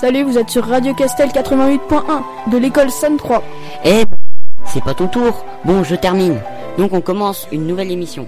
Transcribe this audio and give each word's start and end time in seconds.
Salut, 0.00 0.22
vous 0.22 0.38
êtes 0.38 0.48
sur 0.48 0.64
Radio 0.64 0.94
Castel 0.94 1.28
88.1 1.28 2.50
de 2.50 2.56
l'école 2.56 2.90
San 2.90 3.18
3. 3.18 3.44
Eh, 3.84 4.04
c'est 4.64 4.82
pas 4.82 4.94
ton 4.94 5.08
tour. 5.08 5.44
Bon, 5.66 5.84
je 5.84 5.94
termine. 5.94 6.40
Donc 6.78 6.94
on 6.94 7.02
commence 7.02 7.46
une 7.52 7.66
nouvelle 7.66 7.90
émission. 7.90 8.26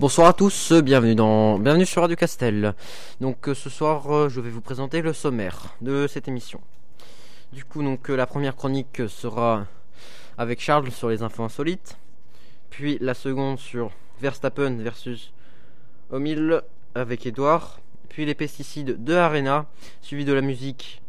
Bonsoir 0.00 0.26
à 0.26 0.32
tous, 0.32 0.72
bienvenue 0.72 1.14
dans 1.14 1.60
bienvenue 1.60 1.86
sur 1.86 2.02
Radio 2.02 2.16
Castel. 2.16 2.74
Donc 3.20 3.48
euh, 3.48 3.54
ce 3.54 3.70
soir, 3.70 4.12
euh, 4.12 4.28
je 4.28 4.40
vais 4.40 4.50
vous 4.50 4.60
présenter 4.60 5.00
le 5.00 5.12
sommaire 5.12 5.76
de 5.80 6.08
cette 6.08 6.26
émission. 6.26 6.60
Du 7.54 7.64
coup, 7.64 7.84
donc 7.84 8.10
euh, 8.10 8.16
la 8.16 8.26
première 8.26 8.56
chronique 8.56 9.02
sera 9.06 9.68
avec 10.36 10.60
Charles 10.60 10.90
sur 10.90 11.08
les 11.08 11.22
infos 11.22 11.44
insolites, 11.44 11.96
puis 12.68 12.98
la 13.00 13.14
seconde 13.14 13.60
sur 13.60 13.92
Verstappen 14.20 14.78
versus 14.78 15.32
Omil 16.10 16.62
avec 16.96 17.26
Edouard, 17.26 17.78
puis 18.08 18.26
les 18.26 18.34
pesticides 18.34 19.04
de 19.04 19.14
Arena, 19.14 19.66
suivi 20.00 20.24
de 20.24 20.32
la 20.32 20.40
musique 20.40 21.00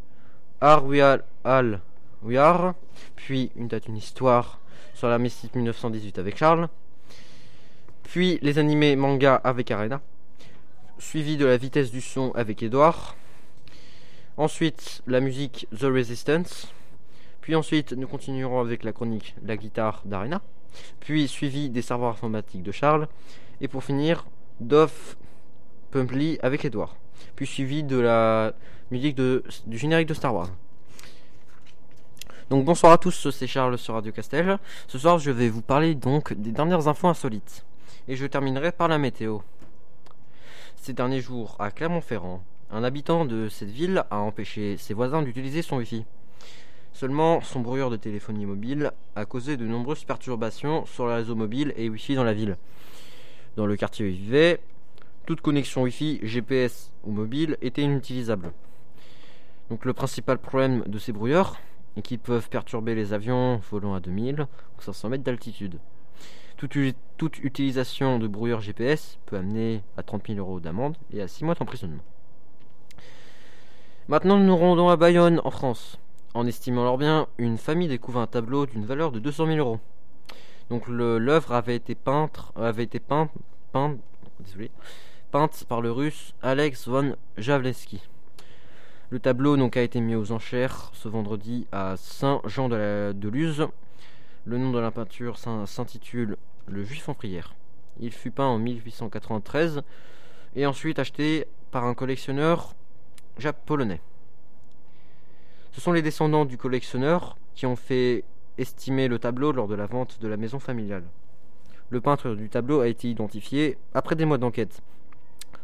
Are 0.61 0.85
We 0.85 1.01
All 1.43 1.81
We 2.21 2.37
Are, 2.37 2.75
puis 3.15 3.49
une 3.55 3.67
date, 3.67 3.87
une 3.87 3.97
histoire 3.97 4.59
sur 4.93 5.07
la 5.07 5.17
mystique 5.17 5.55
1918 5.55 6.19
avec 6.19 6.37
Charles, 6.37 6.69
puis 8.03 8.37
les 8.43 8.59
animés 8.59 8.95
manga 8.95 9.33
avec 9.43 9.71
Arena, 9.71 9.99
suivi 10.99 11.37
de 11.37 11.45
la 11.47 11.57
vitesse 11.57 11.89
du 11.89 12.01
son 12.01 12.31
avec 12.33 12.61
Edouard, 12.61 13.15
ensuite 14.37 15.01
la 15.07 15.19
musique 15.19 15.67
The 15.77 15.83
Resistance, 15.83 16.73
puis 17.41 17.55
ensuite 17.55 17.93
nous 17.93 18.07
continuerons 18.07 18.59
avec 18.59 18.83
la 18.83 18.91
chronique 18.91 19.35
La 19.43 19.57
guitare 19.57 20.01
d'Arena, 20.05 20.41
puis 20.99 21.27
suivi 21.27 21.69
des 21.69 21.81
serveurs 21.81 22.11
informatiques 22.11 22.63
de 22.63 22.71
Charles, 22.71 23.07
et 23.61 23.67
pour 23.67 23.83
finir 23.83 24.25
Dove 24.59 25.15
Pumply 25.91 26.37
avec 26.41 26.65
Edouard, 26.65 26.95
puis 27.35 27.45
suivi 27.45 27.83
de 27.83 27.97
la 27.97 28.53
musique 28.91 29.15
du 29.15 29.77
générique 29.77 30.07
de 30.07 30.13
Star 30.13 30.33
Wars. 30.33 30.49
Donc 32.49 32.63
bonsoir 32.63 32.91
à 32.91 32.97
tous, 32.99 33.31
c'est 33.31 33.47
Charles 33.47 33.77
sur 33.77 33.95
Radio 33.95 34.11
Castel. 34.11 34.59
Ce 34.87 34.99
soir 34.99 35.17
je 35.17 35.31
vais 35.31 35.49
vous 35.49 35.63
parler 35.63 35.95
donc 35.95 36.33
des 36.33 36.51
dernières 36.51 36.87
infos 36.87 37.07
insolites. 37.07 37.65
Et 38.07 38.15
je 38.15 38.27
terminerai 38.27 38.71
par 38.71 38.87
la 38.87 38.99
météo. 38.99 39.39
Ces 40.75 40.93
derniers 40.93 41.21
jours, 41.21 41.55
à 41.57 41.71
Clermont-Ferrand, 41.71 42.43
un 42.75 42.83
habitant 42.83 43.23
de 43.23 43.47
cette 43.47 43.69
ville 43.69 44.03
a 44.11 44.17
empêché 44.17 44.75
ses 44.75 44.93
voisins 44.93 45.21
d'utiliser 45.21 45.61
son 45.61 45.77
Wi-Fi. 45.77 46.03
Seulement, 46.91 47.39
son 47.39 47.61
brouilleur 47.61 47.89
de 47.89 47.95
téléphonie 47.95 48.45
mobile 48.45 48.91
a 49.15 49.23
causé 49.23 49.55
de 49.55 49.65
nombreuses 49.65 50.03
perturbations 50.03 50.85
sur 50.85 51.07
les 51.07 51.13
réseaux 51.13 51.35
mobiles 51.35 51.73
et 51.77 51.87
Wi-Fi 51.87 52.15
dans 52.15 52.25
la 52.25 52.33
ville. 52.33 52.57
Dans 53.55 53.65
le 53.65 53.77
quartier 53.77 54.05
où 54.05 54.09
il 54.09 54.17
vivait, 54.17 54.59
toute 55.25 55.39
connexion 55.39 55.83
Wi-Fi, 55.83 56.19
GPS 56.23 56.91
ou 57.05 57.11
mobile 57.11 57.57
était 57.61 57.81
inutilisable. 57.81 58.51
Donc 59.69 59.85
le 59.85 59.93
principal 59.93 60.37
problème 60.37 60.83
de 60.85 60.99
ces 60.99 61.13
brouilleurs 61.13 61.55
est 61.95 62.01
qu'ils 62.01 62.19
peuvent 62.19 62.49
perturber 62.49 62.93
les 62.93 63.13
avions 63.13 63.61
volant 63.71 63.93
à 63.93 64.01
2000 64.01 64.41
ou 64.77 64.81
500 64.81 65.09
mètres 65.09 65.23
d'altitude. 65.23 65.79
Toute, 66.57 66.77
toute, 67.15 67.39
utilisation 67.39 68.19
de 68.19 68.27
brouilleur 68.27 68.59
GPS 68.59 69.17
peut 69.27 69.37
amener 69.37 69.81
à 69.95 70.03
30 70.03 70.27
000 70.27 70.39
euros 70.39 70.59
d'amende 70.59 70.97
et 71.13 71.21
à 71.21 71.29
6 71.29 71.45
mois 71.45 71.55
d'emprisonnement. 71.55 72.03
Maintenant, 74.07 74.37
nous 74.37 74.45
nous 74.45 74.55
rendons 74.55 74.89
à 74.89 74.97
Bayonne, 74.97 75.41
en 75.45 75.49
France. 75.49 75.97
En 76.35 76.45
estimant 76.45 76.83
leur 76.83 76.99
bien, 76.99 77.25
une 77.39 77.57
famille 77.57 77.87
découvre 77.87 78.19
un 78.19 78.27
tableau 78.27 78.67
d'une 78.67 78.85
valeur 78.85 79.11
de 79.11 79.17
200 79.17 79.47
000 79.47 79.57
euros. 79.57 79.79
Donc 80.69 80.87
l'œuvre 80.87 81.53
avait 81.53 81.75
été 81.75 81.95
peinte, 81.95 82.51
avait 82.55 82.83
été 82.83 82.99
par 82.99 83.27
le 85.81 85.91
russe 85.91 86.35
Alex 86.43 86.87
von 86.87 87.15
Javleski. 87.37 87.99
Le 89.09 89.19
tableau 89.19 89.57
donc 89.57 89.75
a 89.75 89.81
été 89.81 89.99
mis 90.01 90.13
aux 90.13 90.31
enchères 90.31 90.91
ce 90.93 91.07
vendredi 91.07 91.65
à 91.71 91.95
Saint-Jean 91.97 92.69
de. 92.69 93.11
Le 94.45 94.57
nom 94.59 94.71
de 94.71 94.79
la 94.79 94.91
peinture 94.91 95.39
s'intitule 95.65 96.37
Le 96.67 96.83
Juif 96.83 97.09
en 97.09 97.15
prière. 97.15 97.55
Il 97.99 98.11
fut 98.11 98.29
peint 98.29 98.45
en 98.45 98.59
1893 98.59 99.81
et 100.55 100.67
ensuite 100.67 100.99
acheté 100.99 101.47
par 101.71 101.85
un 101.85 101.95
collectionneur 101.95 102.75
polonais. 103.65 104.01
Ce 105.71 105.81
sont 105.81 105.91
les 105.91 106.01
descendants 106.01 106.45
du 106.45 106.57
collectionneur 106.57 107.37
qui 107.53 107.65
ont 107.65 107.75
fait 107.75 108.23
estimer 108.57 109.07
le 109.07 109.19
tableau 109.19 109.51
lors 109.51 109.67
de 109.67 109.75
la 109.75 109.85
vente 109.85 110.19
de 110.21 110.27
la 110.27 110.37
maison 110.37 110.59
familiale. 110.59 111.03
Le 111.89 112.01
peintre 112.01 112.33
du 112.33 112.49
tableau 112.49 112.79
a 112.79 112.87
été 112.87 113.09
identifié 113.09 113.77
après 113.93 114.15
des 114.15 114.25
mois 114.25 114.37
d'enquête. 114.37 114.81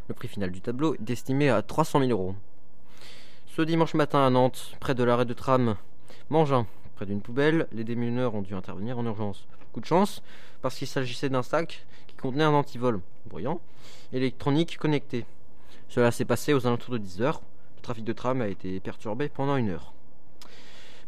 Le 0.07 0.13
prix 0.13 0.27
final 0.27 0.51
du 0.51 0.62
tableau 0.62 0.95
est 0.95 1.09
estimé 1.09 1.50
à 1.50 1.62
300 1.62 2.00
000 2.00 2.12
euros. 2.12 2.35
Ce 3.47 3.62
dimanche 3.62 3.94
matin 3.94 4.25
à 4.25 4.29
Nantes, 4.29 4.75
près 4.79 4.95
de 4.95 5.03
l'arrêt 5.03 5.25
de 5.25 5.33
tram 5.33 5.75
Mangin, 6.29 6.68
près 6.95 7.06
d'une 7.06 7.21
poubelle, 7.21 7.68
les 7.71 7.83
démineurs 7.83 8.35
ont 8.35 8.41
dû 8.41 8.53
intervenir 8.53 8.97
en 8.97 9.06
urgence. 9.06 9.47
Coup 9.73 9.79
de 9.79 9.85
chance, 9.85 10.21
parce 10.62 10.75
qu'il 10.75 10.88
s'agissait 10.88 11.29
d'un 11.29 11.44
sac 11.44 11.85
qui 12.07 12.15
contenait 12.15 12.44
un 12.44 12.53
antivol 12.53 13.01
bruyant, 13.25 13.59
électronique 14.13 14.77
connecté. 14.77 15.25
Cela 15.89 16.12
s'est 16.12 16.25
passé 16.25 16.53
aux 16.53 16.68
alentours 16.68 16.94
de 16.94 16.97
10 17.00 17.21
heures. 17.21 17.41
Le 17.81 17.83
trafic 17.83 18.06
de 18.06 18.13
tram 18.13 18.42
a 18.42 18.48
été 18.48 18.80
perturbé 18.80 19.28
pendant 19.28 19.56
une 19.56 19.69
heure. 19.69 19.94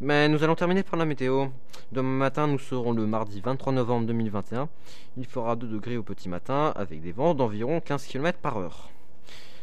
Mais 0.01 0.27
nous 0.27 0.43
allons 0.43 0.55
terminer 0.55 0.81
par 0.81 0.97
la 0.97 1.05
météo. 1.05 1.49
Demain 1.91 2.17
matin, 2.17 2.47
nous 2.47 2.57
serons 2.57 2.93
le 2.93 3.05
mardi 3.05 3.41
23 3.41 3.73
novembre 3.73 4.07
2021. 4.07 4.67
Il 5.15 5.27
fera 5.27 5.55
2 5.55 5.67
degrés 5.67 5.97
au 5.97 6.01
petit 6.01 6.29
matin 6.29 6.73
avec 6.75 6.99
des 6.99 7.11
vents 7.11 7.35
d'environ 7.35 7.79
15 7.79 8.07
km 8.07 8.39
par 8.39 8.57
heure. 8.57 8.89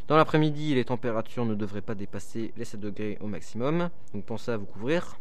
Dans 0.06 0.16
l'après-midi, 0.16 0.76
les 0.76 0.84
températures 0.84 1.44
ne 1.44 1.56
devraient 1.56 1.80
pas 1.80 1.96
dépasser 1.96 2.52
les 2.56 2.64
7 2.64 2.78
degrés 2.78 3.18
au 3.20 3.26
maximum, 3.26 3.90
donc 4.14 4.24
pensez 4.24 4.52
à 4.52 4.56
vous 4.56 4.66
couvrir. 4.66 5.18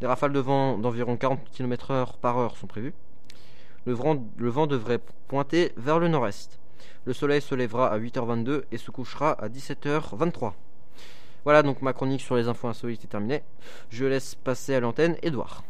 Des 0.00 0.06
rafales 0.06 0.32
de 0.32 0.38
vent 0.38 0.78
d'environ 0.78 1.16
40 1.16 1.40
km/h 1.50 2.18
par 2.20 2.38
heure 2.38 2.56
sont 2.56 2.68
prévues. 2.68 2.94
Le 3.84 3.94
vent, 3.94 4.24
le 4.36 4.48
vent 4.48 4.68
devrait 4.68 5.00
pointer 5.26 5.72
vers 5.76 5.98
le 5.98 6.06
nord-est. 6.06 6.60
Le 7.04 7.12
soleil 7.12 7.40
se 7.40 7.56
lèvera 7.56 7.88
à 7.88 7.98
8h22 7.98 8.62
et 8.70 8.78
se 8.78 8.92
couchera 8.92 9.32
à 9.32 9.48
17h23. 9.48 10.52
Voilà 11.46 11.62
donc 11.62 11.80
ma 11.80 11.92
chronique 11.92 12.22
sur 12.22 12.34
les 12.34 12.48
infos 12.48 12.66
insolites 12.66 13.04
est 13.04 13.06
terminée. 13.06 13.40
Je 13.88 14.04
laisse 14.04 14.34
passer 14.34 14.74
à 14.74 14.80
l'antenne 14.80 15.14
Edouard. 15.22 15.62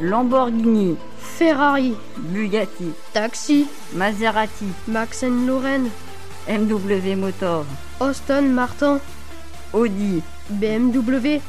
Lamborghini, 0.00 0.96
Ferrari, 1.18 1.94
Bugatti, 2.16 2.90
Taxi, 3.12 3.68
Maserati, 3.92 4.66
Max 4.88 5.22
Lorraine, 5.22 5.88
MW 6.48 7.14
Motor, 7.14 7.64
Austin 8.00 8.42
Martin, 8.42 8.98
Audi, 9.72 10.22
BMW, 10.50 11.40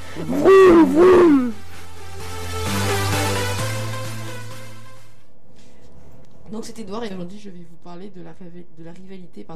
Donc 6.51 6.65
c'est 6.65 6.77
Edouard 6.79 7.03
et 7.05 7.13
aujourd'hui 7.13 7.39
je 7.39 7.49
vais 7.49 7.59
vous 7.59 7.77
parler 7.83 8.11
de 8.15 8.21
la, 8.21 8.91
rivalité 8.91 9.47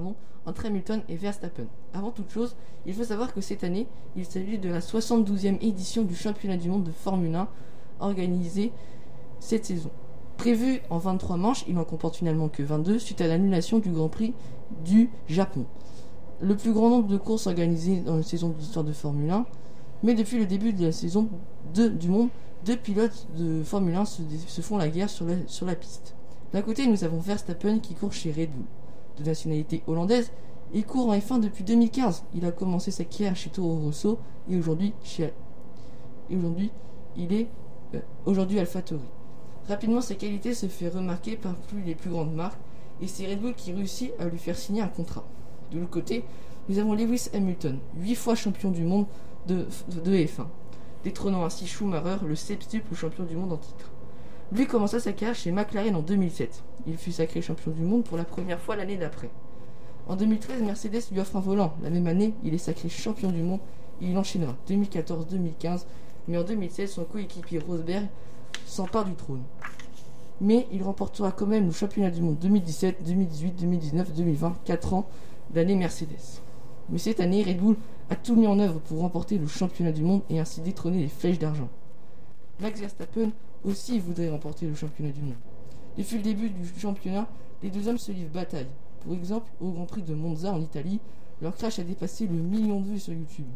entre 0.45 0.65
Hamilton 0.65 1.01
et 1.09 1.15
Verstappen. 1.15 1.65
Avant 1.93 2.09
toute 2.09 2.31
chose, 2.31 2.55
il 2.85 2.93
faut 2.93 3.03
savoir 3.03 3.33
que 3.33 3.41
cette 3.41 3.63
année, 3.63 3.85
il 4.15 4.25
s'agit 4.25 4.57
de 4.57 4.69
la 4.69 4.79
72e 4.79 5.57
édition 5.61 6.03
du 6.03 6.15
championnat 6.15 6.57
du 6.57 6.69
monde 6.69 6.85
de 6.85 6.91
Formule 6.91 7.35
1 7.35 7.47
organisée 7.99 8.71
cette 9.39 9.65
saison. 9.65 9.91
Prévu 10.37 10.81
en 10.89 10.97
23 10.97 11.37
manches, 11.37 11.65
il 11.67 11.75
n'en 11.75 11.83
comporte 11.83 12.15
finalement 12.15 12.49
que 12.49 12.63
22 12.63 12.97
suite 12.97 13.21
à 13.21 13.27
l'annulation 13.27 13.79
du 13.79 13.91
Grand 13.91 14.09
Prix 14.09 14.33
du 14.83 15.09
Japon. 15.27 15.65
Le 16.41 16.55
plus 16.55 16.73
grand 16.73 16.89
nombre 16.89 17.07
de 17.07 17.17
courses 17.17 17.47
organisées 17.47 18.01
dans 18.01 18.17
une 18.17 18.23
saison 18.23 18.49
de 18.49 18.57
l'histoire 18.57 18.83
de 18.83 18.91
Formule 18.91 19.29
1, 19.29 19.45
mais 20.03 20.13
depuis 20.13 20.37
le 20.37 20.45
début 20.45 20.73
de 20.73 20.85
la 20.85 20.91
saison 20.91 21.29
2 21.73 21.91
du 21.91 22.09
monde, 22.09 22.29
deux 22.65 22.75
pilotes 22.75 23.27
de 23.37 23.63
Formule 23.63 23.95
1 23.95 24.05
se, 24.05 24.61
font 24.61 24.77
la 24.77 24.89
guerre 24.89 25.09
sur 25.09 25.25
la, 25.25 25.35
la 25.35 25.75
piste. 25.75 26.15
D'un 26.51 26.61
côté, 26.61 26.87
nous 26.87 27.03
avons 27.03 27.19
Verstappen 27.19 27.79
qui 27.79 27.93
court 27.95 28.11
chez 28.11 28.31
Red 28.31 28.51
Bull. 28.51 28.65
De 29.17 29.23
nationalité 29.23 29.81
hollandaise, 29.87 30.31
il 30.73 30.85
court 30.85 31.09
en 31.09 31.15
F1 31.15 31.39
depuis 31.39 31.63
2015. 31.63 32.23
Il 32.33 32.45
a 32.45 32.51
commencé 32.51 32.91
sa 32.91 33.05
carrière 33.05 33.35
chez 33.35 33.49
Toro 33.49 33.77
Rosso 33.77 34.19
et 34.49 34.57
aujourd'hui 34.57 34.93
chez 35.03 35.31
et 36.29 36.35
aujourd'hui 36.35 36.71
il 37.15 37.31
est 37.33 37.47
euh. 37.93 37.99
Rapidement, 39.67 40.01
sa 40.01 40.15
qualité 40.15 40.53
se 40.53 40.67
fait 40.67 40.89
remarquer 40.89 41.37
par 41.37 41.55
les 41.85 41.95
plus 41.95 42.09
grandes 42.09 42.33
marques 42.33 42.59
et 43.01 43.07
c'est 43.07 43.27
Red 43.27 43.41
Bull 43.41 43.53
qui 43.53 43.71
réussit 43.73 44.11
à 44.19 44.25
lui 44.25 44.37
faire 44.37 44.57
signer 44.57 44.81
un 44.81 44.87
contrat. 44.87 45.25
De 45.71 45.79
l'autre 45.79 45.91
côté, 45.91 46.23
nous 46.69 46.79
avons 46.79 46.93
Lewis 46.93 47.29
Hamilton, 47.33 47.79
8 47.97 48.15
fois 48.15 48.35
champion 48.35 48.71
du 48.71 48.83
monde 48.83 49.05
de, 49.47 49.65
de 50.03 50.11
F1, 50.11 50.45
détrônant 51.03 51.43
ainsi 51.43 51.67
Schumacher, 51.67 52.17
le 52.25 52.35
septuple 52.35 52.95
champion 52.95 53.23
du 53.23 53.35
monde 53.35 53.53
en 53.53 53.57
titre. 53.57 53.91
Lui 54.51 54.67
commença 54.67 54.99
sa 54.99 55.11
carrière 55.11 55.35
chez 55.35 55.51
McLaren 55.51 55.95
en 55.95 56.01
2007. 56.01 56.63
Il 56.87 56.97
fut 56.97 57.11
sacré 57.11 57.41
champion 57.41 57.71
du 57.71 57.81
monde 57.81 58.03
pour 58.03 58.17
la 58.17 58.25
première 58.25 58.59
fois 58.59 58.75
l'année 58.75 58.97
d'après. 58.97 59.29
En 60.07 60.15
2013, 60.15 60.61
Mercedes 60.61 61.01
lui 61.11 61.19
offre 61.19 61.35
un 61.35 61.39
volant. 61.39 61.73
La 61.81 61.89
même 61.89 62.05
année, 62.05 62.33
il 62.43 62.53
est 62.53 62.59
sacré 62.59 62.89
champion 62.89 63.31
du 63.31 63.41
monde 63.41 63.59
il 64.01 64.17
enchaînera 64.17 64.55
2014-2015. 64.67 65.85
Mais 66.27 66.37
en 66.37 66.43
2016, 66.43 66.91
son 66.91 67.03
coéquipier 67.03 67.59
Rosberg 67.59 68.07
s'empare 68.65 69.05
du 69.05 69.13
trône. 69.15 69.43
Mais 70.41 70.67
il 70.71 70.83
remportera 70.83 71.31
quand 71.31 71.45
même 71.45 71.67
le 71.67 71.71
championnat 71.71 72.09
du 72.09 72.21
monde 72.21 72.37
2017, 72.39 73.03
2018, 73.03 73.55
2019, 73.61 74.13
2020, 74.13 74.55
4 74.65 74.93
ans 74.93 75.07
d'année 75.51 75.75
Mercedes. 75.75 76.41
Mais 76.89 76.97
cette 76.97 77.19
année, 77.19 77.43
Red 77.43 77.59
Bull 77.59 77.75
a 78.09 78.15
tout 78.15 78.35
mis 78.35 78.47
en 78.47 78.59
œuvre 78.59 78.79
pour 78.79 78.99
remporter 78.99 79.37
le 79.37 79.47
championnat 79.47 79.91
du 79.91 80.03
monde 80.03 80.21
et 80.29 80.39
ainsi 80.39 80.61
détrôner 80.61 80.99
les 80.99 81.07
flèches 81.07 81.39
d'argent. 81.39 81.69
Max 82.59 82.79
Verstappen 82.79 83.31
aussi 83.63 83.99
voudrait 83.99 84.29
remporter 84.29 84.67
le 84.67 84.75
championnat 84.75 85.11
du 85.11 85.21
monde. 85.21 85.35
Depuis 85.97 86.17
le 86.17 86.23
début 86.23 86.49
du 86.49 86.79
championnat, 86.79 87.27
les 87.63 87.69
deux 87.69 87.87
hommes 87.87 87.97
se 87.97 88.11
livrent 88.11 88.31
bataille. 88.31 88.67
Pour 89.03 89.13
exemple, 89.13 89.49
au 89.59 89.71
Grand 89.71 89.85
Prix 89.85 90.03
de 90.03 90.13
Monza 90.13 90.51
en 90.53 90.61
Italie, 90.61 90.99
leur 91.41 91.55
crash 91.55 91.79
a 91.79 91.83
dépassé 91.83 92.27
le 92.27 92.35
million 92.35 92.79
de 92.79 92.87
vues 92.87 92.99
sur 92.99 93.13
YouTube. 93.13 93.47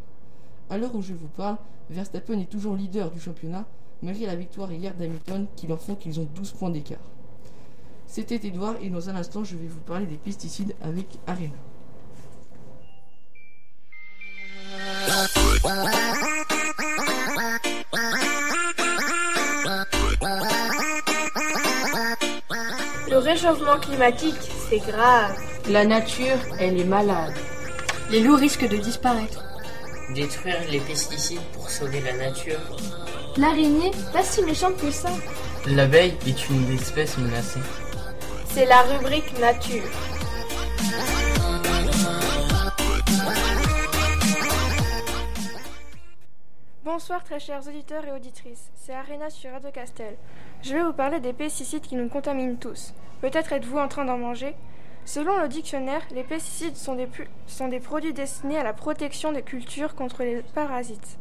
À 0.69 0.77
l'heure 0.77 0.96
où 0.96 1.01
je 1.01 1.13
vous 1.13 1.27
parle, 1.27 1.58
Verstappen 1.89 2.39
est 2.39 2.50
toujours 2.50 2.75
leader 2.75 3.12
du 3.12 3.19
championnat, 3.19 3.65
malgré 4.01 4.25
la 4.25 4.36
victoire 4.36 4.72
hier 4.72 4.93
d'Hamilton 4.96 5.48
qui 5.55 5.67
leur 5.67 5.81
font 5.81 5.96
qu'ils 5.96 6.19
ont 6.19 6.27
12 6.36 6.51
points 6.53 6.69
d'écart. 6.69 7.00
C'était 8.08 8.48
Edouard 8.48 8.75
et 8.81 8.89
dans 8.89 9.10
un 9.10 9.15
instant 9.15 9.43
je 9.43 9.55
vais 9.55 9.67
vous 9.67 9.79
parler 9.81 10.05
des 10.05 10.17
pesticides 10.17 10.75
avec 10.81 11.19
Arena. 11.27 11.55
Le 23.09 23.17
réchauffement 23.17 23.79
climatique, 23.79 24.35
c'est 24.69 24.77
grave. 24.77 25.35
La 25.69 25.85
nature, 25.85 26.38
elle 26.59 26.79
est 26.79 26.83
malade. 26.83 27.33
Les 28.11 28.21
loups 28.21 28.35
risquent 28.35 28.67
de 28.67 28.77
disparaître. 28.77 29.43
Détruire 30.13 30.59
les 30.69 30.79
pesticides 30.79 31.41
pour 31.53 31.69
sauver 31.69 32.01
la 32.01 32.13
nature. 32.13 32.59
L'araignée, 33.38 33.91
pas 34.13 34.23
si 34.23 34.43
méchante 34.43 34.77
que 34.77 34.91
ça. 34.91 35.09
L'abeille 35.65 36.15
est 36.27 36.49
une 36.49 36.71
espèce 36.75 37.17
menacée. 37.17 37.59
C'est 38.53 38.65
la 38.65 38.81
rubrique 38.81 39.39
nature. 39.39 39.83
Bonsoir 47.09 47.23
très 47.23 47.39
chers 47.39 47.67
auditeurs 47.67 48.05
et 48.05 48.11
auditrices, 48.11 48.69
c'est 48.75 48.93
Arena 48.93 49.31
sur 49.31 49.51
Radio 49.51 49.71
Castel. 49.71 50.15
Je 50.61 50.75
vais 50.75 50.83
vous 50.83 50.93
parler 50.93 51.19
des 51.19 51.33
pesticides 51.33 51.81
qui 51.81 51.95
nous 51.95 52.07
contaminent 52.07 52.59
tous. 52.59 52.93
Peut-être 53.19 53.51
êtes-vous 53.51 53.79
en 53.79 53.87
train 53.87 54.05
d'en 54.05 54.19
manger 54.19 54.53
Selon 55.05 55.41
le 55.41 55.47
dictionnaire, 55.47 56.03
les 56.11 56.23
pesticides 56.23 56.77
sont 56.77 56.93
des, 56.93 57.07
sont 57.47 57.67
des 57.67 57.79
produits 57.79 58.13
destinés 58.13 58.59
à 58.59 58.63
la 58.63 58.73
protection 58.73 59.31
des 59.31 59.41
cultures 59.41 59.95
contre 59.95 60.21
les 60.21 60.43
parasites. 60.53 61.17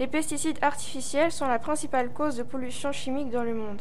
Les 0.00 0.08
pesticides 0.08 0.58
artificiels 0.60 1.30
sont 1.30 1.46
la 1.46 1.60
principale 1.60 2.10
cause 2.10 2.34
de 2.34 2.42
pollution 2.42 2.90
chimique 2.90 3.30
dans 3.30 3.44
le 3.44 3.54
monde. 3.54 3.80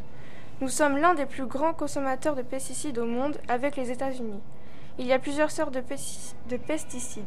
Nous 0.61 0.69
sommes 0.69 0.99
l'un 0.99 1.15
des 1.15 1.25
plus 1.25 1.47
grands 1.47 1.73
consommateurs 1.73 2.35
de 2.35 2.43
pesticides 2.43 2.99
au 2.99 3.07
monde 3.07 3.39
avec 3.47 3.77
les 3.77 3.89
États-Unis. 3.89 4.41
Il 4.99 5.07
y 5.07 5.13
a 5.13 5.17
plusieurs 5.17 5.49
sortes 5.49 5.73
de, 5.73 5.81
de 6.49 6.57
pesticides 6.57 7.25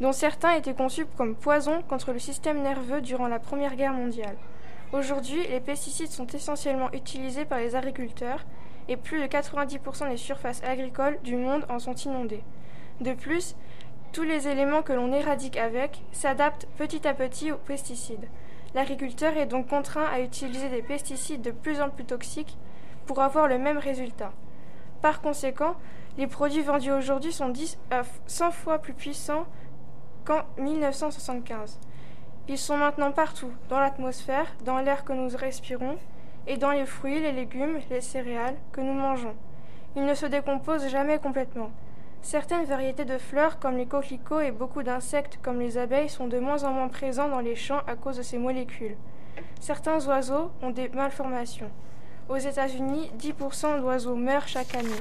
dont 0.00 0.12
certains 0.12 0.52
étaient 0.52 0.74
conçus 0.74 1.06
comme 1.16 1.34
poison 1.34 1.82
contre 1.82 2.12
le 2.12 2.18
système 2.18 2.62
nerveux 2.62 3.00
durant 3.00 3.28
la 3.28 3.38
Première 3.38 3.76
Guerre 3.76 3.92
mondiale. 3.92 4.36
Aujourd'hui, 4.92 5.46
les 5.48 5.60
pesticides 5.60 6.10
sont 6.10 6.26
essentiellement 6.28 6.90
utilisés 6.92 7.44
par 7.44 7.58
les 7.58 7.76
agriculteurs 7.76 8.44
et 8.88 8.96
plus 8.96 9.20
de 9.20 9.26
90% 9.26 10.08
des 10.08 10.16
surfaces 10.16 10.62
agricoles 10.64 11.18
du 11.22 11.36
monde 11.36 11.66
en 11.68 11.78
sont 11.78 11.94
inondées. 11.94 12.42
De 13.00 13.12
plus, 13.12 13.54
tous 14.12 14.22
les 14.22 14.48
éléments 14.48 14.82
que 14.82 14.94
l'on 14.94 15.12
éradique 15.12 15.58
avec 15.58 16.02
s'adaptent 16.12 16.66
petit 16.78 17.06
à 17.06 17.12
petit 17.12 17.52
aux 17.52 17.56
pesticides. 17.56 18.28
L'agriculteur 18.74 19.36
est 19.36 19.46
donc 19.46 19.68
contraint 19.68 20.06
à 20.12 20.20
utiliser 20.20 20.68
des 20.68 20.82
pesticides 20.82 21.42
de 21.42 21.50
plus 21.50 21.80
en 21.80 21.90
plus 21.90 22.04
toxiques 22.04 22.56
pour 23.06 23.20
avoir 23.20 23.48
le 23.48 23.58
même 23.58 23.78
résultat. 23.78 24.32
Par 25.02 25.20
conséquent, 25.20 25.74
les 26.16 26.26
produits 26.26 26.62
vendus 26.62 26.92
aujourd'hui 26.92 27.32
sont 27.32 27.48
10 27.48 27.78
à 27.90 28.02
100 28.26 28.50
fois 28.50 28.78
plus 28.78 28.94
puissants 28.94 29.46
qu'en 30.28 30.42
1975. 30.62 31.80
Ils 32.48 32.58
sont 32.58 32.76
maintenant 32.76 33.12
partout, 33.12 33.50
dans 33.70 33.80
l'atmosphère, 33.80 34.46
dans 34.62 34.78
l'air 34.78 35.04
que 35.04 35.14
nous 35.14 35.34
respirons, 35.34 35.96
et 36.46 36.58
dans 36.58 36.70
les 36.70 36.84
fruits, 36.84 37.20
les 37.20 37.32
légumes, 37.32 37.78
les 37.88 38.02
céréales 38.02 38.56
que 38.72 38.82
nous 38.82 38.92
mangeons. 38.92 39.34
Ils 39.96 40.04
ne 40.04 40.12
se 40.12 40.26
décomposent 40.26 40.88
jamais 40.88 41.18
complètement. 41.18 41.70
Certaines 42.20 42.66
variétés 42.66 43.06
de 43.06 43.16
fleurs, 43.16 43.58
comme 43.58 43.78
les 43.78 43.86
coquelicots 43.86 44.40
et 44.40 44.50
beaucoup 44.50 44.82
d'insectes, 44.82 45.38
comme 45.42 45.60
les 45.60 45.78
abeilles, 45.78 46.10
sont 46.10 46.26
de 46.26 46.38
moins 46.38 46.62
en 46.64 46.72
moins 46.72 46.88
présents 46.88 47.30
dans 47.30 47.40
les 47.40 47.56
champs 47.56 47.80
à 47.86 47.96
cause 47.96 48.18
de 48.18 48.22
ces 48.22 48.36
molécules. 48.36 48.96
Certains 49.60 50.06
oiseaux 50.08 50.50
ont 50.60 50.70
des 50.70 50.90
malformations. 50.90 51.70
Aux 52.28 52.36
États-Unis, 52.36 53.10
10% 53.18 53.80
d'oiseaux 53.80 54.16
meurent 54.16 54.46
chaque 54.48 54.74
année. 54.74 55.00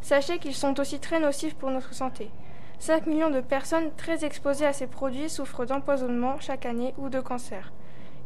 Sachez 0.00 0.38
qu'ils 0.38 0.54
sont 0.54 0.78
aussi 0.78 1.00
très 1.00 1.18
nocifs 1.18 1.56
pour 1.56 1.72
notre 1.72 1.92
santé. 1.92 2.30
5 2.78 3.06
millions 3.06 3.30
de 3.30 3.40
personnes 3.40 3.90
très 3.96 4.24
exposées 4.24 4.66
à 4.66 4.72
ces 4.72 4.86
produits 4.86 5.30
souffrent 5.30 5.66
d'empoisonnement 5.66 6.38
chaque 6.40 6.66
année 6.66 6.94
ou 6.98 7.08
de 7.08 7.20
cancer. 7.20 7.72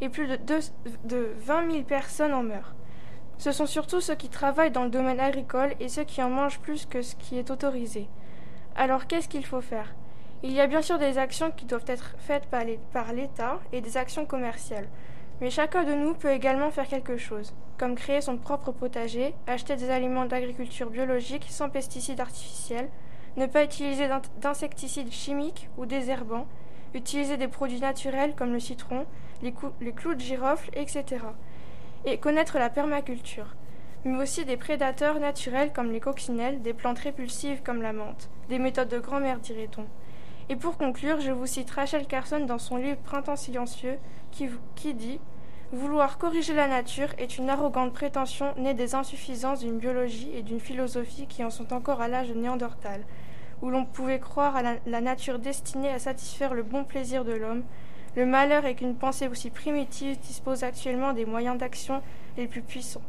Et 0.01 0.09
plus 0.09 0.27
de, 0.27 0.59
de 1.05 1.33
20 1.39 1.71
000 1.71 1.83
personnes 1.83 2.33
en 2.33 2.43
meurent. 2.43 2.73
Ce 3.37 3.51
sont 3.51 3.65
surtout 3.65 4.01
ceux 4.01 4.15
qui 4.15 4.29
travaillent 4.29 4.71
dans 4.71 4.83
le 4.83 4.89
domaine 4.89 5.19
agricole 5.19 5.73
et 5.79 5.89
ceux 5.89 6.03
qui 6.03 6.21
en 6.21 6.29
mangent 6.29 6.59
plus 6.59 6.85
que 6.85 7.01
ce 7.01 7.15
qui 7.15 7.39
est 7.39 7.49
autorisé. 7.49 8.07
Alors 8.75 9.07
qu'est-ce 9.07 9.27
qu'il 9.27 9.45
faut 9.45 9.61
faire? 9.61 9.93
Il 10.43 10.51
y 10.51 10.61
a 10.61 10.67
bien 10.67 10.81
sûr 10.81 10.97
des 10.97 11.17
actions 11.17 11.51
qui 11.51 11.65
doivent 11.65 11.85
être 11.87 12.15
faites 12.19 12.47
par 12.47 13.13
l'État 13.13 13.59
et 13.71 13.81
des 13.81 13.97
actions 13.97 14.25
commerciales. 14.25 14.87
Mais 15.39 15.49
chacun 15.49 15.83
de 15.83 15.93
nous 15.93 16.13
peut 16.13 16.31
également 16.31 16.71
faire 16.71 16.87
quelque 16.87 17.17
chose, 17.17 17.53
comme 17.77 17.95
créer 17.95 18.21
son 18.21 18.37
propre 18.37 18.71
potager, 18.71 19.33
acheter 19.47 19.75
des 19.75 19.89
aliments 19.89 20.25
d'agriculture 20.25 20.89
biologique 20.89 21.47
sans 21.49 21.69
pesticides 21.69 22.21
artificiels, 22.21 22.89
ne 23.37 23.45
pas 23.45 23.63
utiliser 23.63 24.07
d'insecticides 24.41 25.11
chimiques 25.11 25.69
ou 25.77 25.85
désherbants, 25.85 26.47
utiliser 26.93 27.37
des 27.37 27.47
produits 27.47 27.79
naturels 27.79 28.35
comme 28.35 28.53
le 28.53 28.59
citron, 28.59 29.05
les, 29.41 29.53
clous 29.53 30.15
de 30.15 30.19
girofle, 30.19 30.69
etc. 30.73 31.05
Et 32.05 32.17
connaître 32.17 32.59
la 32.59 32.69
permaculture, 32.69 33.55
mais 34.03 34.21
aussi 34.21 34.45
des 34.45 34.57
prédateurs 34.57 35.19
naturels 35.19 35.71
comme 35.73 35.91
les 35.91 35.99
coccinelles, 35.99 36.61
des 36.61 36.73
plantes 36.73 36.99
répulsives 36.99 37.61
comme 37.63 37.81
la 37.81 37.93
menthe, 37.93 38.29
des 38.49 38.59
méthodes 38.59 38.89
de 38.89 38.99
grand-mère 38.99 39.39
dirait-on. 39.39 39.85
Et 40.49 40.55
pour 40.55 40.77
conclure, 40.77 41.21
je 41.21 41.31
vous 41.31 41.45
cite 41.45 41.71
Rachel 41.71 42.07
Carson 42.07 42.45
dans 42.45 42.57
son 42.57 42.75
livre 42.75 42.97
Printemps 42.97 43.37
silencieux 43.37 43.97
qui, 44.31 44.49
qui 44.75 44.93
dit 44.93 45.19
Vouloir 45.71 46.17
corriger 46.17 46.53
la 46.53 46.67
nature 46.67 47.07
est 47.17 47.37
une 47.37 47.49
arrogante 47.49 47.93
prétention 47.93 48.53
née 48.57 48.73
des 48.73 48.93
insuffisances 48.93 49.61
d'une 49.61 49.77
biologie 49.77 50.29
et 50.35 50.41
d'une 50.41 50.59
philosophie 50.59 51.27
qui 51.27 51.45
en 51.45 51.49
sont 51.49 51.71
encore 51.71 52.01
à 52.01 52.09
l'âge 52.09 52.27
de 52.27 52.33
Néandertal, 52.33 53.05
où 53.61 53.69
l'on 53.69 53.85
pouvait 53.85 54.19
croire 54.19 54.55
à 54.55 54.63
la, 54.85 55.01
nature 55.01 55.39
destinée 55.39 55.89
à 55.89 55.99
satisfaire 55.99 56.53
le 56.53 56.63
bon 56.63 56.83
plaisir 56.83 57.25
de 57.25 57.33
l'homme. 57.33 57.63
Le 58.15 58.25
malheur 58.25 58.65
est 58.65 58.75
qu'une 58.75 58.95
pensée 58.95 59.27
aussi 59.27 59.49
primitive 59.49 60.19
dispose 60.19 60.63
actuellement 60.63 61.13
des 61.13 61.25
moyens 61.25 61.57
d'action 61.57 62.01
les 62.37 62.47
plus 62.47 62.61
puissants, 62.61 63.03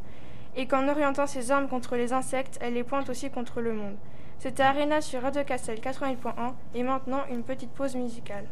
et 0.55 0.65
qu'en 0.65 0.87
orientant 0.87 1.27
ses 1.27 1.51
armes 1.51 1.67
contre 1.67 1.95
les 1.95 2.13
insectes, 2.13 2.57
elle 2.61 2.73
les 2.73 2.83
pointe 2.83 3.09
aussi 3.09 3.29
contre 3.29 3.61
le 3.61 3.73
monde. 3.73 3.95
C'était 4.39 4.63
Arena 4.63 5.01
sur 5.01 5.21
Radio 5.21 5.43
Castel 5.43 5.79
88.1, 5.79 6.53
et 6.75 6.83
maintenant 6.83 7.23
une 7.29 7.43
petite 7.43 7.71
pause 7.71 7.95
musicale. 7.95 8.45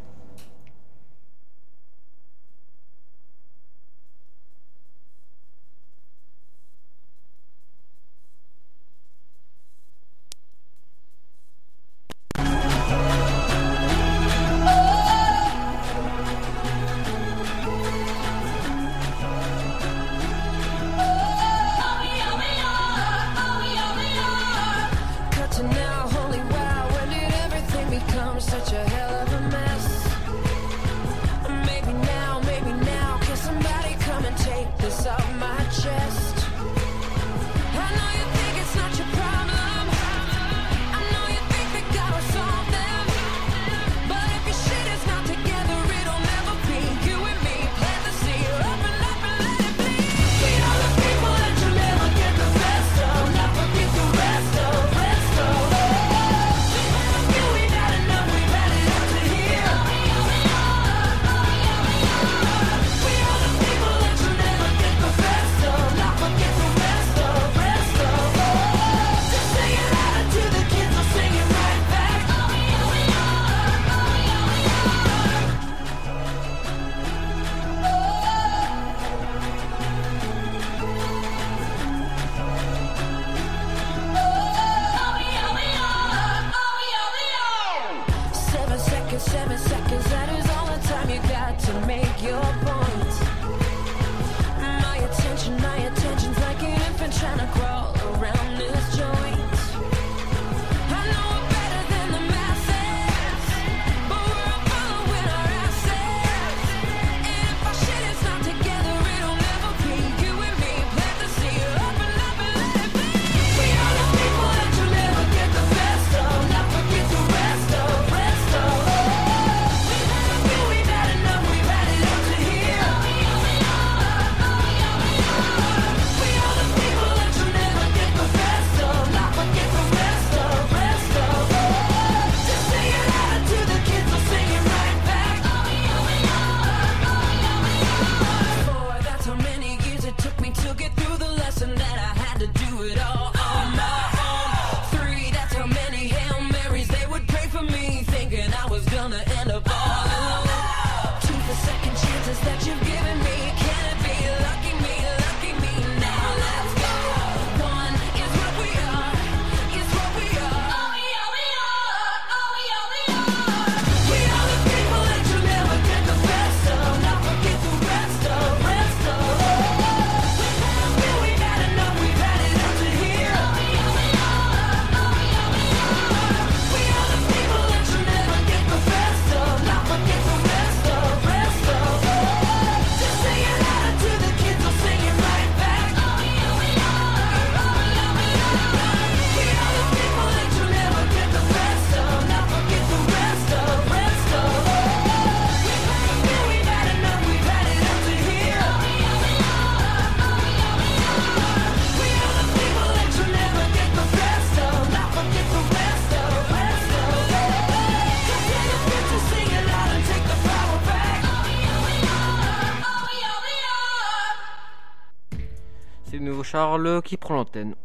Charles 216.51 217.01
qui 217.01 217.15
prend 217.15 217.35
l'antenne. 217.35 217.75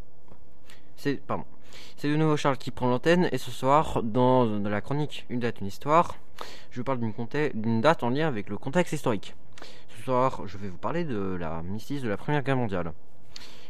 C'est 0.97 1.21
de 2.03 2.17
nouveau 2.17 2.37
Charles 2.37 2.57
qui 2.57 2.73
prend 2.73 2.89
l'antenne 2.89 3.29
et 3.31 3.39
ce 3.39 3.53
soir 3.53 4.03
dans, 4.03 4.45
la 4.45 4.81
chronique 4.81 5.25
Une 5.31 5.39
date, 5.39 5.61
une 5.61 5.69
histoire, 5.69 6.17
je 6.73 6.81
vous 6.81 6.85
parle 6.85 6.99
d'une 6.99 7.81
date 7.81 8.03
en 8.03 8.09
lien 8.09 8.27
avec 8.27 8.49
le 8.49 8.59
contexte 8.59 8.93
historique. 8.93 9.37
Ce 9.97 10.03
soir, 10.03 10.49
je 10.49 10.59
vais 10.59 10.67
vous 10.67 10.79
parler 10.79 11.05
de 11.05 11.37
la 11.39 11.63
mystique 11.63 12.03
de 12.03 12.09
la 12.09 12.17
Première 12.17 12.43
Guerre 12.43 12.57
mondiale. 12.57 12.93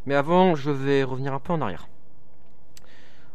Mais 0.07 0.15
avant, 0.15 0.55
je 0.55 0.71
vais 0.71 1.03
revenir 1.03 1.35
un 1.35 1.41
peu 1.41 1.53
en 1.53 1.61
arrière. 1.61 1.89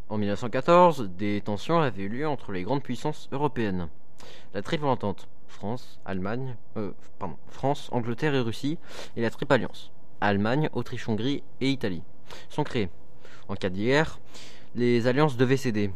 En 0.10 0.18
1914, 0.18 1.12
des 1.12 1.42
tensions 1.42 1.80
avaient 1.80 2.02
eu 2.02 2.10
lieu 2.10 2.28
entre 2.28 2.54
les 2.54 2.64
grandes 2.64 2.82
puissances 2.82 3.30
européennes. 3.32 3.88
La 4.56 4.64
Triple 4.64 4.86
Entente, 4.86 5.28
France, 5.48 6.00
Allemagne, 6.06 6.56
euh, 6.78 6.90
pardon, 7.20 7.38
France, 7.50 7.90
Angleterre 7.92 8.34
et 8.34 8.40
Russie, 8.40 8.80
et 9.16 9.22
la 9.22 9.30
Triple 9.30 9.54
Alliance, 9.54 9.92
Allemagne, 10.22 10.70
Autriche-Hongrie 10.74 11.44
et 11.60 11.70
Italie, 11.70 12.04
sont 12.50 12.64
créées. 12.64 12.90
En 13.48 13.56
cas 13.56 13.70
de 13.70 13.76
guerre, 13.76 14.20
les 14.76 15.08
alliances 15.08 15.36
devaient 15.36 15.58
céder. 15.58 15.92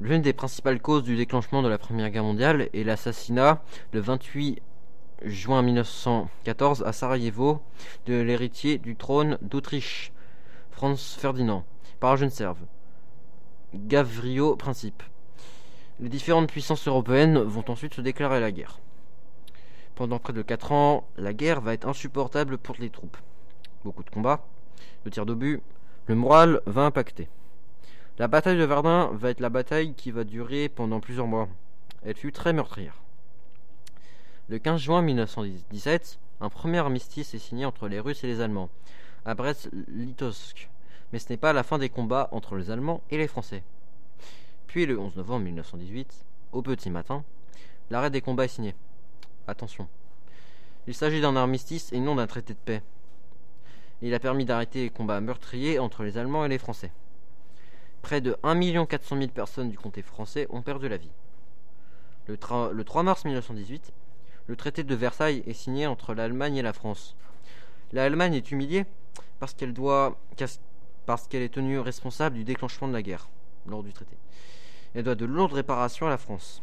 L'une 0.00 0.22
des 0.22 0.32
principales 0.32 0.80
causes 0.80 1.04
du 1.04 1.16
déclenchement 1.16 1.62
de 1.62 1.68
la 1.68 1.78
Première 1.78 2.10
Guerre 2.10 2.24
mondiale 2.24 2.68
est 2.74 2.84
l'assassinat 2.84 3.62
le 3.92 4.00
28 4.00 4.60
juin 5.22 5.62
1914 5.62 6.82
à 6.84 6.92
Sarajevo 6.92 7.62
de 8.06 8.20
l'héritier 8.20 8.78
du 8.78 8.96
trône 8.96 9.38
d'Autriche, 9.40 10.12
Franz 10.70 11.16
Ferdinand, 11.18 11.64
par 12.00 12.12
un 12.12 12.16
jeune 12.16 12.30
serve, 12.30 12.58
Gavrio 13.74 14.56
Principe. 14.56 15.02
Les 16.00 16.10
différentes 16.10 16.50
puissances 16.50 16.86
européennes 16.86 17.38
vont 17.38 17.64
ensuite 17.68 17.94
se 17.94 18.02
déclarer 18.02 18.40
la 18.40 18.52
guerre. 18.52 18.78
Pendant 19.96 20.18
près 20.18 20.34
de 20.34 20.42
4 20.42 20.72
ans, 20.72 21.08
la 21.16 21.32
guerre 21.32 21.62
va 21.62 21.72
être 21.72 21.88
insupportable 21.88 22.58
pour 22.58 22.76
les 22.78 22.90
troupes. 22.90 23.16
Beaucoup 23.82 24.04
de 24.04 24.10
combats, 24.10 24.44
de 25.06 25.10
tirs 25.10 25.24
d'obus, 25.24 25.62
le 26.06 26.14
moral 26.14 26.60
va 26.66 26.82
impacter. 26.82 27.30
La 28.18 28.28
bataille 28.28 28.58
de 28.58 28.64
Verdun 28.64 29.10
va 29.14 29.30
être 29.30 29.40
la 29.40 29.48
bataille 29.48 29.94
qui 29.94 30.10
va 30.10 30.24
durer 30.24 30.68
pendant 30.68 31.00
plusieurs 31.00 31.26
mois. 31.26 31.48
Elle 32.04 32.14
fut 32.14 32.30
très 32.30 32.52
meurtrière. 32.52 33.02
Le 34.50 34.58
15 34.58 34.82
juin 34.82 35.00
1917, 35.00 36.18
un 36.42 36.50
premier 36.50 36.76
armistice 36.76 37.32
est 37.32 37.38
signé 37.38 37.64
entre 37.64 37.88
les 37.88 37.98
Russes 37.98 38.22
et 38.22 38.26
les 38.26 38.42
Allemands, 38.42 38.68
à 39.24 39.34
Brest-Litovsk. 39.34 40.68
Mais 41.14 41.18
ce 41.18 41.30
n'est 41.30 41.38
pas 41.38 41.54
la 41.54 41.62
fin 41.62 41.78
des 41.78 41.88
combats 41.88 42.28
entre 42.32 42.56
les 42.56 42.70
Allemands 42.70 43.00
et 43.10 43.16
les 43.16 43.28
Français. 43.28 43.62
Puis 44.66 44.84
le 44.84 44.98
11 44.98 45.16
novembre 45.16 45.46
1918, 45.46 46.26
au 46.52 46.60
petit 46.60 46.90
matin, 46.90 47.24
l'arrêt 47.88 48.10
des 48.10 48.20
combats 48.20 48.44
est 48.44 48.48
signé. 48.48 48.74
Attention. 49.46 49.88
Il 50.86 50.94
s'agit 50.94 51.20
d'un 51.20 51.36
armistice 51.36 51.92
et 51.92 52.00
non 52.00 52.16
d'un 52.16 52.26
traité 52.26 52.54
de 52.54 52.58
paix. 52.58 52.82
Il 54.02 54.14
a 54.14 54.18
permis 54.18 54.44
d'arrêter 54.44 54.82
les 54.82 54.90
combats 54.90 55.20
meurtriers 55.20 55.78
entre 55.78 56.02
les 56.02 56.18
Allemands 56.18 56.44
et 56.44 56.48
les 56.48 56.58
Français. 56.58 56.92
Près 58.02 58.20
de 58.20 58.36
1 58.42 58.86
400 58.86 59.16
000 59.16 59.28
personnes 59.28 59.70
du 59.70 59.78
comté 59.78 60.02
français 60.02 60.46
ont 60.50 60.62
perdu 60.62 60.88
la 60.88 60.96
vie. 60.96 61.10
Le, 62.28 62.36
le 62.72 62.84
3 62.84 63.02
mars 63.02 63.24
1918, 63.24 63.92
le 64.48 64.56
traité 64.56 64.84
de 64.84 64.94
Versailles 64.94 65.42
est 65.46 65.52
signé 65.52 65.86
entre 65.86 66.14
l'Allemagne 66.14 66.56
et 66.56 66.62
la 66.62 66.72
France. 66.72 67.16
L'Allemagne 67.92 68.34
est 68.34 68.50
humiliée 68.50 68.84
parce 69.38 69.54
qu'elle 69.54 69.72
doit 69.72 70.18
parce 71.06 71.28
qu'elle 71.28 71.42
est 71.42 71.54
tenue 71.54 71.78
responsable 71.78 72.36
du 72.36 72.44
déclenchement 72.44 72.88
de 72.88 72.92
la 72.92 73.02
guerre 73.02 73.28
lors 73.66 73.82
du 73.82 73.92
traité. 73.92 74.16
Elle 74.94 75.04
doit 75.04 75.14
de 75.14 75.24
lourdes 75.24 75.52
réparations 75.52 76.06
à 76.06 76.10
la 76.10 76.18
France. 76.18 76.62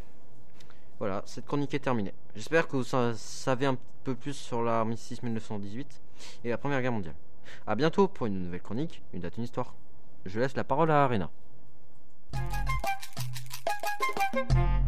Voilà, 1.03 1.21
cette 1.25 1.45
chronique 1.45 1.73
est 1.73 1.79
terminée. 1.79 2.13
J'espère 2.33 2.65
que 2.65 2.77
vous 2.77 2.85
sa- 2.85 3.13
savez 3.15 3.65
un 3.65 3.75
peu 4.05 4.15
plus 4.15 4.31
sur 4.31 4.63
l'armistice 4.63 5.21
1918 5.21 5.99
et 6.45 6.49
la 6.49 6.57
Première 6.57 6.81
Guerre 6.81 6.93
mondiale. 6.93 7.15
A 7.67 7.75
bientôt 7.75 8.07
pour 8.07 8.25
une 8.27 8.45
nouvelle 8.45 8.61
chronique, 8.61 9.01
une 9.13 9.19
date, 9.19 9.35
une 9.35 9.43
histoire. 9.43 9.73
Je 10.25 10.39
laisse 10.39 10.55
la 10.55 10.63
parole 10.63 10.89
à 10.91 11.03
Arena. 11.03 11.29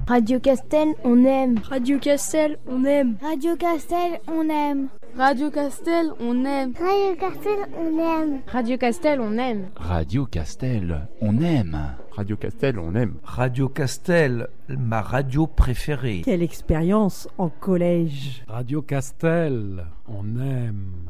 Radio 0.07 0.39
Castel, 0.39 0.95
on 1.03 1.25
aime. 1.25 1.59
Radio 1.69 1.99
Castel, 1.99 2.59
on 2.65 2.85
aime. 2.85 3.17
Radio 3.21 3.57
Castel, 3.57 4.21
on 4.29 4.47
aime. 4.49 4.87
Radio 5.17 5.49
Castel, 5.49 6.11
on 6.19 6.43
aime. 6.43 6.73
Radio 6.77 7.15
Castel, 7.15 7.59
on 7.77 7.99
aime. 7.99 8.41
Radio 8.47 8.77
Castel, 8.77 9.21
on 9.21 9.37
aime. 9.37 9.69
Radio 9.77 10.25
Castel, 10.25 11.07
on 11.21 11.39
aime. 11.39 11.95
Radio 12.11 12.35
Castel, 12.35 12.79
on 12.79 12.95
aime. 12.95 13.13
Radio 13.23 13.69
Castel, 13.69 14.49
ma 14.67 15.01
radio 15.01 15.47
préférée. 15.47 16.21
Quelle 16.25 16.43
expérience 16.43 17.29
en 17.37 17.47
collège. 17.47 18.43
Radio 18.49 18.81
Castel, 18.81 19.85
on 20.09 20.37
aime. 20.37 21.07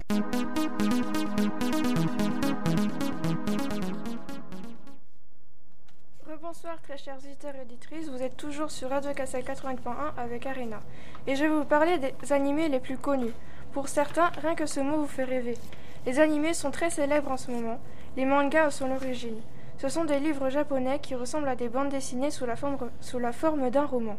Bonsoir 6.42 6.80
très 6.84 6.98
chers 6.98 7.18
auditeurs 7.18 7.56
et 7.56 7.62
auditrices, 7.62 8.08
vous 8.08 8.22
êtes 8.22 8.38
toujours 8.38 8.70
sur 8.70 8.90
Radio 8.90 9.12
Castel 9.14 9.44
80.1 9.44 10.14
avec 10.16 10.46
Arena. 10.46 10.80
Et 11.26 11.36
je 11.36 11.44
vais 11.44 11.50
vous 11.50 11.66
parler 11.66 11.98
des 11.98 12.32
animés 12.32 12.70
les 12.70 12.80
plus 12.80 13.00
connus. 13.00 13.34
Pour 13.76 13.90
certains, 13.90 14.32
rien 14.42 14.56
que 14.56 14.68
ce 14.68 14.80
mot 14.80 15.00
vous 15.00 15.06
fait 15.06 15.26
rêver. 15.26 15.58
Les 16.06 16.22
animés 16.22 16.54
sont 16.54 16.72
très 16.72 16.90
célèbres 16.90 17.30
en 17.30 17.36
ce 17.36 17.52
moment. 17.52 17.78
Les 18.16 18.24
mangas 18.24 18.72
sont 18.72 18.88
l'origine. 18.88 19.42
Ce 19.80 19.90
sont 19.90 20.06
des 20.06 20.22
livres 20.22 20.50
japonais 20.50 21.00
qui 21.00 21.14
ressemblent 21.14 21.50
à 21.50 21.58
des 21.58 21.68
bandes 21.68 21.90
dessinées 21.90 22.32
sous 22.32 22.46
la 22.46 22.56
forme, 22.56 23.70
d'un 23.70 23.86
roman. 23.86 24.16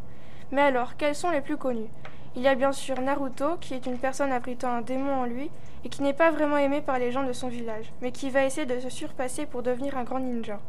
Mais 0.51 0.61
alors, 0.61 0.95
quels 0.95 1.15
sont 1.15 1.31
les 1.31 1.41
plus 1.41 1.57
connus? 1.57 1.89
Il 2.35 2.43
y 2.43 2.47
a 2.47 2.53
bien 2.53 2.71
sûr 2.71 3.01
Naruto, 3.01 3.57
qui 3.59 3.73
est 3.73 3.87
une 3.87 3.97
personne 3.97 4.31
abritant 4.31 4.71
un 4.71 4.81
démon 4.81 5.21
en 5.21 5.25
lui 5.25 5.49
et 5.83 5.89
qui 5.89 6.03
n'est 6.03 6.13
pas 6.13 6.29
vraiment 6.29 6.57
aimé 6.57 6.81
par 6.81 6.99
les 6.99 7.11
gens 7.11 7.23
de 7.23 7.33
son 7.33 7.47
village, 7.47 7.91
mais 8.03 8.11
qui 8.11 8.29
va 8.29 8.45
essayer 8.45 8.67
de 8.67 8.79
se 8.79 8.91
surpasser 8.91 9.47
pour 9.47 9.63
devenir 9.63 9.97
un 9.97 10.03
grand 10.03 10.19
ninja. 10.19 10.59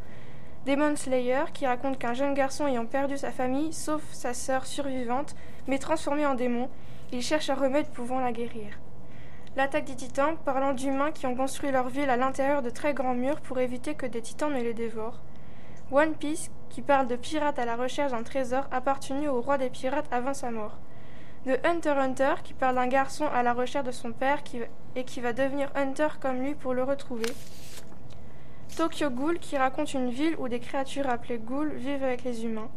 Demon 0.65 0.95
Slayer, 0.95 1.43
qui 1.53 1.67
raconte 1.67 1.99
qu'un 1.99 2.15
jeune 2.15 2.33
garçon 2.33 2.65
ayant 2.65 2.87
perdu 2.87 3.19
sa 3.19 3.29
famille, 3.29 3.71
sauf 3.71 4.01
sa 4.13 4.33
sœur 4.33 4.65
survivante, 4.65 5.35
mais 5.67 5.77
transformé 5.77 6.25
en 6.25 6.33
démon, 6.33 6.69
il 7.11 7.21
cherche 7.21 7.49
un 7.49 7.55
remède 7.55 7.87
pouvant 7.87 8.19
la 8.19 8.31
guérir. 8.31 8.79
L'attaque 9.55 9.85
des 9.85 9.95
titans, 9.95 10.37
parlant 10.45 10.73
d'humains 10.73 11.11
qui 11.11 11.25
ont 11.25 11.35
construit 11.35 11.71
leur 11.71 11.89
ville 11.89 12.09
à 12.09 12.17
l'intérieur 12.17 12.61
de 12.61 12.69
très 12.69 12.93
grands 12.93 13.15
murs 13.15 13.41
pour 13.41 13.59
éviter 13.59 13.95
que 13.95 14.05
des 14.05 14.21
titans 14.21 14.53
ne 14.53 14.61
les 14.61 14.73
dévorent. 14.73 15.21
One 15.91 16.13
Piece, 16.13 16.51
qui 16.69 16.81
parle 16.83 17.07
de 17.07 17.15
pirates 17.15 17.57
à 17.57 17.65
la 17.65 17.75
recherche 17.75 18.11
d'un 18.11 18.23
trésor 18.23 18.67
appartenu 18.71 19.27
au 19.27 19.41
roi 19.41 19.57
des 19.57 19.71
pirates 19.71 20.07
avant 20.11 20.35
sa 20.35 20.51
mort. 20.51 20.77
The 21.45 21.65
Hunter 21.65 21.95
Hunter, 21.97 22.35
qui 22.43 22.53
parle 22.53 22.75
d'un 22.75 22.87
garçon 22.87 23.25
à 23.33 23.41
la 23.41 23.53
recherche 23.53 23.85
de 23.85 23.91
son 23.91 24.11
père 24.11 24.43
qui, 24.43 24.59
et 24.95 25.03
qui 25.03 25.19
va 25.19 25.33
devenir 25.33 25.71
hunter 25.75 26.09
comme 26.19 26.41
lui 26.41 26.53
pour 26.53 26.73
le 26.73 26.83
retrouver. 26.83 27.31
Tokyo 28.77 29.09
Ghoul, 29.09 29.39
qui 29.39 29.57
raconte 29.57 29.93
une 29.93 30.09
ville 30.09 30.35
où 30.37 30.47
des 30.47 30.59
créatures 30.59 31.09
appelées 31.09 31.39
ghouls 31.39 31.73
vivent 31.73 32.03
avec 32.03 32.23
les 32.23 32.45
humains. 32.45 32.69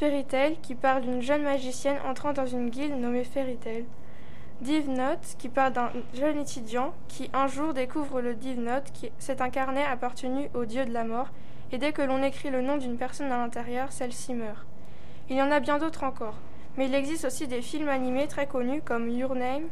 Fairy 0.00 0.24
Tail, 0.24 0.56
qui 0.60 0.74
parle 0.74 1.02
d'une 1.02 1.22
jeune 1.22 1.44
magicienne 1.44 1.98
entrant 2.04 2.32
dans 2.32 2.46
une 2.46 2.68
guilde 2.68 2.98
nommée 2.98 3.22
Fairy 3.22 3.56
Tail. 3.56 3.84
Div 4.60 4.90
Note, 4.90 5.36
qui 5.38 5.48
parle 5.48 5.72
d'un 5.72 5.90
jeune 6.14 6.40
étudiant 6.40 6.92
qui 7.06 7.30
un 7.32 7.46
jour 7.46 7.72
découvre 7.72 8.20
le 8.20 8.34
Div 8.34 8.58
Note, 8.58 8.90
qui 8.92 9.12
c'est 9.18 9.40
un 9.40 9.50
carnet 9.50 9.84
appartenu 9.84 10.50
au 10.52 10.64
dieu 10.64 10.84
de 10.84 10.92
la 10.92 11.04
mort, 11.04 11.28
et 11.70 11.78
dès 11.78 11.92
que 11.92 12.02
l'on 12.02 12.24
écrit 12.24 12.50
le 12.50 12.60
nom 12.60 12.76
d'une 12.76 12.96
personne 12.96 13.30
à 13.30 13.38
l'intérieur, 13.38 13.92
celle-ci 13.92 14.34
meurt. 14.34 14.66
Il 15.30 15.36
y 15.36 15.42
en 15.42 15.52
a 15.52 15.60
bien 15.60 15.78
d'autres 15.78 16.02
encore, 16.02 16.34
mais 16.76 16.86
il 16.86 16.94
existe 16.94 17.24
aussi 17.24 17.46
des 17.46 17.62
films 17.62 17.88
animés 17.88 18.26
très 18.26 18.48
connus 18.48 18.82
comme 18.84 19.08
Your 19.08 19.36
Name, 19.36 19.68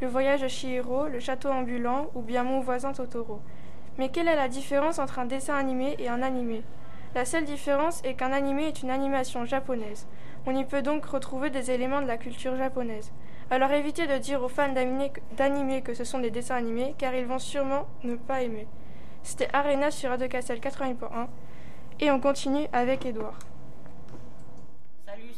Le 0.00 0.08
voyage 0.08 0.40
de 0.40 0.48
Chihiro, 0.48 1.06
Le 1.06 1.20
château 1.20 1.50
ambulant 1.50 2.06
ou 2.14 2.22
bien 2.22 2.44
Mon 2.44 2.60
voisin 2.60 2.94
Totoro. 2.94 3.40
Mais 3.98 4.08
quelle 4.08 4.28
est 4.28 4.36
la 4.36 4.48
différence 4.48 4.98
entre 4.98 5.18
un 5.18 5.26
dessin 5.26 5.54
animé 5.54 5.96
et 5.98 6.08
un 6.08 6.22
animé? 6.22 6.62
La 7.16 7.24
seule 7.24 7.46
différence 7.46 8.02
est 8.04 8.12
qu'un 8.12 8.30
animé 8.30 8.64
est 8.64 8.82
une 8.82 8.90
animation 8.90 9.46
japonaise. 9.46 10.06
On 10.44 10.54
y 10.54 10.66
peut 10.66 10.82
donc 10.82 11.06
retrouver 11.06 11.48
des 11.48 11.70
éléments 11.70 12.02
de 12.02 12.06
la 12.06 12.18
culture 12.18 12.54
japonaise. 12.56 13.10
Alors 13.50 13.72
évitez 13.72 14.06
de 14.06 14.18
dire 14.18 14.42
aux 14.42 14.50
fans 14.50 14.74
d'animé 14.74 15.80
que 15.80 15.94
ce 15.94 16.04
sont 16.04 16.18
des 16.18 16.30
dessins 16.30 16.56
animés, 16.56 16.94
car 16.98 17.14
ils 17.14 17.24
vont 17.24 17.38
sûrement 17.38 17.86
ne 18.04 18.16
pas 18.16 18.42
aimer. 18.42 18.66
C'était 19.22 19.48
Arena 19.54 19.90
sur 19.90 20.10
Radio 20.10 20.28
Castel 20.28 20.58
80.1, 20.58 21.28
et 22.00 22.10
on 22.10 22.20
continue 22.20 22.66
avec 22.74 23.06
Edouard. 23.06 23.38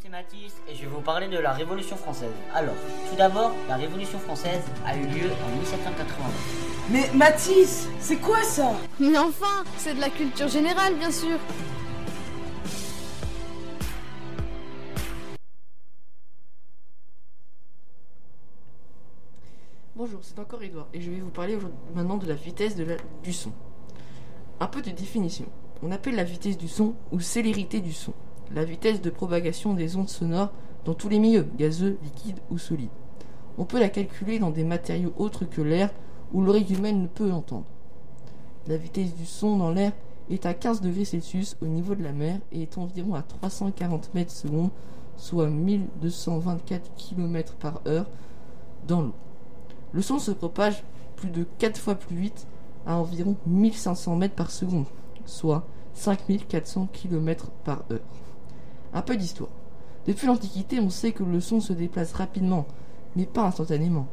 C'est 0.08 0.12
Mathis 0.12 0.54
et 0.66 0.74
je 0.74 0.80
vais 0.84 0.86
vous 0.86 1.02
parler 1.02 1.28
de 1.28 1.36
la 1.38 1.52
Révolution 1.52 1.94
française. 1.94 2.32
Alors, 2.54 2.74
tout 3.10 3.16
d'abord, 3.16 3.52
la 3.68 3.76
Révolution 3.76 4.18
française 4.18 4.62
a 4.86 4.96
eu 4.96 5.02
lieu 5.02 5.30
en 5.46 5.58
1789. 5.58 6.88
Mais 6.90 7.10
Mathis, 7.14 7.86
c'est 8.00 8.16
quoi 8.16 8.42
ça? 8.42 8.72
Mais 8.98 9.18
enfin, 9.18 9.64
c'est 9.76 9.92
de 9.94 10.00
la 10.00 10.08
culture 10.08 10.48
générale, 10.48 10.94
bien 10.94 11.10
sûr. 11.10 11.38
Bonjour, 19.96 20.20
c'est 20.22 20.38
encore 20.38 20.62
Edouard 20.62 20.88
et 20.94 21.00
je 21.00 21.10
vais 21.10 21.20
vous 21.20 21.30
parler 21.30 21.58
maintenant 21.94 22.18
de 22.18 22.26
la 22.26 22.34
vitesse 22.34 22.76
de 22.76 22.84
la- 22.84 22.96
du 23.22 23.32
son. 23.32 23.52
Un 24.60 24.66
peu 24.66 24.80
de 24.80 24.90
définition. 24.90 25.46
On 25.82 25.90
appelle 25.92 26.14
la 26.16 26.24
vitesse 26.24 26.56
du 26.56 26.68
son 26.68 26.94
ou 27.12 27.20
célérité 27.20 27.80
du 27.80 27.92
son 27.92 28.12
la 28.54 28.64
vitesse 28.64 29.00
de 29.00 29.10
propagation 29.10 29.74
des 29.74 29.96
ondes 29.96 30.08
sonores 30.08 30.52
dans 30.84 30.94
tous 30.94 31.08
les 31.08 31.18
milieux, 31.18 31.46
gazeux, 31.56 31.98
liquides 32.02 32.40
ou 32.50 32.58
solides. 32.58 32.88
On 33.58 33.64
peut 33.64 33.80
la 33.80 33.88
calculer 33.88 34.38
dans 34.38 34.50
des 34.50 34.64
matériaux 34.64 35.12
autres 35.18 35.44
que 35.44 35.60
l'air 35.60 35.90
où 36.32 36.42
l'oreille 36.42 36.72
humaine 36.72 37.02
ne 37.02 37.06
peut 37.06 37.28
l'entendre. 37.28 37.66
La 38.66 38.76
vitesse 38.76 39.14
du 39.14 39.26
son 39.26 39.56
dans 39.56 39.70
l'air 39.70 39.92
est 40.30 40.46
à 40.46 40.54
15 40.54 40.80
degrés 40.80 41.04
Celsius 41.04 41.56
au 41.62 41.66
niveau 41.66 41.94
de 41.94 42.02
la 42.02 42.12
mer 42.12 42.38
et 42.52 42.62
est 42.62 42.78
environ 42.78 43.14
à 43.14 43.22
340 43.22 44.14
mètres 44.14 44.32
secondes, 44.32 44.70
soit 45.16 45.48
1224 45.48 46.90
km 46.96 47.54
par 47.54 47.80
heure 47.86 48.06
dans 48.86 49.02
l'eau. 49.02 49.14
Le 49.92 50.02
son 50.02 50.18
se 50.18 50.30
propage 50.30 50.84
plus 51.16 51.30
de 51.30 51.46
4 51.58 51.78
fois 51.78 51.94
plus 51.94 52.16
vite 52.16 52.46
à 52.86 52.96
environ 52.96 53.36
1500 53.46 54.16
mètres 54.16 54.34
par 54.34 54.50
seconde, 54.50 54.86
soit 55.24 55.66
5400 55.94 56.88
km 56.92 57.50
par 57.64 57.84
heure. 57.90 58.00
Un 58.92 59.02
peu 59.02 59.16
d'histoire. 59.16 59.50
Depuis 60.06 60.26
l'Antiquité, 60.26 60.80
on 60.80 60.90
sait 60.90 61.12
que 61.12 61.22
le 61.22 61.40
son 61.40 61.60
se 61.60 61.72
déplace 61.72 62.12
rapidement, 62.14 62.66
mais 63.14 63.26
pas 63.26 63.46
instantanément. 63.46 64.06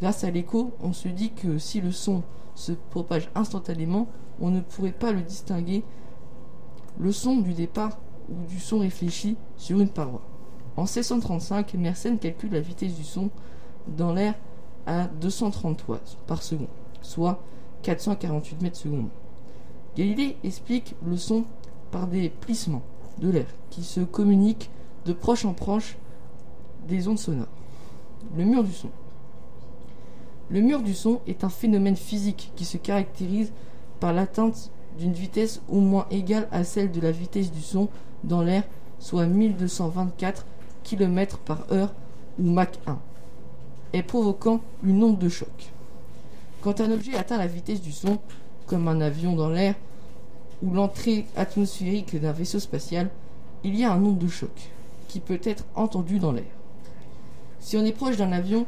Grâce 0.00 0.24
à 0.24 0.30
l'écho, 0.30 0.72
on 0.82 0.92
se 0.92 1.08
dit 1.08 1.32
que 1.32 1.58
si 1.58 1.80
le 1.80 1.92
son 1.92 2.22
se 2.54 2.72
propage 2.72 3.30
instantanément, 3.34 4.08
on 4.40 4.50
ne 4.50 4.60
pourrait 4.60 4.92
pas 4.92 5.12
le 5.12 5.22
distinguer 5.22 5.84
le 6.98 7.12
son 7.12 7.38
du 7.38 7.54
départ 7.54 7.98
ou 8.28 8.46
du 8.46 8.60
son 8.60 8.80
réfléchi 8.80 9.36
sur 9.56 9.80
une 9.80 9.88
paroi. 9.88 10.20
En 10.76 10.82
1635, 10.82 11.74
Mersenne 11.74 12.18
calcule 12.18 12.52
la 12.52 12.60
vitesse 12.60 12.94
du 12.94 13.04
son 13.04 13.30
dans 13.86 14.12
l'air 14.12 14.34
à 14.86 15.06
230 15.06 15.84
toises 15.84 16.18
par 16.26 16.42
seconde, 16.42 16.68
soit 17.00 17.42
448 17.82 18.62
mètres 18.62 18.76
secondes. 18.76 19.08
Galilée 19.96 20.36
explique 20.42 20.94
le 21.06 21.16
son 21.16 21.44
par 21.90 22.08
des 22.08 22.28
plissements 22.28 22.82
de 23.18 23.30
l'air 23.30 23.46
qui 23.70 23.82
se 23.82 24.00
communiquent 24.00 24.70
de 25.04 25.12
proche 25.12 25.44
en 25.44 25.52
proche 25.52 25.96
des 26.88 27.08
ondes 27.08 27.18
sonores. 27.18 27.48
Le 28.36 28.44
mur 28.44 28.64
du 28.64 28.72
son. 28.72 28.90
Le 30.50 30.60
mur 30.60 30.82
du 30.82 30.94
son 30.94 31.20
est 31.26 31.44
un 31.44 31.48
phénomène 31.48 31.96
physique 31.96 32.52
qui 32.56 32.64
se 32.64 32.76
caractérise 32.76 33.52
par 34.00 34.12
l'atteinte 34.12 34.70
d'une 34.98 35.12
vitesse 35.12 35.60
au 35.68 35.80
moins 35.80 36.06
égale 36.10 36.48
à 36.52 36.64
celle 36.64 36.92
de 36.92 37.00
la 37.00 37.10
vitesse 37.10 37.50
du 37.50 37.60
son 37.60 37.88
dans 38.22 38.42
l'air, 38.42 38.64
soit 38.98 39.26
1224 39.26 40.46
km 40.82 41.38
par 41.38 41.66
heure 41.72 41.92
ou 42.38 42.50
Mach 42.50 42.78
1, 42.86 42.98
et 43.92 44.02
provoquant 44.02 44.60
une 44.82 45.02
onde 45.02 45.18
de 45.18 45.28
choc. 45.28 45.72
Quand 46.60 46.80
un 46.80 46.90
objet 46.90 47.16
atteint 47.16 47.38
la 47.38 47.46
vitesse 47.46 47.80
du 47.80 47.92
son, 47.92 48.18
comme 48.66 48.88
un 48.88 49.00
avion 49.00 49.34
dans 49.34 49.50
l'air 49.50 49.74
ou 50.62 50.72
l'entrée 50.72 51.26
atmosphérique 51.36 52.20
d'un 52.20 52.32
vaisseau 52.32 52.58
spatial, 52.58 53.10
il 53.62 53.76
y 53.76 53.84
a 53.84 53.92
un 53.92 54.02
onde 54.02 54.18
de 54.18 54.28
choc 54.28 54.50
qui 55.08 55.20
peut 55.20 55.40
être 55.42 55.64
entendu 55.74 56.18
dans 56.18 56.32
l'air. 56.32 56.44
Si 57.60 57.76
on 57.76 57.84
est 57.84 57.92
proche 57.92 58.16
d'un 58.16 58.32
avion, 58.32 58.66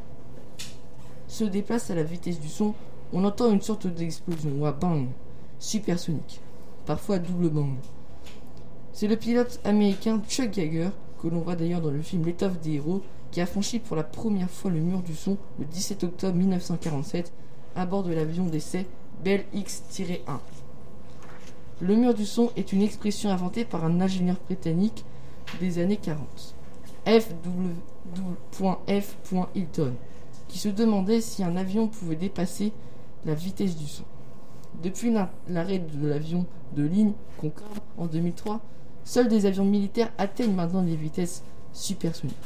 se 1.28 1.44
déplace 1.44 1.90
à 1.90 1.94
la 1.94 2.02
vitesse 2.02 2.40
du 2.40 2.48
son, 2.48 2.74
on 3.12 3.24
entend 3.24 3.52
une 3.52 3.60
sorte 3.60 3.86
d'explosion 3.86 4.50
ou 4.58 4.66
un 4.66 4.72
bang 4.72 5.06
supersonique, 5.58 6.40
parfois 6.86 7.18
double 7.18 7.50
bang. 7.50 7.74
C'est 8.92 9.08
le 9.08 9.16
pilote 9.16 9.60
américain 9.64 10.22
Chuck 10.28 10.56
Yeager, 10.56 10.90
que 11.20 11.28
l'on 11.28 11.40
voit 11.40 11.56
d'ailleurs 11.56 11.82
dans 11.82 11.90
le 11.90 12.00
film 12.00 12.24
L'étoffe 12.24 12.60
des 12.60 12.74
héros, 12.74 13.02
qui 13.30 13.40
a 13.40 13.46
franchi 13.46 13.78
pour 13.78 13.96
la 13.96 14.04
première 14.04 14.50
fois 14.50 14.70
le 14.70 14.80
mur 14.80 15.02
du 15.02 15.14
son 15.14 15.36
le 15.58 15.66
17 15.66 16.04
octobre 16.04 16.34
1947 16.34 17.32
à 17.74 17.84
bord 17.84 18.02
de 18.02 18.14
l'avion 18.14 18.46
d'essai 18.46 18.86
Bell 19.22 19.44
X-1. 19.52 20.16
Le 21.82 21.94
mur 21.94 22.14
du 22.14 22.24
son 22.24 22.50
est 22.56 22.72
une 22.72 22.80
expression 22.80 23.28
inventée 23.28 23.66
par 23.66 23.84
un 23.84 24.00
ingénieur 24.00 24.36
britannique 24.46 25.04
des 25.60 25.78
années 25.78 25.98
40, 25.98 26.54
F.F. 27.06 27.34
Hilton, 29.54 29.92
qui 30.48 30.58
se 30.58 30.70
demandait 30.70 31.20
si 31.20 31.44
un 31.44 31.54
avion 31.54 31.86
pouvait 31.86 32.16
dépasser 32.16 32.72
la 33.26 33.34
vitesse 33.34 33.76
du 33.76 33.86
son. 33.86 34.04
Depuis 34.82 35.14
l'arrêt 35.48 35.80
de 35.80 36.06
l'avion 36.06 36.46
de 36.74 36.82
ligne 36.82 37.12
Concorde 37.36 37.80
en 37.98 38.06
2003, 38.06 38.62
seuls 39.04 39.28
des 39.28 39.44
avions 39.44 39.66
militaires 39.66 40.12
atteignent 40.16 40.54
maintenant 40.54 40.82
des 40.82 40.96
vitesses 40.96 41.42
supersoniques. 41.74 42.36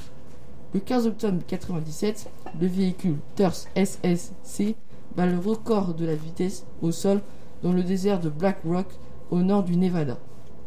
Le 0.75 0.81
15 0.81 1.07
octobre 1.07 1.35
1997, 1.35 2.29
le 2.61 2.66
véhicule 2.66 3.19
TURS 3.37 3.69
SSC 3.77 4.75
bat 5.14 5.27
le 5.27 5.38
record 5.38 5.95
de 5.95 6.05
la 6.05 6.16
vitesse 6.16 6.66
au 6.83 6.90
sol 6.90 7.21
dans 7.62 7.73
le 7.73 7.85
désert 7.85 8.19
de 8.19 8.29
Black 8.29 8.59
Rock 8.64 8.88
au 9.31 9.38
nord 9.38 9.64
du 9.64 9.77
Nevada 9.77 10.19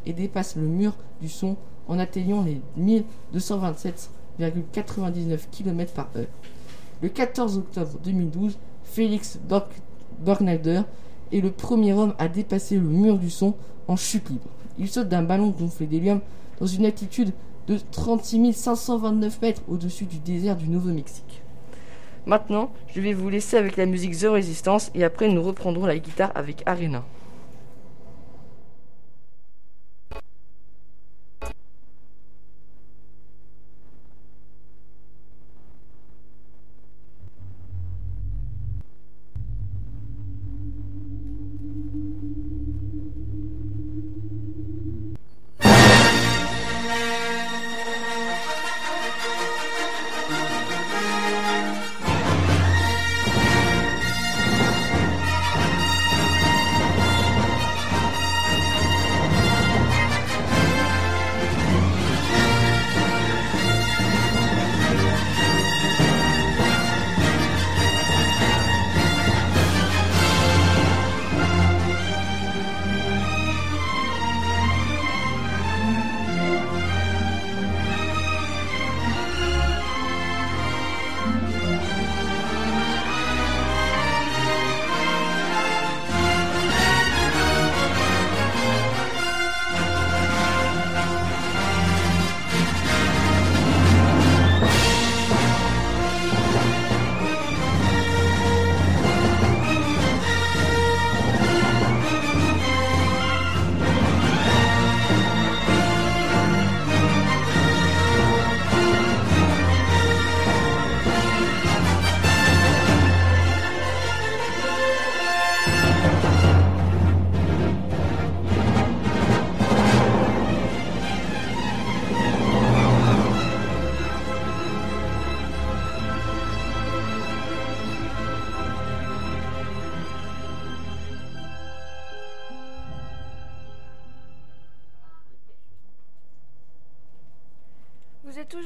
et 0.06 0.14
dépasse 0.14 0.56
le 0.56 0.64
mur 0.64 0.94
du 1.22 1.30
son 1.30 1.56
en 1.88 2.00
atteignant 2.00 2.44
les 2.44 2.62
1227,99 2.80 5.50
km 5.52 5.94
par 5.94 6.10
heure. 6.16 6.26
Le 7.02 7.10
14 7.10 7.58
octobre 7.58 8.00
2012, 8.04 8.58
Félix 8.84 9.40
Borgnader 10.20 10.82
est 11.32 11.42
le 11.42 11.52
premier 11.52 11.94
homme 11.94 12.14
à 12.18 12.28
dépasser 12.28 12.76
le 12.76 12.88
mur 12.88 13.18
du 13.18 13.30
son 13.30 13.54
en 13.88 13.96
chute 13.96 14.30
libre. 14.30 14.50
Il 14.78 14.90
saute 14.90 15.10
d'un 15.10 15.24
ballon 15.24 15.50
gonflé 15.50 15.86
d'hélium 15.86 16.22
dans 16.60 16.68
une 16.68 16.86
altitude 16.86 17.34
de 17.68 17.78
36 17.92 18.54
529 18.54 19.42
mètres 19.42 19.62
au-dessus 19.68 20.06
du 20.06 20.20
désert 20.20 20.56
du 20.56 20.70
Nouveau-Mexique. 20.70 21.42
Maintenant, 22.26 22.72
je 22.88 23.02
vais 23.02 23.14
vous 23.14 23.30
laisser 23.30 23.58
avec 23.58 23.76
la 23.76 23.86
musique 23.86 24.18
The 24.18 24.26
Resistance 24.26 24.92
et 24.96 25.04
après 25.04 25.28
nous 25.28 25.44
reprendrons 25.44 25.86
la 25.86 25.98
guitare 25.98 26.32
avec 26.36 26.64
Arena. 26.66 27.04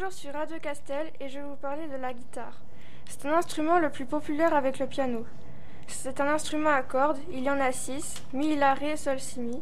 Toujours 0.08 0.20
sur 0.20 0.34
Radio 0.34 0.58
Castel 0.62 1.08
et 1.20 1.28
je 1.28 1.40
vais 1.40 1.46
vous 1.46 1.56
parler 1.56 1.88
de 1.88 1.98
la 2.02 2.14
guitare. 2.14 2.62
C'est 3.10 3.26
un 3.26 3.34
instrument 3.34 3.80
le 3.80 3.90
plus 3.90 4.06
populaire 4.06 4.54
avec 4.54 4.80
le 4.80 4.88
piano. 4.88 5.26
C'est 5.88 6.22
un 6.22 6.28
instrument 6.28 6.70
à 6.70 6.82
cordes, 6.82 7.18
il 7.32 7.44
y 7.44 7.50
en 7.50 7.60
a 7.60 7.72
6, 7.72 8.24
mi, 8.34 8.56
la, 8.56 8.74
ré, 8.74 8.96
sol, 8.96 9.20
si, 9.20 9.40
mi. 9.40 9.60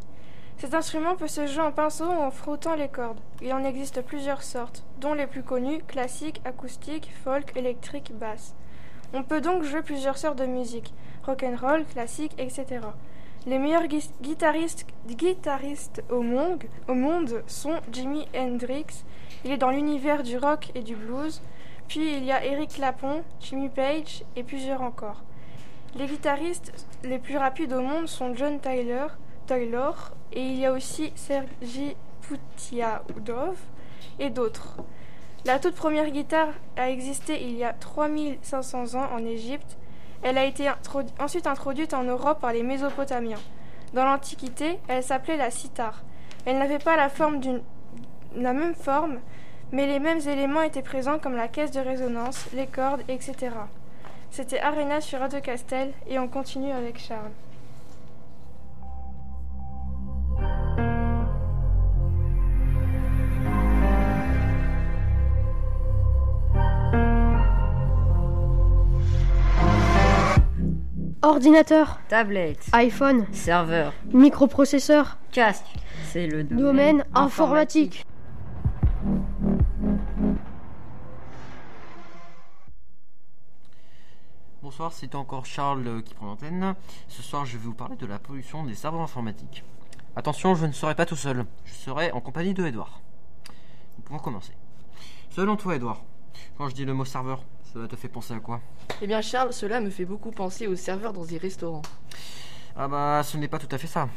Cet 0.57 0.73
instrument 0.73 1.15
peut 1.15 1.27
se 1.27 1.47
jouer 1.47 1.63
en 1.63 1.71
pinceau 1.71 2.05
ou 2.05 2.21
en 2.21 2.31
frottant 2.31 2.75
les 2.75 2.89
cordes. 2.89 3.19
Il 3.41 3.53
en 3.53 3.63
existe 3.63 4.01
plusieurs 4.01 4.43
sortes, 4.43 4.83
dont 4.99 5.13
les 5.13 5.27
plus 5.27 5.43
connues 5.43 5.81
classique, 5.83 6.41
acoustique, 6.45 7.11
folk, 7.23 7.55
électrique, 7.55 8.11
basse. 8.13 8.53
On 9.13 9.23
peut 9.23 9.41
donc 9.41 9.63
jouer 9.63 9.81
plusieurs 9.81 10.17
sortes 10.17 10.37
de 10.39 10.45
musique, 10.45 10.93
rock'n'roll, 11.25 11.85
classique, 11.85 12.33
etc. 12.37 12.81
Les 13.47 13.57
meilleurs 13.59 13.87
gui- 13.87 14.11
guitaristes, 14.21 14.85
monde, 16.11 16.63
au 16.87 16.93
monde 16.93 17.43
sont 17.47 17.79
Jimi 17.91 18.27
Hendrix, 18.35 18.85
il 19.45 19.51
est 19.51 19.57
dans 19.57 19.69
l'univers 19.69 20.23
du 20.23 20.37
rock 20.37 20.71
et 20.73 20.81
du 20.81 20.95
blues, 20.95 21.41
puis 21.87 22.17
il 22.17 22.25
y 22.25 22.31
a 22.31 22.43
Eric 22.43 22.73
Clapton, 22.73 23.23
Jimmy 23.39 23.69
Page 23.69 24.23
et 24.35 24.43
plusieurs 24.43 24.81
encore. 24.81 25.21
Les 25.95 26.07
guitaristes 26.07 26.87
les 27.03 27.19
plus 27.19 27.37
rapides 27.37 27.71
au 27.71 27.81
monde 27.81 28.07
sont 28.07 28.35
John 28.35 28.59
Tyler, 28.59 29.05
Taylor 29.45 30.11
et 30.33 30.41
il 30.41 30.57
y 30.57 30.65
a 30.65 30.73
aussi 30.73 31.13
Sergi 31.15 31.95
Poutiaoudov 32.23 33.55
et 34.17 34.31
d'autres. 34.31 34.77
La 35.45 35.59
toute 35.59 35.75
première 35.75 36.09
guitare 36.09 36.49
a 36.75 36.89
existé 36.89 37.43
il 37.43 37.55
y 37.55 37.63
a 37.63 37.71
3500 37.71 38.95
ans 38.95 39.09
en 39.13 39.23
Égypte. 39.23 39.77
Elle 40.23 40.39
a 40.39 40.45
été 40.45 40.71
ensuite 41.19 41.45
introduite 41.45 41.93
en 41.93 42.03
Europe 42.03 42.41
par 42.41 42.51
les 42.51 42.63
Mésopotamiens. 42.63 43.37
Dans 43.93 44.05
l'Antiquité, 44.05 44.79
elle 44.87 45.03
s'appelait 45.03 45.37
la 45.37 45.51
cithare. 45.51 46.01
Elle 46.45 46.57
n'avait 46.57 46.79
pas 46.79 46.95
la 46.97 48.53
même 48.53 48.73
forme, 48.73 49.19
mais 49.71 49.87
les 49.87 49.99
mêmes 49.99 50.21
éléments 50.27 50.61
étaient 50.61 50.81
présents 50.81 51.19
comme 51.19 51.35
la 51.35 51.47
caisse 51.47 51.71
de 51.71 51.79
résonance, 51.79 52.47
les 52.53 52.67
cordes, 52.67 53.01
etc. 53.07 53.51
C'était 54.31 54.59
Arena 54.59 55.01
sur 55.01 55.19
Radio 55.19 55.39
Castel 55.39 55.91
et 56.07 56.19
on 56.19 56.27
continue 56.27 56.71
avec 56.71 56.99
Charles. 56.99 57.31
Ordinateur, 71.21 71.99
Tablette, 72.07 72.67
iPhone, 72.73 73.25
serveur, 73.31 73.93
microprocesseur, 74.13 75.17
casque. 75.31 75.65
C'est 76.03 76.27
le 76.27 76.43
domaine, 76.43 76.63
domaine 76.63 77.05
informatique. 77.15 78.05
Bonsoir, 84.65 84.91
c'est 84.91 85.13
encore 85.13 85.45
Charles 85.45 85.85
euh, 85.85 86.01
qui 86.01 86.15
prend 86.15 86.25
l'antenne. 86.25 86.73
Ce 87.07 87.21
soir, 87.21 87.45
je 87.45 87.55
vais 87.55 87.63
vous 87.63 87.75
parler 87.75 87.95
de 87.97 88.07
la 88.07 88.17
pollution 88.17 88.63
des 88.63 88.73
serveurs 88.73 89.01
informatiques. 89.01 89.63
Attention, 90.15 90.55
je 90.55 90.65
ne 90.65 90.71
serai 90.71 90.95
pas 90.95 91.05
tout 91.05 91.15
seul. 91.15 91.45
Je 91.65 91.73
serai 91.75 92.11
en 92.13 92.19
compagnie 92.19 92.55
de 92.55 92.65
Edouard. 92.65 92.99
Nous 93.95 94.03
pouvons 94.03 94.17
commencer. 94.17 94.53
Selon 95.29 95.55
toi, 95.55 95.75
Edouard, 95.75 96.01
quand 96.57 96.67
je 96.67 96.73
dis 96.73 96.83
le 96.83 96.95
mot 96.95 97.05
serveur, 97.05 97.43
cela 97.71 97.87
te 97.87 97.95
fait 97.95 98.07
penser 98.07 98.33
à 98.33 98.39
quoi? 98.39 98.59
Eh 99.03 99.05
bien 99.05 99.21
Charles, 99.21 99.53
cela 99.53 99.79
me 99.81 99.91
fait 99.91 100.03
beaucoup 100.03 100.31
penser 100.31 100.65
aux 100.65 100.75
serveurs 100.75 101.13
dans 101.13 101.25
des 101.25 101.37
restaurants. 101.37 101.83
Ah 102.75 102.87
bah, 102.87 103.21
ce 103.23 103.37
n'est 103.37 103.47
pas 103.47 103.59
tout 103.59 103.69
à 103.69 103.77
fait 103.77 103.85
ça. 103.85 104.09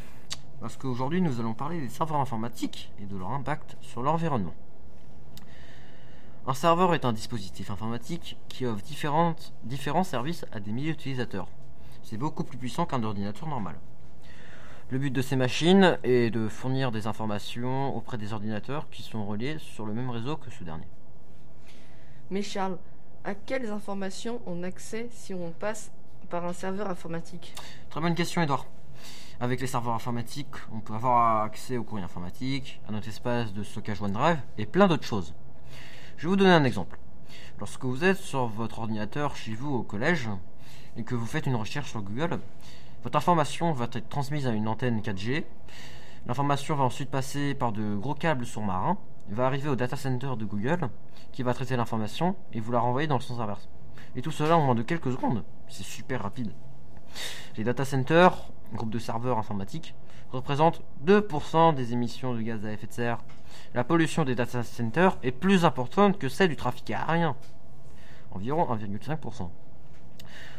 Parce 0.63 0.79
qu'aujourd'hui, 0.79 1.21
nous 1.21 1.41
allons 1.41 1.53
parler 1.53 1.79
des 1.79 1.91
serveurs 1.91 2.21
informatiques 2.21 2.91
et 3.03 3.05
de 3.05 3.19
leur 3.19 3.33
impact 3.33 3.77
sur 3.83 4.03
l'environnement. 4.03 4.55
Un 6.49 6.55
serveur 6.55 6.95
est 6.95 7.05
un 7.05 7.13
dispositif 7.13 7.71
informatique 7.71 8.39
qui 8.49 8.65
offre 8.65 8.83
différentes, 8.83 9.53
différents 9.65 10.03
services 10.03 10.47
à 10.51 10.61
des 10.61 10.73
milliers 10.73 10.93
d'utilisateurs. 10.93 11.47
C'est 12.03 12.17
beaucoup 12.17 12.43
plus 12.43 12.57
puissant 12.57 12.87
qu'un 12.87 13.03
ordinateur 13.03 13.47
normal. 13.47 13.75
Le 14.89 14.99
but 14.99 15.11
de 15.11 15.21
ces 15.21 15.37
machines 15.37 15.99
est 16.05 16.31
de 16.31 16.49
fournir 16.49 16.91
des 16.91 17.07
informations 17.07 17.95
auprès 17.95 18.17
des 18.17 18.33
ordinateurs 18.33 18.89
qui 18.89 19.03
sont 19.03 19.27
reliés 19.27 19.59
sur 19.59 19.85
le 19.85 19.93
même 19.93 20.09
réseau 20.09 20.39
que 20.39 20.51
ce 20.51 20.65
dernier. 20.65 20.89
Mais 22.31 22.41
Charles, 22.41 22.79
à 23.25 23.35
quelles 23.35 23.69
informations 23.69 24.41
on 24.47 24.63
a 24.63 24.69
accès 24.69 25.11
si 25.13 25.35
on 25.35 25.51
passe 25.51 25.93
par 26.31 26.47
un 26.47 26.55
serveur 26.55 26.89
informatique? 26.89 27.55
Très 27.91 28.01
bonne 28.01 28.15
question, 28.15 28.41
Edouard. 28.41 28.65
Avec 29.39 29.61
les 29.61 29.67
serveurs 29.67 29.93
informatiques, 29.93 30.57
on 30.73 30.81
peut 30.81 30.95
avoir 30.95 31.43
accès 31.43 31.77
au 31.77 31.85
courrier 31.85 32.07
informatique, 32.07 32.81
à 32.89 32.93
notre 32.93 33.09
espace 33.09 33.53
de 33.53 33.63
stockage 33.63 34.01
OneDrive 34.01 34.39
et 34.57 34.65
plein 34.65 34.89
d'autres 34.89 35.05
choses. 35.05 35.35
Je 36.19 36.25
vais 36.25 36.31
vous 36.31 36.37
donner 36.37 36.51
un 36.51 36.65
exemple. 36.65 36.99
Lorsque 37.61 37.85
vous 37.85 38.03
êtes 38.03 38.17
sur 38.17 38.47
votre 38.47 38.81
ordinateur 38.81 39.37
chez 39.37 39.55
vous 39.55 39.73
au 39.73 39.85
collège 39.85 40.29
et 40.97 41.05
que 41.05 41.15
vous 41.15 41.27
faites 41.27 41.47
une 41.47 41.55
recherche 41.55 41.91
sur 41.91 42.03
Google, 42.03 42.41
votre 43.05 43.17
information 43.17 43.71
va 43.71 43.85
être 43.85 44.09
transmise 44.09 44.49
à 44.49 44.51
une 44.51 44.67
antenne 44.67 45.01
4G. 45.01 45.45
L'information 46.27 46.75
va 46.75 46.83
ensuite 46.83 47.09
passer 47.09 47.55
par 47.55 47.71
de 47.71 47.95
gros 47.95 48.15
câbles 48.15 48.47
sous-marins, 48.47 48.99
va 49.29 49.47
arriver 49.47 49.69
au 49.69 49.77
data 49.77 49.95
center 49.95 50.33
de 50.37 50.45
Google 50.45 50.89
qui 51.31 51.45
va 51.45 51.55
traiter 51.55 51.77
l'information 51.77 52.35
et 52.53 52.59
vous 52.59 52.73
la 52.73 52.81
renvoyer 52.81 53.07
dans 53.07 53.19
le 53.19 53.23
sens 53.23 53.39
inverse. 53.39 53.69
Et 54.17 54.21
tout 54.21 54.33
cela 54.33 54.59
en 54.59 54.63
moins 54.63 54.75
de 54.75 54.83
quelques 54.83 55.13
secondes. 55.13 55.45
C'est 55.69 55.85
super 55.85 56.25
rapide. 56.25 56.51
Les 57.57 57.63
data 57.63 57.85
centers, 57.85 58.49
groupe 58.75 58.91
de 58.91 58.99
serveurs 58.99 59.39
informatiques, 59.39 59.95
représentent 60.33 60.83
2% 61.07 61.77
des 61.77 61.93
émissions 61.93 62.35
de 62.35 62.43
gaz 62.43 62.67
à 62.67 62.73
effet 62.73 62.89
de 62.89 62.93
serre. 62.93 63.19
La 63.75 63.85
pollution 63.85 64.25
des 64.25 64.35
data 64.35 64.62
centers 64.62 65.16
est 65.23 65.31
plus 65.33 65.64
importante 65.64 66.18
que 66.18 66.29
celle 66.29 66.49
du 66.49 66.57
trafic 66.57 66.90
aérien, 66.90 67.37
environ 68.31 68.64
1,5%. 68.75 69.51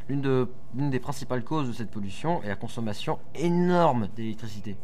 L'une 0.08 0.22
de- 0.22 0.50
l'une 0.76 0.90
des 0.90 1.00
principales 1.00 1.44
causes 1.44 1.68
de 1.68 1.74
cette 1.74 1.92
pollution 1.92 2.42
est 2.44 2.48
la 2.48 2.56
consommation 2.56 3.20
énorme 3.36 4.08
d'électricité. 4.16 4.76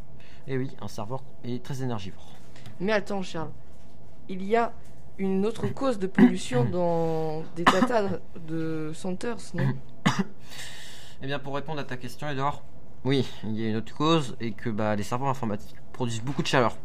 Et 0.48 0.58
oui, 0.58 0.70
un 0.82 0.88
serveur 0.88 1.24
est 1.44 1.64
très 1.64 1.82
énergivore. 1.82 2.34
Mais 2.80 2.92
attends 2.92 3.22
Charles, 3.24 3.50
il 4.30 4.44
y 4.44 4.56
a 4.56 4.72
une 5.18 5.46
autre 5.46 5.66
cause 5.68 5.98
de 5.98 6.08
pollution 6.08 6.66
dans 6.72 7.42
des 7.56 7.64
data 7.64 8.20
de 8.48 8.92
centers, 8.94 9.38
non 9.56 9.74
Eh 11.22 11.28
bien, 11.28 11.40
pour 11.40 11.56
répondre 11.56 11.80
à 11.80 11.84
ta 11.86 11.98
question, 11.98 12.30
Edouard, 12.30 12.62
oui, 13.04 13.26
il 13.44 13.60
y 13.60 13.66
a 13.66 13.70
une 13.70 13.78
autre 13.78 13.96
cause 13.96 14.36
et 14.40 14.52
que 14.52 14.70
bah, 14.70 14.96
les 14.96 15.04
serveurs 15.04 15.30
informatiques 15.30 15.76
produisent 15.94 16.22
beaucoup 16.22 16.42
de 16.42 16.48
chaleur. 16.48 16.76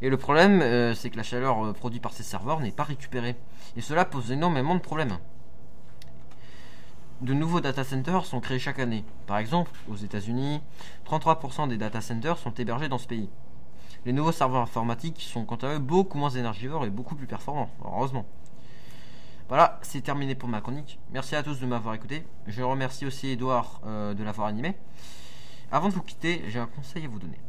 Et 0.00 0.10
le 0.10 0.16
problème, 0.16 0.62
euh, 0.62 0.94
c'est 0.94 1.10
que 1.10 1.16
la 1.16 1.22
chaleur 1.22 1.66
euh, 1.66 1.72
produite 1.72 2.02
par 2.02 2.12
ces 2.12 2.22
serveurs 2.22 2.60
n'est 2.60 2.70
pas 2.70 2.84
récupérée. 2.84 3.36
Et 3.76 3.80
cela 3.80 4.04
pose 4.04 4.30
énormément 4.30 4.74
de 4.74 4.80
problèmes. 4.80 5.18
De 7.20 7.34
nouveaux 7.34 7.60
data 7.60 7.82
centers 7.82 8.24
sont 8.26 8.40
créés 8.40 8.60
chaque 8.60 8.78
année. 8.78 9.04
Par 9.26 9.38
exemple, 9.38 9.72
aux 9.88 9.96
États-Unis, 9.96 10.60
33% 11.04 11.68
des 11.68 11.76
data 11.76 12.00
centers 12.00 12.38
sont 12.38 12.54
hébergés 12.54 12.88
dans 12.88 12.98
ce 12.98 13.08
pays. 13.08 13.28
Les 14.06 14.12
nouveaux 14.12 14.30
serveurs 14.30 14.62
informatiques 14.62 15.20
sont 15.20 15.44
quant 15.44 15.56
à 15.56 15.74
eux 15.74 15.78
beaucoup 15.80 16.16
moins 16.16 16.30
énergivores 16.30 16.84
et 16.84 16.90
beaucoup 16.90 17.16
plus 17.16 17.26
performants, 17.26 17.70
heureusement. 17.84 18.24
Voilà, 19.48 19.80
c'est 19.82 20.02
terminé 20.02 20.36
pour 20.36 20.48
ma 20.48 20.60
chronique. 20.60 21.00
Merci 21.10 21.34
à 21.34 21.42
tous 21.42 21.58
de 21.58 21.66
m'avoir 21.66 21.94
écouté. 21.94 22.24
Je 22.46 22.62
remercie 22.62 23.04
aussi 23.04 23.30
Edouard 23.30 23.80
euh, 23.86 24.14
de 24.14 24.22
l'avoir 24.22 24.46
animé. 24.46 24.76
Avant 25.72 25.88
de 25.88 25.94
vous 25.94 26.02
quitter, 26.02 26.44
j'ai 26.48 26.60
un 26.60 26.66
conseil 26.66 27.04
à 27.04 27.08
vous 27.08 27.18
donner. 27.18 27.40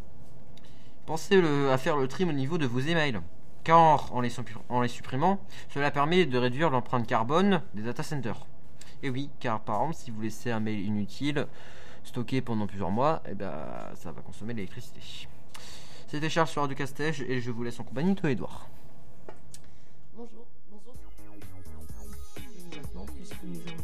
Pensez 1.10 1.42
le- 1.42 1.72
à 1.72 1.80
faire 1.80 1.98
le 1.98 2.08
trim 2.08 2.30
au 2.30 2.34
niveau 2.34 2.60
de 2.60 2.68
vos 2.68 2.82
emails. 2.82 3.20
Car 3.64 4.14
en 4.14 4.22
les, 4.22 4.30
suppi- 4.30 4.54
en 4.70 4.82
les 4.82 4.88
supprimant, 4.88 5.40
cela 5.74 5.90
permet 5.90 6.28
de 6.28 6.38
réduire 6.38 6.70
l'empreinte 6.70 7.08
carbone 7.08 7.64
des 7.74 7.82
data 7.82 8.04
centers. 8.04 8.46
Et 9.02 9.10
oui, 9.10 9.32
car 9.40 9.60
par 9.60 9.78
exemple, 9.78 9.96
si 9.96 10.12
vous 10.12 10.22
laissez 10.22 10.52
un 10.52 10.60
mail 10.60 10.86
inutile 10.86 11.48
stocké 12.04 12.42
pendant 12.42 12.68
plusieurs 12.68 12.92
mois, 12.92 13.24
eh 13.28 13.34
ben, 13.34 13.52
ça 13.96 14.12
va 14.12 14.22
consommer 14.22 14.54
de 14.54 14.58
l'électricité. 14.60 15.00
C'était 16.08 16.30
Charles 16.30 16.48
sur 16.48 16.62
Radio 16.62 16.78
Castège 16.78 17.22
et 17.22 17.42
je 17.42 17.50
vous 17.50 17.64
laisse 17.64 17.80
en 17.80 17.84
compagnie 17.86 18.14
de 18.14 18.30
Edouard. 18.30 18.68
Bonjour, 20.16 20.46
bonjour. 20.70 20.94
Et 22.38 22.76
maintenant, 22.78 23.06
puisque 23.16 23.44
nous 23.46 23.62
avons... 23.62 23.79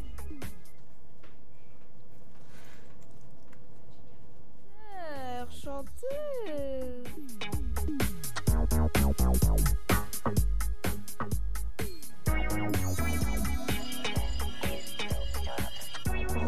chanteuse. 5.65 5.95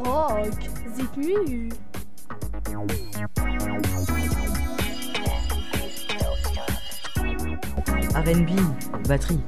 Rock, 0.06 0.60
Zikmu. 0.96 1.72
RB, 8.14 8.50
batterie. 9.08 9.40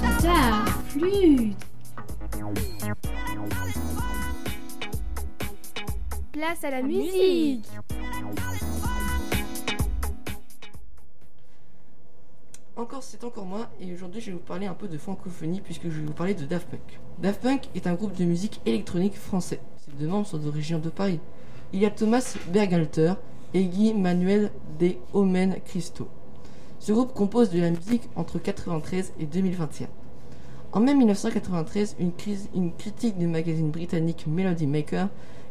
Guitare, 0.00 0.64
flûte. 0.88 1.68
Place 6.32 6.64
à 6.64 6.70
la, 6.70 6.82
musique. 6.82 7.66
Encore, 12.76 13.02
c'est 13.02 13.24
encore 13.24 13.44
moi, 13.44 13.68
et 13.80 13.92
aujourd'hui 13.92 14.20
je 14.20 14.26
vais 14.26 14.32
vous 14.32 14.38
parler 14.38 14.66
un 14.66 14.74
peu 14.74 14.86
de 14.86 14.96
francophonie 14.98 15.60
puisque 15.60 15.84
je 15.84 16.00
vais 16.00 16.06
vous 16.06 16.12
parler 16.12 16.34
de 16.34 16.44
Daft 16.44 16.68
Punk. 16.68 17.00
Daft 17.18 17.42
Punk 17.42 17.68
est 17.74 17.88
un 17.88 17.94
groupe 17.94 18.14
de 18.14 18.24
musique 18.24 18.60
électronique 18.66 19.16
français. 19.16 19.60
Ses 19.84 19.90
deux 19.92 20.06
membres 20.06 20.28
sont 20.28 20.38
d'origine 20.38 20.80
de 20.80 20.90
Paris. 20.90 21.18
Il 21.72 21.80
y 21.80 21.86
a 21.86 21.90
Thomas 21.90 22.36
Bergalter 22.52 23.14
et 23.52 23.64
Guy 23.64 23.94
Manuel 23.94 24.52
de 24.78 24.92
Omen 25.12 25.56
Cristo. 25.64 26.08
Ce 26.78 26.92
groupe 26.92 27.12
compose 27.14 27.50
de 27.50 27.60
la 27.60 27.70
musique 27.70 28.08
entre 28.14 28.36
1993 28.36 29.14
et 29.18 29.26
2021. 29.26 29.88
En 30.70 30.80
mai 30.80 30.94
1993, 30.94 31.96
une, 31.98 32.72
critique 32.72 33.16
du 33.16 33.26
magazine 33.26 33.70
britannique 33.70 34.26
Melody 34.26 34.66
Maker 34.66 35.08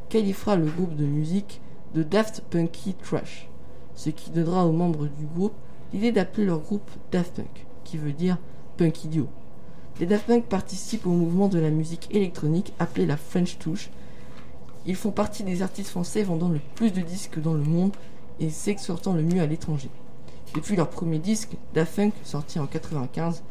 qualifiera 0.10 0.56
le 0.56 0.68
groupe 0.68 0.96
de 0.96 1.06
musique 1.06 1.60
de 1.96 2.04
Daft 2.04 2.44
Punky 2.52 2.94
Trash, 2.94 3.50
ce 3.96 4.12
qui 4.12 4.30
donnera 4.30 4.68
aux 4.68 4.72
membres 4.72 5.08
du 5.08 5.26
groupe 5.26 5.56
l'idée 5.92 6.12
d'appeler 6.12 6.46
leur 6.46 6.60
groupe 6.60 6.88
Daft 7.12 7.38
Punk, 7.38 7.66
qui 7.84 7.98
veut 7.98 8.12
dire 8.12 8.38
punk 8.78 9.06
idiot. 9.06 9.28
Les 10.00 10.06
Daft 10.06 10.28
Punk 10.28 10.46
participent 10.46 11.08
au 11.08 11.12
mouvement 11.14 11.48
de 11.48 11.58
la 11.58 11.72
musique 11.72 12.10
électronique 12.12 12.74
appelé 12.78 13.08
la 13.08 13.18
French 13.18 13.58
Touch. 13.58 13.90
Ils 14.86 14.96
font 14.96 15.12
partie 15.12 15.44
des 15.44 15.64
artistes 15.64 15.90
français 15.90 16.22
vendant 16.22 16.50
le 16.50 16.62
plus 16.76 16.92
de 16.92 17.02
disques 17.02 17.42
dans 17.42 17.56
le 17.56 17.64
monde 17.64 17.96
et 18.40 18.52
s'exportant 18.52 19.14
le 19.14 19.24
mieux 19.24 19.42
à 19.42 19.48
l'étranger. 19.48 19.90
Depuis 20.54 20.76
leur 20.76 20.92
premier 20.92 21.18
disque, 21.18 21.58
Daft 21.74 21.96
Punk, 21.96 22.14
sorti 22.24 22.60
en 22.60 22.68
95, 22.68 23.42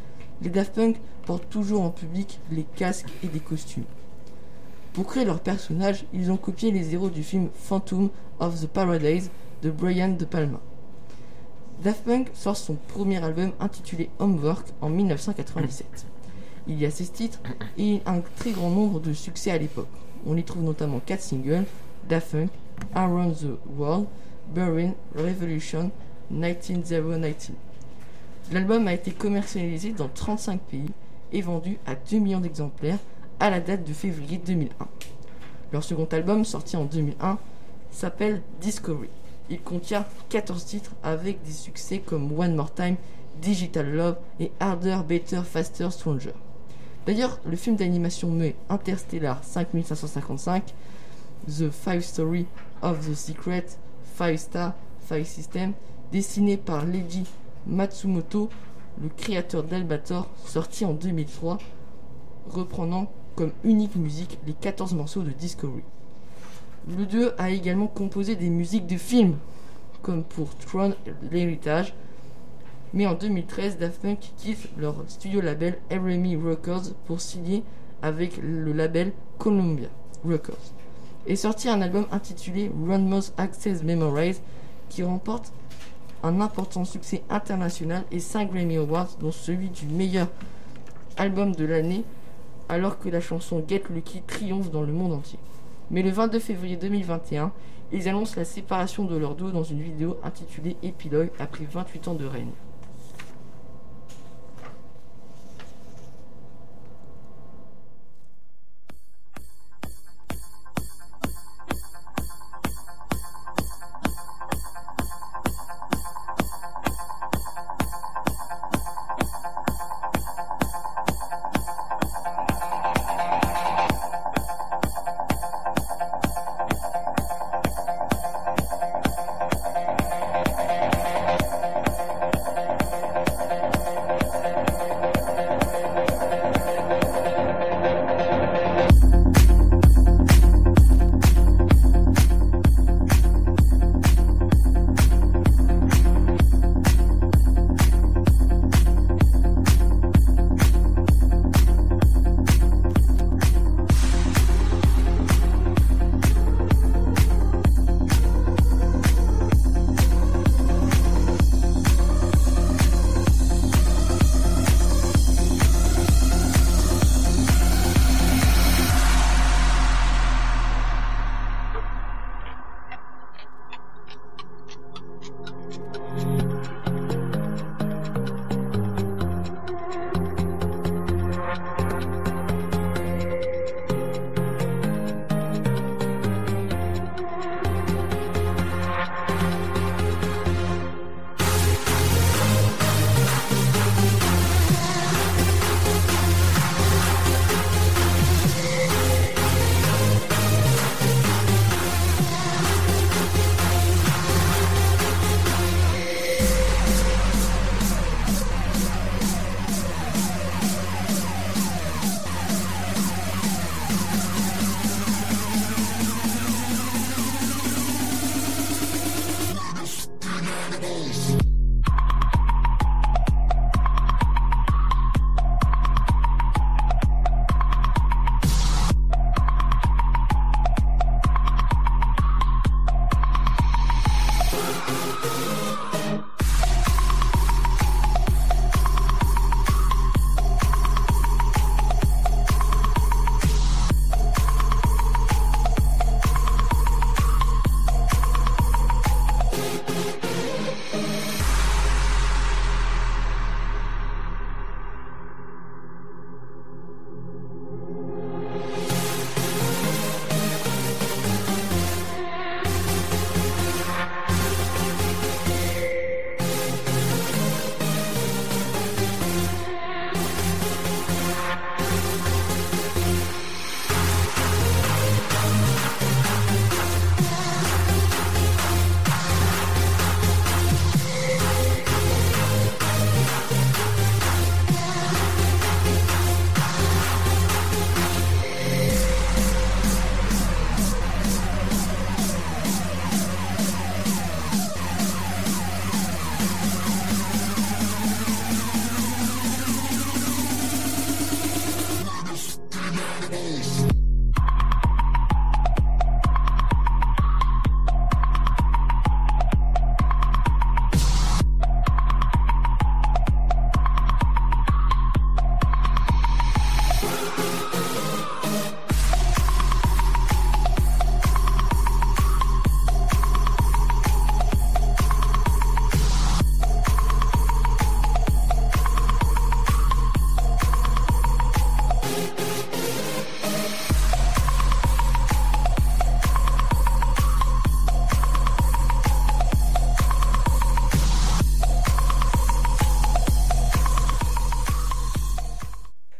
les 0.42 0.50
Daft 0.50 0.72
Punk 0.72 0.96
portent 1.27 1.51
toujours 1.51 1.83
en 1.83 1.91
public 1.91 2.39
les 2.51 2.62
casques 2.77 3.12
et 3.23 3.27
des 3.27 3.41
costumes. 3.41 3.85
Pour 4.95 5.07
créer 5.07 5.25
leur 5.27 5.41
personnage, 5.41 6.07
ils 6.15 6.31
ont 6.31 6.37
copié 6.39 6.71
les 6.71 6.95
héros 6.95 7.11
du 7.11 7.23
film 7.23 7.49
Phantom 7.53 8.09
of 8.41 8.59
the 8.61 8.67
Paradise 8.67 9.31
de 9.62 9.71
Brian 9.71 10.11
De 10.11 10.25
Palma. 10.25 10.61
Daft 11.83 12.05
Punk 12.05 12.29
sort 12.33 12.57
son 12.57 12.77
premier 12.89 13.23
album 13.23 13.53
intitulé 13.61 14.09
Homework 14.21 14.69
en 14.81 14.89
1997. 14.89 16.07
Il 16.69 16.79
y 16.79 16.87
a 16.87 16.91
16 16.91 17.12
titres 17.12 17.41
et 17.77 18.01
un 18.07 18.21
très 18.37 18.53
grand 18.53 18.71
nombre 18.71 19.01
de 19.01 19.12
succès 19.12 19.51
à 19.51 19.59
l'époque. 19.59 19.89
On 20.27 20.37
y 20.37 20.45
trouve 20.45 20.62
notamment 20.62 21.01
4 21.05 21.21
singles 21.21 21.67
Daft 22.09 22.33
Punk, 22.33 22.51
Around 22.95 23.35
the 23.37 23.59
World, 23.77 24.07
Burn, 24.55 24.95
Revolution, 25.17 25.91
19019. 26.31 27.51
L'album 28.53 28.87
a 28.87 28.95
été 28.95 29.11
commercialisé 29.11 29.93
dans 29.93 30.09
35 30.09 30.61
pays 30.61 30.91
et 31.33 31.41
vendu 31.41 31.79
à 31.87 31.95
2 31.95 32.19
millions 32.19 32.41
d'exemplaires 32.41 32.99
à 33.41 33.51
la 33.51 33.61
date 33.61 33.85
de 33.85 33.93
février 33.93 34.39
2001. 34.39 34.87
Leur 35.73 35.85
second 35.85 36.09
album, 36.12 36.45
sorti 36.45 36.77
en 36.77 36.85
2001, 36.85 37.39
s'appelle 37.91 38.43
Discovery. 38.61 39.09
Il 39.51 39.61
contient 39.61 40.05
14 40.29 40.65
titres 40.65 40.93
avec 41.03 41.43
des 41.45 41.53
succès 41.53 41.99
comme 41.99 42.33
One 42.39 42.55
More 42.55 42.73
Time, 42.73 42.97
Digital 43.41 43.91
Love 43.91 44.17
et 44.41 44.51
Harder, 44.61 44.99
Better, 45.07 45.43
Faster, 45.45 45.91
Stronger. 45.91 46.33
D'ailleurs, 47.07 47.39
le 47.47 47.57
film 47.57 47.77
d'animation 47.77 48.31
muet 48.31 48.57
Interstellar 48.69 49.43
5555, 49.45 50.75
The 51.47 51.71
Five 51.71 52.01
Story 52.01 52.47
of 52.83 53.09
the 53.09 53.15
Secret, 53.15 53.67
Five 54.17 54.39
Star, 54.39 54.75
Five 55.09 55.25
System, 55.25 55.73
dessiné 56.11 56.57
par 56.57 56.85
Leiji 56.85 57.25
Matsumoto, 57.67 58.49
le 59.03 59.09
créateur 59.09 59.63
d'Albator, 59.63 60.29
sorti 60.45 60.85
en 60.85 60.93
2003, 60.93 61.59
reprenant 62.49 63.11
comme 63.35 63.53
unique 63.65 63.97
musique 63.97 64.39
les 64.47 64.55
14 64.55 64.95
morceaux 64.95 65.23
de 65.23 65.31
Discovery. 65.31 65.83
Le 66.88 67.35
a 67.40 67.51
également 67.51 67.88
composé 67.88 68.37
des 68.37 68.49
musiques 68.49 68.87
de 68.87 68.97
films, 68.97 69.37
comme 70.03 70.23
pour 70.23 70.55
Tron 70.57 70.94
l'héritage, 71.31 71.94
mais 72.94 73.07
en 73.07 73.15
2013, 73.15 73.79
Daft 73.79 74.01
Punk 74.01 74.19
quitte 74.37 74.69
leur 74.79 74.94
studio 75.09 75.40
label 75.40 75.79
RME 75.90 76.38
Records 76.49 76.94
pour 77.07 77.21
signer 77.21 77.63
avec 78.03 78.38
le 78.38 78.73
label 78.73 79.13
Columbia 79.38 79.88
Records 80.25 80.73
et 81.27 81.37
sortir 81.37 81.73
un 81.73 81.83
album 81.83 82.07
intitulé 82.13 82.71
Run 82.87 83.21
Access 83.37 83.83
Memorize 83.83 84.40
qui 84.88 85.03
remporte 85.03 85.53
un 86.27 86.40
important 86.40 86.85
succès 86.85 87.22
international 87.31 88.04
et 88.10 88.20
5 88.20 88.52
Grammy 88.52 88.77
Awards 88.77 89.16
dont 89.20 89.33
celui 89.33 89.70
du 89.70 89.87
meilleur 89.87 90.29
album 91.16 91.54
de 91.54 91.64
l'année 91.64 92.04
alors 92.68 92.98
que 92.98 93.08
la 93.08 93.20
chanson 93.20 93.64
Get 93.66 93.85
Lucky 93.90 94.22
triomphe 94.27 94.70
dans 94.70 94.83
le 94.83 94.92
monde 94.92 95.12
entier. 95.12 95.38
Mais 95.90 96.02
le 96.02 96.10
22 96.10 96.40
février 96.40 96.77
2021, 96.77 97.52
ils 97.92 98.08
annoncent 98.08 98.35
la 98.37 98.44
séparation 98.44 99.04
de 99.04 99.16
leur 99.16 99.37
duo 99.37 99.50
dans 99.50 99.62
une 99.62 99.81
vidéo 99.81 100.18
intitulée 100.24 100.77
Épilogue 100.83 101.31
après 101.38 101.64
28 101.64 102.08
ans 102.08 102.14
de 102.14 102.27
règne. 102.27 102.50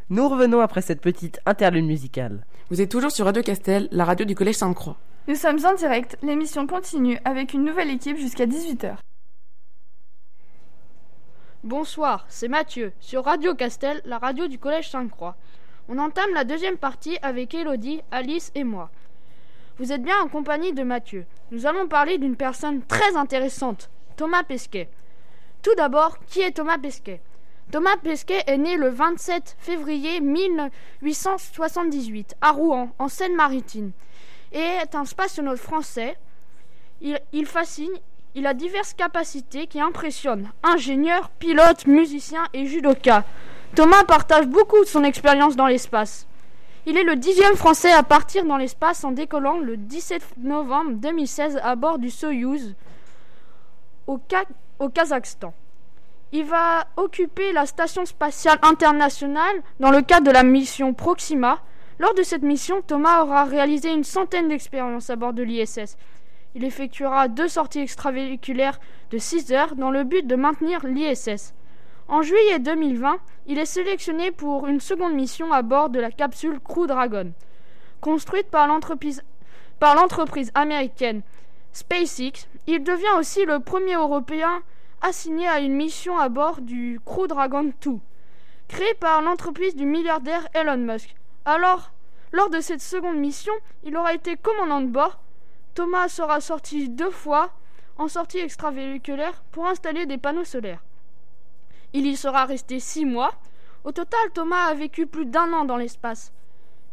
Nous 0.09 0.29
revenons 0.29 0.61
après 0.61 0.83
cette 0.83 1.01
petite 1.01 1.41
interlude 1.47 1.85
musicale. 1.85 2.47
Vous 2.71 2.81
êtes 2.81 2.93
toujours 2.93 3.11
sur 3.11 3.25
Radio 3.25 3.43
Castel, 3.43 3.89
la 3.91 4.05
radio 4.05 4.25
du 4.25 4.37
Collège 4.37 4.55
Sainte-Croix. 4.55 4.97
Nous 5.27 5.35
sommes 5.35 5.59
en 5.67 5.75
direct, 5.75 6.17
l'émission 6.23 6.69
continue 6.69 7.19
avec 7.25 7.55
une 7.55 7.65
nouvelle 7.65 7.91
équipe 7.91 8.17
jusqu'à 8.17 8.47
18h. 8.47 8.99
Bonsoir, 11.65 12.25
c'est 12.29 12.47
Mathieu, 12.47 12.93
sur 13.01 13.25
Radio 13.25 13.57
Castel, 13.57 14.01
la 14.05 14.19
radio 14.19 14.47
du 14.47 14.61
Collège 14.61 14.91
Sainte-Croix. 14.91 15.35
On 15.89 15.99
entame 15.99 16.35
la 16.35 16.45
deuxième 16.45 16.77
partie 16.77 17.19
avec 17.23 17.53
Elodie, 17.53 18.03
Alice 18.13 18.53
et 18.55 18.63
moi. 18.63 18.93
Vous 19.79 19.91
êtes 19.91 20.05
bien 20.05 20.21
en 20.21 20.29
compagnie 20.29 20.73
de 20.73 20.85
Mathieu. 20.85 21.27
Nous 21.51 21.67
allons 21.67 21.89
parler 21.89 22.19
d'une 22.19 22.37
personne 22.37 22.83
très 22.83 23.17
intéressante, 23.17 23.91
Thomas 24.15 24.45
Pesquet. 24.45 24.89
Tout 25.63 25.75
d'abord, 25.77 26.21
qui 26.27 26.43
est 26.43 26.53
Thomas 26.53 26.79
Pesquet? 26.79 27.21
Thomas 27.73 27.97
Pesquet 27.97 28.45
est 28.47 28.59
né 28.59 28.77
le 28.77 28.91
27 28.91 29.57
février 29.59 30.21
1878 30.21 32.37
à 32.41 32.53
Rouen, 32.53 32.91
en 33.01 33.09
Seine-Maritime, 33.09 33.91
et 34.53 34.61
est 34.61 34.95
un 34.95 35.05
spationaute 35.05 35.59
français. 35.59 36.17
Il, 37.01 37.45
fascine, 37.45 37.91
il 38.37 38.47
a 38.47 38.55
diverses 38.55 38.95
capacités 38.95 39.67
qui 39.67 39.81
impressionnent. 39.81 40.49
Ingénieur, 40.63 41.31
pilote, 41.31 41.89
musicien 41.89 42.47
et 42.55 42.67
judoka. 42.67 43.25
Thomas 43.75 44.05
partage 44.05 44.47
beaucoup 44.47 44.81
de 44.81 44.89
son 44.89 45.03
expérience 45.03 45.57
dans 45.57 45.67
l'espace. 45.67 46.29
Il 46.87 46.97
est 46.97 47.03
le 47.03 47.17
dixième 47.17 47.57
Français 47.57 47.91
à 47.91 48.05
partir 48.05 48.45
dans 48.45 48.59
l'espace 48.59 49.03
en 49.03 49.11
décollant 49.11 49.59
le 49.59 49.77
17 49.77 50.37
novembre 50.39 50.93
2016 50.93 51.59
à 51.65 51.75
bord 51.75 51.99
du 51.99 52.11
Soyouz 52.11 52.77
au 54.07 54.21
Kazakhstan. 54.89 55.53
Il 56.33 56.45
va 56.45 56.89
occuper 56.97 57.53
la 57.53 57.67
Station 57.67 58.05
spatiale 58.05 58.59
internationale 58.63 59.63
dans 59.79 59.93
le 59.93 60.03
cadre 60.03 60.27
de 60.27 60.33
la 60.33 60.43
mission 60.43 60.93
Proxima. 60.93 61.61
Lors 62.01 62.15
de 62.15 62.25
cette 62.25 62.43
mission, 62.43 62.83
Thomas 62.83 63.23
aura 63.23 63.45
réalisé 63.45 63.93
une 63.93 64.03
centaine 64.03 64.49
d'expériences 64.49 65.09
à 65.09 65.15
bord 65.17 65.33
de 65.33 65.45
l'ISS. 65.45 65.97
Il 66.57 66.65
effectuera 66.65 67.29
deux 67.29 67.47
sorties 67.47 67.81
extravéhiculaires 67.81 68.81
de 69.13 69.19
6 69.19 69.53
heures 69.53 69.77
dans 69.77 69.91
le 69.91 70.03
but 70.03 70.27
de 70.27 70.35
maintenir 70.35 70.85
l'ISS. 70.85 71.55
En 72.09 72.23
juillet 72.23 72.59
2020, 72.59 73.19
il 73.47 73.59
est 73.59 73.67
sélectionné 73.67 74.33
pour 74.33 74.67
une 74.67 74.81
seconde 74.81 75.15
mission 75.15 75.53
à 75.53 75.63
bord 75.63 75.91
de 75.91 76.01
la 76.01 76.11
capsule 76.11 76.59
Crew 76.61 76.87
Dragon, 76.87 77.33
construite 78.01 78.49
par 78.49 78.67
l'entreprise 78.67 79.23
américaine 80.55 81.23
SpaceX. 81.73 82.49
Il 82.67 82.83
devient 82.83 83.17
aussi 83.19 83.45
le 83.45 83.61
premier 83.61 83.95
Européen 83.95 84.63
assigné 85.01 85.47
à 85.49 85.61
une 85.61 85.75
mission 85.75 86.19
à 86.19 86.29
bord 86.29 86.61
du 86.61 87.01
Crew 87.05 87.27
Dragon 87.27 87.73
2, 87.83 87.91
créé 88.69 88.95
par 88.95 89.23
l'entreprise 89.23 89.77
du 89.77 89.87
milliardaire 89.87 90.49
Elon 90.55 90.79
Musk. 90.79 91.15
Alors, 91.45 91.93
lors 92.33 92.51
de 92.51 92.61
cette 92.61 92.81
seconde 92.81 93.17
mission, 93.17 93.53
il 93.85 93.97
aura 93.97 94.15
été 94.15 94.37
commandant 94.37 94.81
de 94.81 94.89
bord. 94.89 95.21
Thomas 95.75 96.09
sera 96.09 96.41
sorti 96.41 96.89
deux 96.89 97.11
fois 97.11 97.51
en 97.99 98.09
sortie 98.09 98.39
extravéhiculaire 98.39 99.43
pour 99.53 99.67
installer 99.67 100.07
des 100.07 100.19
panneaux 100.19 100.45
solaires. 100.45 100.83
Il 101.93 102.07
y 102.07 102.17
sera 102.17 102.45
resté 102.45 102.81
six 102.81 103.05
mois. 103.05 103.33
Au 103.85 103.93
total, 103.93 104.31
Thomas 104.35 104.65
a 104.67 104.75
vécu 104.75 105.07
plus 105.07 105.27
d'un 105.27 105.53
an 105.53 105.65
dans 105.65 105.77
l'espace. 105.77 106.33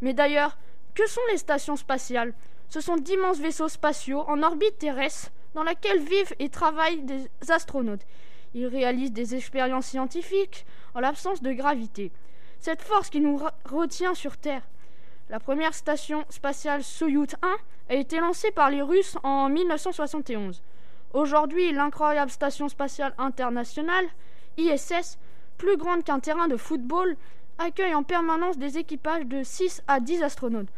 Mais 0.02 0.14
d'ailleurs, 0.14 0.58
que 0.94 1.08
sont 1.08 1.22
les 1.32 1.38
stations 1.38 1.76
spatiales? 1.76 2.34
Ce 2.70 2.80
sont 2.80 2.98
d'immenses 2.98 3.40
vaisseaux 3.40 3.68
spatiaux 3.68 4.24
en 4.28 4.44
orbite 4.44 4.78
terrestre 4.78 5.32
dans 5.54 5.64
laquelle 5.64 6.00
vivent 6.00 6.34
et 6.40 6.50
travaillent 6.50 7.04
des 7.04 7.30
astronautes. 7.50 8.06
Ils 8.54 8.68
réalisent 8.68 9.12
des 9.12 9.36
expériences 9.36 9.88
scientifiques 9.88 10.66
en 10.94 11.00
l'absence 11.00 11.42
de 11.42 11.54
gravité. 11.54 12.12
Cette 12.60 12.82
force 12.82 13.10
qui 13.10 13.20
nous 13.20 13.42
retient 13.66 14.14
sur 14.14 14.38
Terre. 14.38 14.64
La 15.30 15.40
première 15.40 15.74
station 15.74 16.26
spatiale 16.30 16.84
Soyout 16.84 17.28
1 17.42 17.56
a 17.90 17.94
été 17.96 18.20
lancée 18.20 18.52
par 18.52 18.70
les 18.70 18.82
Russes 18.82 19.18
en 19.24 19.50
1971. 19.50 20.62
Aujourd'hui, 21.14 21.72
l'incroyable 21.72 22.32
station 22.32 22.70
spatiale 22.70 23.14
internationale, 23.18 24.06
ISS, 24.58 25.18
plus 25.58 25.78
grande 25.78 26.04
qu'un 26.04 26.20
terrain 26.20 26.48
de 26.48 26.58
football, 26.58 27.16
accueille 27.58 27.96
en 27.96 28.04
permanence 28.04 28.58
des 28.58 28.78
équipages 28.78 29.26
de 29.26 29.44
6 29.44 29.84
à 29.88 30.00
10 30.00 30.24
astronautes 30.24 30.70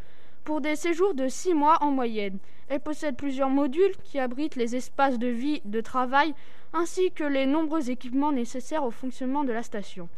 pour 0.44 0.62
des 0.62 0.76
séjours 0.76 1.14
de 1.14 1.28
6 1.28 1.54
mois 1.54 1.78
en 1.82 1.92
moyenne. 1.92 2.38
Elle 2.68 2.80
possède 2.80 3.16
plusieurs 3.16 3.50
modules 3.50 3.96
qui 4.04 4.20
abritent 4.20 4.56
les 4.56 4.76
espaces 4.76 5.20
de 5.20 5.28
vie, 5.28 5.62
de 5.66 5.82
travail, 5.82 6.34
ainsi 6.74 7.12
que 7.12 7.24
les 7.24 7.46
nombreux 7.46 7.90
équipements 7.90 8.32
nécessaires 8.32 8.84
au 8.84 8.92
fonctionnement 8.92 9.44
de 9.44 9.54
la 9.54 9.64
station. 9.64 10.10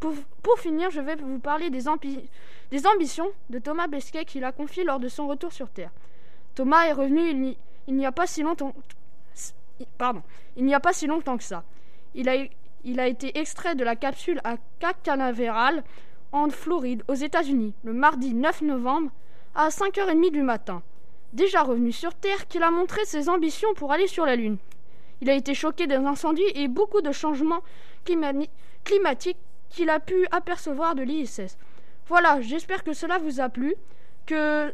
Pour, 0.00 0.58
finir, 0.58 0.90
je 0.90 1.00
vais 1.00 1.16
vous 1.16 1.38
parler 1.38 1.70
des, 1.70 1.86
ambi- 1.86 2.28
des 2.70 2.86
ambitions 2.86 3.28
de 3.48 3.58
Thomas 3.58 3.88
Pesquet 3.88 4.26
qu'il 4.26 4.44
a 4.44 4.52
confiées 4.52 4.84
lors 4.84 5.00
de 5.00 5.08
son 5.08 5.26
retour 5.26 5.52
sur 5.52 5.70
Terre. 5.70 5.90
Thomas 6.54 6.84
est 6.86 6.92
revenu 6.92 7.56
il 7.86 7.94
n'y- 7.96 8.04
a 8.06 8.12
pas 8.12 8.26
si 8.26 8.42
longtemps. 8.42 8.74
Pardon, 9.98 10.22
il 10.56 10.64
n'y 10.66 10.74
a 10.74 10.80
pas 10.80 10.92
si 10.92 11.06
longtemps 11.06 11.38
que 11.38 11.42
ça. 11.44 11.64
Il 12.14 12.28
a, 12.28 12.34
il 12.84 13.00
a 13.00 13.08
été 13.08 13.38
extrait 13.38 13.74
de 13.74 13.82
la 13.82 13.96
capsule 13.96 14.40
à 14.44 14.56
Cape 14.78 15.02
Canaveral 15.02 15.82
en 16.32 16.50
Floride, 16.50 17.02
aux 17.08 17.14
États-Unis, 17.14 17.72
le 17.82 17.92
mardi 17.94 18.34
9 18.34 18.60
novembre 18.62 19.10
à 19.54 19.68
5h30 19.68 20.30
du 20.32 20.42
matin. 20.42 20.82
Déjà 21.34 21.64
revenu 21.64 21.90
sur 21.90 22.14
Terre, 22.14 22.46
qu'il 22.46 22.62
a 22.62 22.70
montré 22.70 23.04
ses 23.04 23.28
ambitions 23.28 23.74
pour 23.74 23.90
aller 23.90 24.06
sur 24.06 24.24
la 24.24 24.36
Lune. 24.36 24.56
Il 25.20 25.28
a 25.28 25.34
été 25.34 25.52
choqué 25.52 25.88
des 25.88 25.96
incendies 25.96 26.42
et 26.54 26.68
beaucoup 26.68 27.00
de 27.00 27.10
changements 27.10 27.62
climatiques 28.84 29.38
qu'il 29.68 29.90
a 29.90 29.98
pu 29.98 30.26
apercevoir 30.30 30.94
de 30.94 31.02
l'ISS. 31.02 31.58
Voilà, 32.06 32.40
j'espère 32.40 32.84
que 32.84 32.92
cela 32.92 33.18
vous 33.18 33.40
a 33.40 33.48
plu, 33.48 33.74
que, 34.26 34.70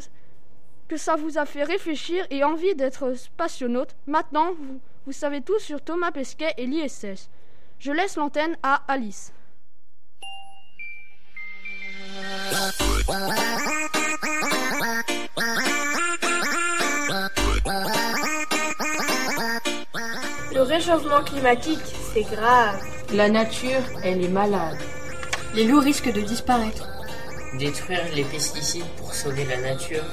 que 0.86 0.98
ça 0.98 1.16
vous 1.16 1.38
a 1.38 1.46
fait 1.46 1.64
réfléchir 1.64 2.26
et 2.28 2.44
envie 2.44 2.74
d'être 2.74 3.14
spationaute. 3.14 3.96
Maintenant, 4.06 4.52
vous 5.06 5.12
savez 5.12 5.40
tout 5.40 5.58
sur 5.58 5.80
Thomas 5.80 6.10
Pesquet 6.10 6.52
et 6.58 6.66
l'ISS. 6.66 7.30
Je 7.78 7.92
laisse 7.92 8.16
l'antenne 8.16 8.58
à 8.62 8.82
Alice. 8.86 9.32
Le 20.60 20.66
réchauffement 20.66 21.24
climatique, 21.24 21.80
c'est 22.12 22.20
grave. 22.20 22.78
La 23.14 23.30
nature, 23.30 23.80
elle 24.04 24.22
est 24.22 24.28
malade. 24.28 24.76
Les 25.54 25.64
loups 25.64 25.80
risquent 25.80 26.12
de 26.12 26.20
disparaître. 26.20 26.86
Détruire 27.58 28.04
les 28.14 28.24
pesticides 28.24 28.84
pour 28.98 29.14
sauver 29.14 29.46
la 29.46 29.58
nature. 29.58 30.04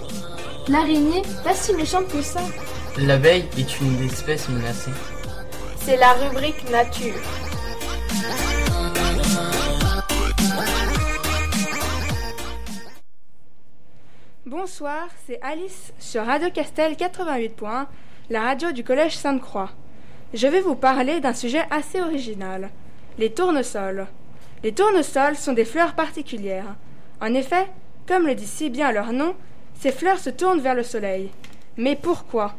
L'araignée, 0.69 1.21
pas 1.43 1.53
si 1.53 1.73
méchante 1.73 2.07
que 2.07 2.21
ça. 2.21 2.39
L'abeille 2.97 3.43
est 3.57 3.81
une 3.81 4.01
espèce 4.05 4.47
menacée. 4.47 4.93
C'est 5.81 5.97
la 5.97 6.13
rubrique 6.13 6.69
nature. 6.71 7.21
Bonsoir, 14.45 15.09
c'est 15.25 15.41
Alice 15.41 15.91
sur 15.99 16.25
Radio 16.25 16.49
Castel 16.51 16.93
88.1, 16.93 17.87
la 18.29 18.41
radio 18.43 18.71
du 18.71 18.85
Collège 18.85 19.17
Sainte-Croix. 19.17 19.71
Je 20.33 20.47
vais 20.47 20.59
vous 20.59 20.75
parler 20.75 21.21
d'un 21.21 21.33
sujet 21.33 21.63
assez 21.69 22.01
original, 22.01 22.69
les 23.17 23.31
tournesols. 23.31 24.07
Les 24.61 24.73
tournesols 24.73 25.37
sont 25.37 25.53
des 25.53 25.63
fleurs 25.63 25.93
particulières. 25.93 26.75
En 27.21 27.33
effet, 27.33 27.67
comme 28.05 28.27
le 28.27 28.35
dit 28.35 28.45
si 28.45 28.69
bien 28.69 28.91
leur 28.91 29.13
nom, 29.13 29.35
ces 29.79 29.93
fleurs 29.93 30.19
se 30.19 30.29
tournent 30.29 30.59
vers 30.59 30.75
le 30.75 30.83
soleil. 30.83 31.29
Mais 31.77 31.95
pourquoi? 31.95 32.55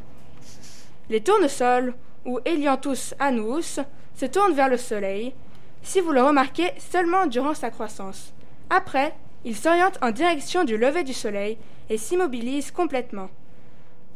Les 1.11 1.21
tournesols, 1.21 1.95
ou 2.25 2.39
Helianthus 2.47 3.15
annuus, 3.19 3.81
se 4.15 4.27
tournent 4.27 4.55
vers 4.55 4.71
le 4.71 4.79
soleil, 4.79 5.35
si 5.83 6.01
vous 6.01 6.13
le 6.13 6.23
remarquez 6.23 6.71
seulement 6.79 7.27
durant 7.27 7.55
sa 7.55 7.69
croissance. 7.69 8.33
Après, 8.71 9.15
il 9.45 9.55
s'oriente 9.55 9.99
en 10.01 10.11
direction 10.11 10.65
du 10.65 10.79
lever 10.79 11.05
du 11.05 11.13
soleil 11.13 11.59
et 11.91 11.99
s'immobilise 11.99 12.71
complètement. 12.71 13.29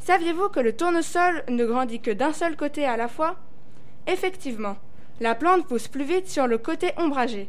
Saviez-vous 0.05 0.49
que 0.49 0.59
le 0.59 0.75
tournesol 0.75 1.45
ne 1.49 1.65
grandit 1.65 2.01
que 2.01 2.11
d'un 2.11 2.33
seul 2.33 2.57
côté 2.57 2.85
à 2.85 2.97
la 2.97 3.07
fois? 3.07 3.37
Effectivement, 4.09 4.77
la 5.21 5.37
plante 5.37 5.69
pousse 5.69 5.87
plus 5.87 6.03
vite 6.03 6.29
sur 6.29 6.49
le 6.49 6.59
côté 6.59 6.91
ombragé, 6.97 7.49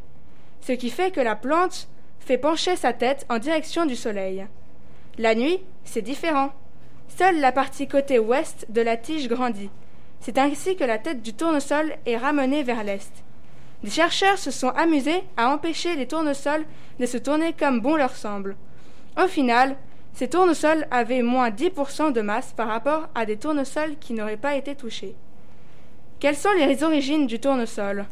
ce 0.62 0.74
qui 0.74 0.92
fait 0.92 1.10
que 1.10 1.20
la 1.20 1.36
plante 1.36 1.88
fait 2.20 2.38
pencher 2.38 2.76
sa 2.76 2.94
tête 2.94 3.26
en 3.28 3.40
direction 3.40 3.88
du 3.88 3.96
soleil. 3.96 4.46
La 5.18 5.34
nuit, 5.34 5.62
c'est 5.84 6.04
différent. 6.04 6.52
Seule 7.08 7.40
la 7.40 7.52
partie 7.52 7.88
côté 7.88 8.20
ouest 8.20 8.68
de 8.70 8.82
la 8.82 8.98
tige 8.98 9.28
grandit. 9.28 9.72
C'est 10.20 10.38
ainsi 10.38 10.76
que 10.76 10.84
la 10.84 11.00
tête 11.00 11.24
du 11.24 11.34
tournesol 11.34 11.96
est 12.06 12.18
ramenée 12.18 12.62
vers 12.62 12.84
l'est. 12.84 13.12
Des 13.84 13.90
chercheurs 13.90 14.38
se 14.38 14.52
sont 14.52 14.70
amusés 14.70 15.24
à 15.38 15.50
empêcher 15.50 15.96
les 15.96 16.08
tournesols 16.08 16.66
de 17.00 17.06
se 17.08 17.18
tourner 17.18 17.54
comme 17.54 17.82
bon 17.82 17.96
leur 17.96 18.16
semble. 18.16 18.56
Au 19.22 19.28
final, 19.28 19.76
ces 20.14 20.30
tournesols 20.30 20.88
avaient 20.92 21.24
moins 21.24 21.50
10% 21.50 22.14
de 22.14 22.22
masse 22.22 22.54
par 22.56 22.68
rapport 22.68 23.10
à 23.16 23.26
des 23.26 23.38
tournesols 23.38 23.98
qui 24.00 24.14
n'auraient 24.14 24.38
pas 24.38 24.56
été 24.56 24.76
touchés. 24.76 25.16
Quelles 26.20 26.36
sont 26.36 26.54
les 26.58 26.84
origines 26.84 27.26
du 27.26 27.40
tournesol? 27.40 28.06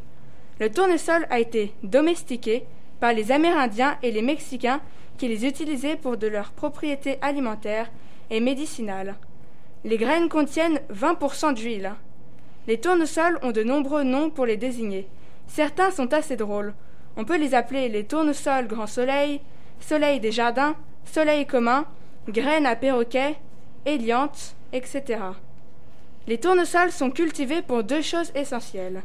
Le 0.60 0.70
tournesol 0.72 1.28
a 1.30 1.40
été 1.40 1.74
domestiqué 1.84 2.66
par 3.00 3.14
les 3.14 3.32
Amérindiens 3.32 3.98
et 4.02 4.12
les 4.12 4.22
Mexicains 4.22 4.82
qui 5.18 5.28
les 5.28 5.46
utilisaient 5.46 5.96
pour 5.96 6.18
de 6.18 6.28
leurs 6.28 6.52
propriétés 6.52 7.20
alimentaires 7.22 7.92
et 8.32 8.40
médicinales. 8.40 9.16
Les 9.84 9.98
graines 9.98 10.30
contiennent 10.30 10.80
20% 10.92 11.54
d'huile. 11.54 11.94
Les 12.68 12.80
tournesols 12.80 13.40
ont 13.44 13.52
de 13.52 13.64
nombreux 13.64 14.04
noms 14.04 14.30
pour 14.30 14.46
les 14.46 14.58
désigner. 14.58 15.08
Certains 15.48 15.92
sont 15.92 16.14
assez 16.14 16.36
drôles. 16.36 16.74
On 17.18 17.26
peut 17.26 17.38
les 17.38 17.54
appeler 17.54 17.90
les 17.90 18.06
tournesols 18.06 18.68
grand 18.68 18.88
soleil, 18.88 19.42
soleil 19.80 20.20
des 20.20 20.32
jardins, 20.32 20.76
soleil 21.06 21.46
commun, 21.46 21.86
graines 22.28 22.66
à 22.66 22.76
perroquet, 22.76 23.36
héliantes, 23.86 24.56
etc. 24.74 25.20
Les 26.28 26.40
tournesols 26.40 26.92
sont 26.92 27.12
cultivés 27.12 27.62
pour 27.62 27.84
deux 27.84 28.02
choses 28.02 28.32
essentielles. 28.36 29.02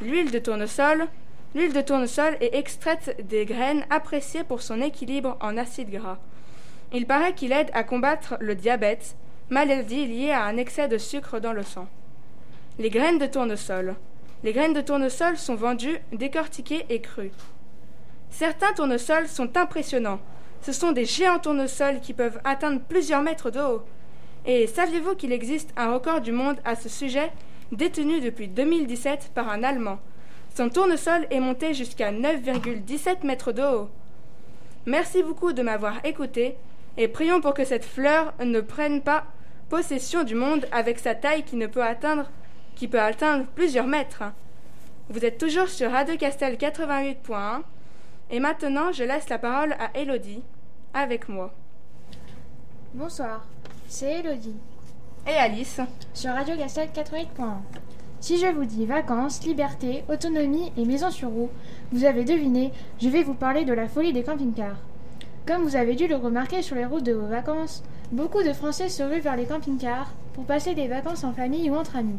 L'huile 0.00 0.30
de 0.30 0.38
tournesol. 0.38 1.06
L'huile 1.54 1.72
de 1.72 1.80
tournesol 1.80 2.36
est 2.40 2.54
extraite 2.54 3.16
des 3.28 3.46
graines 3.46 3.86
appréciées 3.88 4.44
pour 4.44 4.62
son 4.62 4.82
équilibre 4.82 5.36
en 5.40 5.56
acides 5.56 5.90
gras. 5.90 6.18
Il 6.92 7.06
paraît 7.06 7.34
qu'il 7.34 7.52
aide 7.52 7.70
à 7.72 7.82
combattre 7.82 8.36
le 8.40 8.54
diabète, 8.54 9.16
maladie 9.48 10.06
liée 10.06 10.32
à 10.32 10.44
un 10.44 10.56
excès 10.56 10.88
de 10.88 10.98
sucre 10.98 11.40
dans 11.40 11.52
le 11.52 11.62
sang. 11.62 11.88
Les 12.78 12.90
graines 12.90 13.18
de 13.18 13.26
tournesol. 13.26 13.94
Les 14.44 14.52
graines 14.52 14.74
de 14.74 14.82
tournesol 14.82 15.38
sont 15.38 15.54
vendues 15.54 15.98
décortiquées 16.12 16.84
et 16.90 17.00
crues. 17.00 17.32
Certains 18.30 18.72
tournesols 18.74 19.28
sont 19.28 19.56
impressionnants. 19.56 20.20
Ce 20.62 20.72
sont 20.72 20.92
des 20.92 21.04
géants 21.04 21.38
tournesols 21.38 22.00
qui 22.00 22.12
peuvent 22.12 22.40
atteindre 22.44 22.80
plusieurs 22.80 23.22
mètres 23.22 23.50
de 23.50 23.60
haut. 23.60 23.82
Et 24.44 24.66
saviez-vous 24.66 25.14
qu'il 25.14 25.32
existe 25.32 25.70
un 25.76 25.92
record 25.92 26.20
du 26.20 26.32
monde 26.32 26.56
à 26.64 26.76
ce 26.76 26.88
sujet, 26.88 27.32
détenu 27.72 28.20
depuis 28.20 28.48
2017 28.48 29.32
par 29.34 29.48
un 29.48 29.62
Allemand 29.62 29.98
Son 30.54 30.68
tournesol 30.68 31.26
est 31.30 31.40
monté 31.40 31.74
jusqu'à 31.74 32.12
9,17 32.12 33.26
mètres 33.26 33.52
de 33.52 33.62
haut. 33.62 33.88
Merci 34.86 35.22
beaucoup 35.22 35.52
de 35.52 35.62
m'avoir 35.62 36.04
écouté 36.04 36.56
et 36.96 37.08
prions 37.08 37.40
pour 37.40 37.54
que 37.54 37.64
cette 37.64 37.84
fleur 37.84 38.32
ne 38.38 38.60
prenne 38.60 39.02
pas 39.02 39.24
possession 39.68 40.22
du 40.22 40.36
monde 40.36 40.66
avec 40.70 41.00
sa 41.00 41.14
taille 41.14 41.42
qui 41.42 41.56
ne 41.56 41.66
peut 41.66 41.82
atteindre 41.82 42.30
qui 42.76 42.86
peut 42.88 43.00
atteindre 43.00 43.46
plusieurs 43.54 43.86
mètres. 43.86 44.22
Vous 45.08 45.24
êtes 45.24 45.38
toujours 45.38 45.68
sur 45.68 45.90
Radio 45.90 46.16
Castel 46.16 46.56
88.1 46.56 47.62
et 48.30 48.40
maintenant 48.40 48.92
je 48.92 49.04
laisse 49.04 49.28
la 49.28 49.38
parole 49.38 49.74
à 49.74 49.96
Elodie 49.98 50.42
avec 50.94 51.28
moi. 51.28 51.52
Bonsoir, 52.94 53.46
c'est 53.88 54.20
Elodie. 54.20 54.56
Et 55.28 55.34
Alice 55.34 55.80
Sur 56.14 56.32
Radio 56.32 56.56
Castel 56.56 56.88
88.1. 56.94 57.26
Si 58.20 58.38
je 58.38 58.46
vous 58.46 58.64
dis 58.64 58.86
vacances, 58.86 59.44
liberté, 59.44 60.04
autonomie 60.08 60.72
et 60.76 60.84
maison 60.84 61.10
sur 61.10 61.28
roue, 61.28 61.50
vous 61.92 62.04
avez 62.04 62.24
deviné, 62.24 62.72
je 63.00 63.08
vais 63.08 63.22
vous 63.22 63.34
parler 63.34 63.64
de 63.64 63.72
la 63.72 63.88
folie 63.88 64.12
des 64.12 64.22
camping-cars. 64.22 64.78
Comme 65.46 65.62
vous 65.62 65.76
avez 65.76 65.94
dû 65.94 66.06
le 66.08 66.16
remarquer 66.16 66.62
sur 66.62 66.76
les 66.76 66.86
routes 66.86 67.04
de 67.04 67.12
vos 67.12 67.26
vacances, 67.26 67.84
beaucoup 68.10 68.42
de 68.42 68.52
Français 68.52 68.88
se 68.88 69.02
ruent 69.02 69.20
vers 69.20 69.36
les 69.36 69.46
camping-cars 69.46 70.10
pour 70.32 70.44
passer 70.44 70.74
des 70.74 70.88
vacances 70.88 71.24
en 71.24 71.32
famille 71.32 71.70
ou 71.70 71.74
entre 71.74 71.96
amis. 71.96 72.18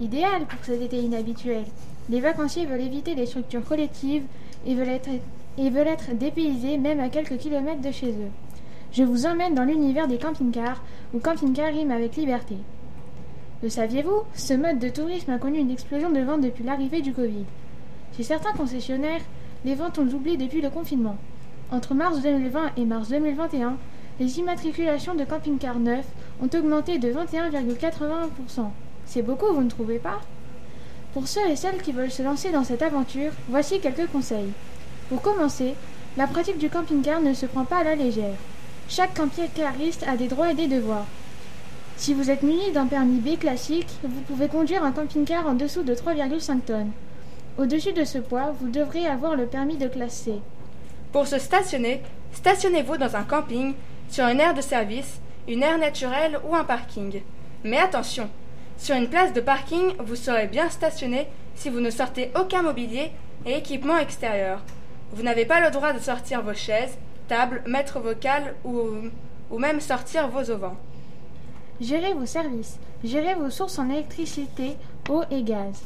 Idéal 0.00 0.46
pour 0.46 0.64
cet 0.64 0.80
été 0.80 0.98
inhabituel, 0.98 1.64
les 2.08 2.20
vacanciers 2.20 2.66
veulent 2.66 2.80
éviter 2.80 3.14
les 3.14 3.26
structures 3.26 3.64
collectives 3.64 4.24
et 4.66 4.74
veulent 4.74 4.88
être, 4.88 5.10
et 5.58 5.70
veulent 5.70 5.86
être 5.86 6.14
dépaysés 6.14 6.78
même 6.78 7.00
à 7.00 7.08
quelques 7.08 7.38
kilomètres 7.38 7.80
de 7.82 7.90
chez 7.90 8.10
eux. 8.10 8.30
Je 8.92 9.02
vous 9.02 9.26
emmène 9.26 9.54
dans 9.54 9.64
l'univers 9.64 10.08
des 10.08 10.18
camping-cars, 10.18 10.82
où 11.12 11.18
camping-car 11.18 11.72
rime 11.72 11.90
avec 11.90 12.16
liberté. 12.16 12.56
Le 13.62 13.68
saviez-vous? 13.68 14.22
Ce 14.34 14.54
mode 14.54 14.78
de 14.78 14.88
tourisme 14.88 15.30
a 15.30 15.38
connu 15.38 15.58
une 15.58 15.70
explosion 15.70 16.10
de 16.10 16.20
ventes 16.20 16.42
depuis 16.42 16.64
l'arrivée 16.64 17.00
du 17.00 17.12
Covid. 17.12 17.44
Chez 18.16 18.22
certains 18.22 18.52
concessionnaires, 18.52 19.22
les 19.64 19.74
ventes 19.74 19.98
ont 19.98 20.04
doublé 20.04 20.36
depuis 20.36 20.60
le 20.60 20.70
confinement. 20.70 21.16
Entre 21.70 21.94
mars 21.94 22.20
2020 22.20 22.72
et 22.76 22.84
mars 22.84 23.08
2021, 23.08 23.76
les 24.20 24.38
immatriculations 24.38 25.14
de 25.14 25.24
camping-cars 25.24 25.80
neufs 25.80 26.06
ont 26.40 26.50
augmenté 26.56 26.98
de 26.98 27.08
21,81%. 27.08 28.68
C'est 29.06 29.22
beaucoup, 29.22 29.52
vous 29.52 29.64
ne 29.64 29.70
trouvez 29.70 29.98
pas? 29.98 30.20
Pour 31.14 31.28
ceux 31.28 31.48
et 31.48 31.54
celles 31.54 31.80
qui 31.80 31.92
veulent 31.92 32.10
se 32.10 32.24
lancer 32.24 32.50
dans 32.50 32.64
cette 32.64 32.82
aventure, 32.82 33.30
voici 33.48 33.78
quelques 33.78 34.10
conseils. 34.10 34.52
Pour 35.08 35.22
commencer, 35.22 35.74
la 36.16 36.26
pratique 36.26 36.58
du 36.58 36.68
camping-car 36.68 37.20
ne 37.20 37.34
se 37.34 37.46
prend 37.46 37.64
pas 37.64 37.78
à 37.78 37.84
la 37.84 37.94
légère. 37.94 38.34
Chaque 38.88 39.14
camping-cariste 39.14 40.04
a 40.08 40.16
des 40.16 40.26
droits 40.26 40.50
et 40.50 40.54
des 40.54 40.66
devoirs. 40.66 41.06
Si 41.96 42.14
vous 42.14 42.32
êtes 42.32 42.42
muni 42.42 42.72
d'un 42.72 42.86
permis 42.86 43.20
B 43.20 43.38
classique, 43.38 43.86
vous 44.02 44.22
pouvez 44.22 44.48
conduire 44.48 44.82
un 44.82 44.90
camping-car 44.90 45.46
en 45.46 45.54
dessous 45.54 45.84
de 45.84 45.94
3,5 45.94 46.62
tonnes. 46.62 46.90
Au-dessus 47.58 47.92
de 47.92 48.02
ce 48.02 48.18
poids, 48.18 48.52
vous 48.60 48.68
devrez 48.68 49.06
avoir 49.06 49.36
le 49.36 49.46
permis 49.46 49.76
de 49.76 49.86
classe 49.86 50.14
C. 50.14 50.32
Pour 51.12 51.28
se 51.28 51.38
stationner, 51.38 52.02
stationnez-vous 52.32 52.96
dans 52.96 53.14
un 53.14 53.22
camping, 53.22 53.74
sur 54.10 54.26
une 54.26 54.40
aire 54.40 54.54
de 54.54 54.60
service, 54.60 55.20
une 55.46 55.62
aire 55.62 55.78
naturelle 55.78 56.40
ou 56.44 56.56
un 56.56 56.64
parking. 56.64 57.22
Mais 57.62 57.78
attention, 57.78 58.28
sur 58.78 58.96
une 58.96 59.08
place 59.08 59.32
de 59.32 59.40
parking, 59.40 59.94
vous 59.98 60.16
serez 60.16 60.46
bien 60.46 60.68
stationné 60.68 61.28
si 61.54 61.70
vous 61.70 61.80
ne 61.80 61.90
sortez 61.90 62.30
aucun 62.38 62.62
mobilier 62.62 63.12
et 63.46 63.56
équipement 63.56 63.98
extérieur. 63.98 64.60
Vous 65.12 65.22
n'avez 65.22 65.46
pas 65.46 65.64
le 65.64 65.70
droit 65.70 65.92
de 65.92 66.00
sortir 66.00 66.42
vos 66.42 66.54
chaises, 66.54 66.98
tables, 67.28 67.62
mettre 67.66 68.00
vos 68.00 68.14
cales 68.14 68.54
ou, 68.64 68.80
ou 69.50 69.58
même 69.58 69.80
sortir 69.80 70.28
vos 70.28 70.50
auvents. 70.50 70.76
Gérez 71.80 72.14
vos 72.14 72.26
services. 72.26 72.78
Gérez 73.02 73.34
vos 73.34 73.50
sources 73.50 73.78
en 73.78 73.90
électricité, 73.90 74.76
eau 75.08 75.22
et 75.30 75.42
gaz. 75.42 75.82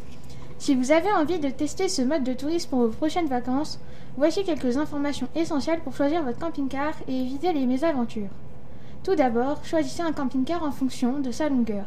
Si 0.59 0.74
vous 0.74 0.91
avez 0.91 1.12
envie 1.12 1.39
de 1.39 1.51
tester 1.51 1.89
ce 1.89 2.03
mode 2.03 2.24
de 2.24 2.32
tourisme 2.32 2.70
pour 2.70 2.80
vos 2.80 2.89
prochaines 2.89 3.28
vacances, 3.28 3.78
voici 4.16 4.45
quelques 4.45 4.76
informations 4.76 5.28
essentielles 5.36 5.80
pour 5.80 5.95
choisir 5.95 6.22
votre 6.24 6.39
camping-car 6.39 6.95
et 7.07 7.20
éviter 7.20 7.53
les 7.53 7.66
mésaventures. 7.66 8.30
Tout 9.05 9.14
d'abord, 9.14 9.64
choisissez 9.64 10.03
un 10.03 10.12
camping-car 10.12 10.62
en 10.62 10.72
fonction 10.72 11.20
de 11.20 11.30
sa 11.30 11.49
longueur. 11.49 11.86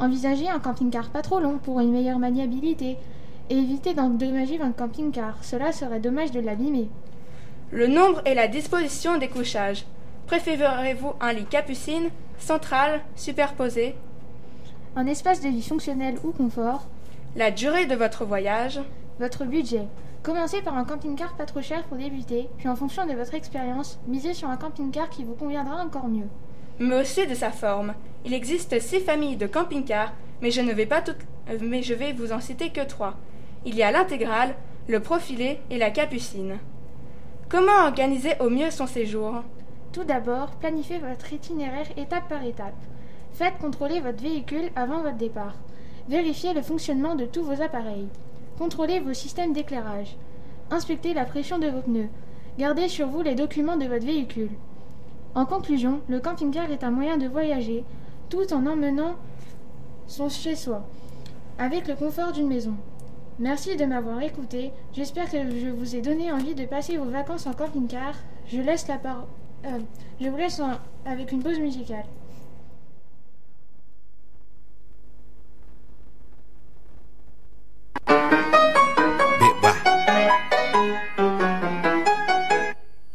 Envisagez 0.00 0.48
un 0.48 0.60
camping-car 0.60 1.10
pas 1.10 1.22
trop 1.22 1.40
long 1.40 1.58
pour 1.58 1.80
une 1.80 1.92
meilleure 1.92 2.20
maniabilité 2.20 2.96
et 3.50 3.56
évitez 3.56 3.94
d'endommager 3.94 4.58
votre 4.58 4.76
camping-car, 4.76 5.42
cela 5.42 5.72
serait 5.72 5.98
dommage 5.98 6.30
de 6.30 6.40
l'abîmer. 6.40 6.88
Le 7.72 7.88
nombre 7.88 8.22
et 8.24 8.34
la 8.34 8.46
disposition 8.46 9.18
des 9.18 9.28
couchages. 9.28 9.84
Préférez-vous 10.26 11.14
un 11.20 11.32
lit 11.32 11.46
capucine, 11.46 12.10
central, 12.38 13.00
superposé? 13.16 13.96
Un 14.94 15.06
espace 15.06 15.40
de 15.40 15.48
vie 15.48 15.62
fonctionnel 15.62 16.16
ou 16.22 16.30
confort 16.30 16.86
La 17.34 17.50
durée 17.50 17.86
de 17.86 17.96
votre 17.96 18.24
voyage 18.24 18.80
Votre 19.18 19.44
budget. 19.44 19.86
Commencez 20.22 20.62
par 20.62 20.76
un 20.76 20.84
camping-car 20.84 21.34
pas 21.34 21.46
trop 21.46 21.62
cher 21.62 21.82
pour 21.84 21.96
débuter, 21.96 22.48
puis 22.58 22.68
en 22.68 22.76
fonction 22.76 23.06
de 23.06 23.14
votre 23.14 23.34
expérience, 23.34 23.98
misez 24.06 24.34
sur 24.34 24.48
un 24.48 24.56
camping-car 24.56 25.10
qui 25.10 25.24
vous 25.24 25.34
conviendra 25.34 25.82
encore 25.82 26.08
mieux. 26.08 26.28
Mais 26.78 27.00
aussi 27.00 27.26
de 27.26 27.34
sa 27.34 27.50
forme. 27.50 27.94
Il 28.24 28.34
existe 28.34 28.80
six 28.80 29.00
familles 29.00 29.36
de 29.36 29.46
camping-cars, 29.46 30.12
mais 30.42 30.50
je 30.50 30.60
ne 30.60 30.72
vais 30.72 30.86
pas 30.86 31.02
toutes, 31.02 31.16
euh, 31.50 31.58
mais 31.60 31.82
je 31.82 31.94
vais 31.94 32.12
vous 32.12 32.32
en 32.32 32.40
citer 32.40 32.70
que 32.70 32.84
trois. 32.84 33.14
Il 33.64 33.74
y 33.74 33.82
a 33.82 33.90
l'intégrale, 33.90 34.54
le 34.88 35.00
profilé 35.00 35.60
et 35.70 35.78
la 35.78 35.90
capucine. 35.90 36.58
Comment 37.48 37.84
organiser 37.86 38.34
au 38.40 38.50
mieux 38.50 38.70
son 38.70 38.86
séjour? 38.86 39.42
Tout 39.92 40.04
d'abord, 40.04 40.50
planifiez 40.60 40.98
votre 40.98 41.32
itinéraire 41.32 41.86
étape 41.96 42.28
par 42.28 42.44
étape. 42.44 42.76
Faites 43.32 43.58
contrôler 43.58 44.00
votre 44.00 44.22
véhicule 44.22 44.70
avant 44.76 45.00
votre 45.02 45.16
départ. 45.16 45.54
Vérifiez 46.08 46.52
le 46.54 46.62
fonctionnement 46.62 47.14
de 47.14 47.24
tous 47.24 47.42
vos 47.42 47.62
appareils. 47.62 48.08
Contrôlez 48.58 49.00
vos 49.00 49.14
systèmes 49.14 49.52
d'éclairage. 49.52 50.16
Inspectez 50.70 51.14
la 51.14 51.24
pression 51.24 51.58
de 51.58 51.68
vos 51.68 51.80
pneus. 51.80 52.08
Gardez 52.58 52.88
sur 52.88 53.06
vous 53.06 53.22
les 53.22 53.34
documents 53.34 53.76
de 53.76 53.86
votre 53.86 54.04
véhicule. 54.04 54.50
En 55.34 55.46
conclusion, 55.46 56.00
le 56.08 56.20
camping-car 56.20 56.70
est 56.70 56.84
un 56.84 56.90
moyen 56.90 57.16
de 57.16 57.28
voyager 57.28 57.84
tout 58.28 58.52
en 58.52 58.66
emmenant 58.66 59.16
son 60.06 60.28
chez-soi, 60.28 60.84
avec 61.58 61.88
le 61.88 61.94
confort 61.94 62.32
d'une 62.32 62.48
maison. 62.48 62.74
Merci 63.38 63.76
de 63.76 63.84
m'avoir 63.84 64.20
écouté. 64.22 64.72
J'espère 64.92 65.30
que 65.30 65.38
je 65.38 65.68
vous 65.68 65.94
ai 65.94 66.00
donné 66.00 66.32
envie 66.32 66.54
de 66.54 66.64
passer 66.66 66.96
vos 66.96 67.10
vacances 67.10 67.46
en 67.46 67.52
camping-car. 67.52 68.14
Je 68.46 68.60
laisse 68.60 68.88
la 68.88 68.98
parole. 68.98 69.26
euh, 69.64 69.78
je 70.20 70.28
vous 70.28 70.36
laisse 70.36 70.60
avec 71.04 71.32
une 71.32 71.42
pause 71.42 71.58
musicale. 71.58 72.04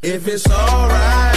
If 0.06 0.28
it's 0.28 0.46
alright, 0.50 1.33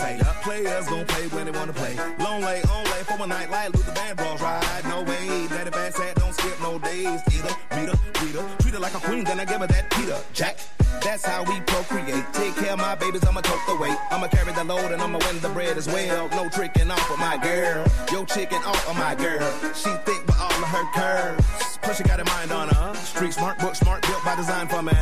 wanna 0.00 0.18
say. 0.18 0.32
Players 0.42 0.86
gon' 0.86 1.06
play 1.06 1.28
when 1.28 1.44
they 1.46 1.52
wanna 1.52 1.72
play. 1.72 1.96
Long 2.18 2.40
lay, 2.42 2.62
on 2.62 2.84
lay 2.84 3.02
for 3.04 3.22
a 3.22 3.26
night 3.26 3.50
like 3.50 3.72
Luther 3.74 3.92
Vandross 3.92 4.40
ride. 4.40 4.84
No 4.84 5.02
way, 5.02 5.46
let 5.50 5.66
it 5.66 5.74
fast 5.74 5.98
hat, 5.98 6.16
don't 6.16 6.34
skip 6.34 6.60
no 6.60 6.78
days. 6.78 7.20
Eat 7.28 7.40
her, 7.40 7.56
beat 7.70 7.88
her, 7.88 7.98
treat 8.14 8.34
her, 8.34 8.56
treat 8.60 8.74
her 8.74 8.80
like 8.80 8.94
a 8.94 9.00
queen, 9.00 9.24
then 9.24 9.40
I 9.40 9.44
give 9.44 9.60
her 9.60 9.66
that 9.66 9.90
Peter 9.90 10.18
Jack. 10.32 10.58
That's 11.02 11.24
how 11.24 11.42
we 11.44 11.60
procreate. 11.62 12.24
Take 12.32 12.54
care 12.56 12.72
of 12.72 12.78
my 12.78 12.94
babies, 12.94 13.24
I'ma 13.26 13.40
tote 13.40 13.58
the 13.66 13.76
weight. 13.76 13.96
I'ma 14.10 14.28
carry 14.28 14.52
the 14.52 14.64
load 14.64 14.92
and 14.92 15.02
I'ma 15.02 15.18
win 15.26 15.40
the 15.40 15.48
bread 15.48 15.76
as 15.76 15.86
well. 15.86 16.28
No 16.30 16.48
tricking 16.48 16.90
off 16.90 17.10
of 17.10 17.18
my 17.18 17.36
girl. 17.38 17.84
Yo, 18.12 18.24
chicken 18.24 18.62
off 18.62 18.88
of 18.88 18.96
my 18.96 19.14
girl. 19.14 19.52
She 19.74 19.90
thick 20.06 20.24
with 20.26 20.38
all 20.38 20.52
of 20.52 20.68
her 20.68 20.84
curves. 20.94 21.78
Plus 21.82 21.96
she 21.96 22.04
got 22.04 22.20
a 22.20 22.24
mind 22.24 22.52
on 22.52 22.68
her. 22.68 22.94
Street 22.94 23.34
smart, 23.34 23.58
book 23.58 23.74
smart, 23.74 24.01
by 24.24 24.36
design 24.36 24.68
for 24.68 24.82
me. 24.82 24.92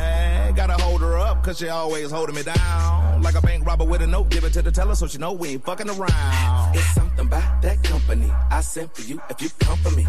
Gotta 0.55 0.73
hold 0.81 1.01
her 1.01 1.17
up, 1.17 1.43
cause 1.43 1.59
she 1.59 1.69
always 1.69 2.11
holding 2.11 2.35
me 2.35 2.43
down. 2.43 3.21
Like 3.21 3.35
a 3.35 3.41
bank 3.41 3.65
robber 3.65 3.85
with 3.85 4.01
a 4.01 4.07
note, 4.07 4.29
give 4.29 4.43
it 4.43 4.53
to 4.53 4.61
the 4.61 4.71
teller 4.71 4.95
so 4.95 5.07
she 5.07 5.17
know 5.17 5.33
we 5.33 5.49
ain't 5.49 5.65
fucking 5.65 5.89
around. 5.89 6.75
It's 6.75 6.93
something 6.93 7.27
about 7.27 7.61
that 7.61 7.83
company. 7.83 8.31
I 8.49 8.61
sent 8.61 8.93
for 8.95 9.01
you 9.03 9.21
if 9.29 9.41
you 9.41 9.49
come 9.59 9.77
for 9.79 9.91
me. 9.91 10.03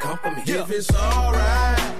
Come 0.00 0.18
for 0.18 0.30
me. 0.30 0.42
If 0.46 0.70
it's 0.70 0.94
alright, 0.94 1.98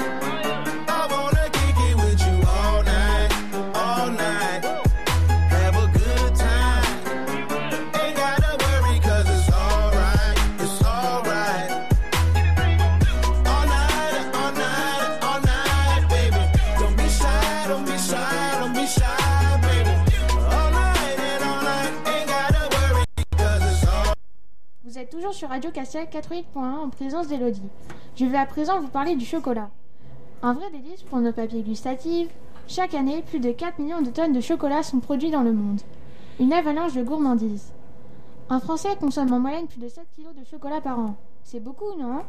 Radio 25.59 25.72
Castel 25.72 26.06
88.1 26.06 26.84
en 26.84 26.88
présence 26.88 27.26
d'Elodie. 27.26 27.68
Je 28.14 28.24
vais 28.26 28.38
à 28.38 28.46
présent 28.46 28.78
vous 28.78 28.86
parler 28.86 29.16
du 29.16 29.24
chocolat. 29.24 29.70
Un 30.40 30.52
vrai 30.52 30.70
délice 30.70 31.02
pour 31.02 31.18
nos 31.18 31.32
papilles 31.32 31.64
gustatives. 31.64 32.28
Chaque 32.68 32.94
année, 32.94 33.24
plus 33.28 33.40
de 33.40 33.50
4 33.50 33.80
millions 33.80 34.00
de 34.00 34.11
tonnes 34.11 34.32
de 34.32 34.40
chocolat 34.40 34.84
sont 34.84 35.00
produits 35.00 35.32
dans 35.32 35.42
le 35.42 35.52
monde. 35.52 35.80
Une 36.38 36.52
avalanche 36.52 36.94
de 36.94 37.02
gourmandise. 37.02 37.72
Un 38.48 38.61
Français 38.61 38.94
consomme 39.00 39.32
en 39.32 39.40
moyenne 39.40 39.66
plus 39.66 39.80
de 39.80 39.88
7 39.88 40.06
kg 40.16 40.40
de 40.40 40.46
chocolat 40.48 40.80
par 40.80 41.00
an. 41.00 41.16
C'est 41.42 41.59
beaucoup, 41.59 41.98
non? 41.98 42.20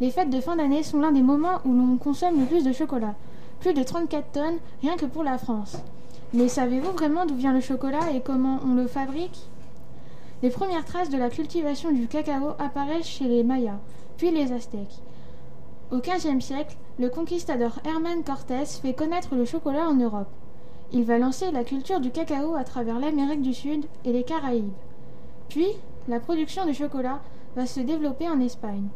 Les 0.00 0.10
fêtes 0.10 0.30
de 0.30 0.40
fin 0.40 0.56
d'année 0.56 0.82
sont 0.82 1.00
l'un 1.00 1.12
des 1.12 1.20
moments 1.20 1.60
où 1.66 1.72
l'on 1.74 1.98
consomme 1.98 2.40
le 2.40 2.46
plus 2.46 2.64
de 2.64 2.72
chocolat. 2.72 3.14
Plus 3.60 3.74
de 3.74 3.82
34 3.82 4.32
tonnes 4.32 4.58
rien 4.80 4.96
que 4.96 5.04
pour 5.04 5.22
la 5.22 5.36
France. 5.36 5.76
Mais 6.32 6.48
savez-vous 6.48 6.92
vraiment 6.92 7.26
d'où 7.26 7.34
vient 7.34 7.52
le 7.52 7.60
chocolat 7.60 8.10
et 8.14 8.22
comment 8.22 8.58
on 8.64 8.74
le 8.74 8.86
fabrique? 8.86 9.50
Les 10.42 10.50
premières 10.50 10.84
traces 10.84 11.10
de 11.10 11.18
la 11.18 11.30
cultivation 11.30 11.92
du 11.92 12.06
cacao 12.06 12.50
apparaissent 12.58 13.06
chez 13.06 13.28
les 13.28 13.44
Mayas, 13.44 13.78
puis 14.16 14.30
les 14.30 14.52
Aztèques. 14.52 15.00
Au 15.90 15.98
XVe 15.98 16.40
siècle, 16.40 16.76
le 16.98 17.08
conquistador 17.08 17.78
Herman 17.84 18.22
Cortés 18.24 18.64
fait 18.64 18.94
connaître 18.94 19.34
le 19.34 19.44
chocolat 19.44 19.88
en 19.88 19.94
Europe. 19.94 20.30
Il 20.92 21.04
va 21.04 21.18
lancer 21.18 21.50
la 21.50 21.64
culture 21.64 22.00
du 22.00 22.10
cacao 22.10 22.54
à 22.54 22.64
travers 22.64 22.98
l'Amérique 22.98 23.42
du 23.42 23.54
Sud 23.54 23.86
et 24.04 24.12
les 24.12 24.22
Caraïbes. 24.22 24.72
Puis, 25.48 25.68
la 26.08 26.20
production 26.20 26.66
de 26.66 26.72
chocolat 26.72 27.20
va 27.56 27.66
se 27.66 27.80
développer 27.80 28.28
en 28.28 28.40
Espagne. 28.40 28.88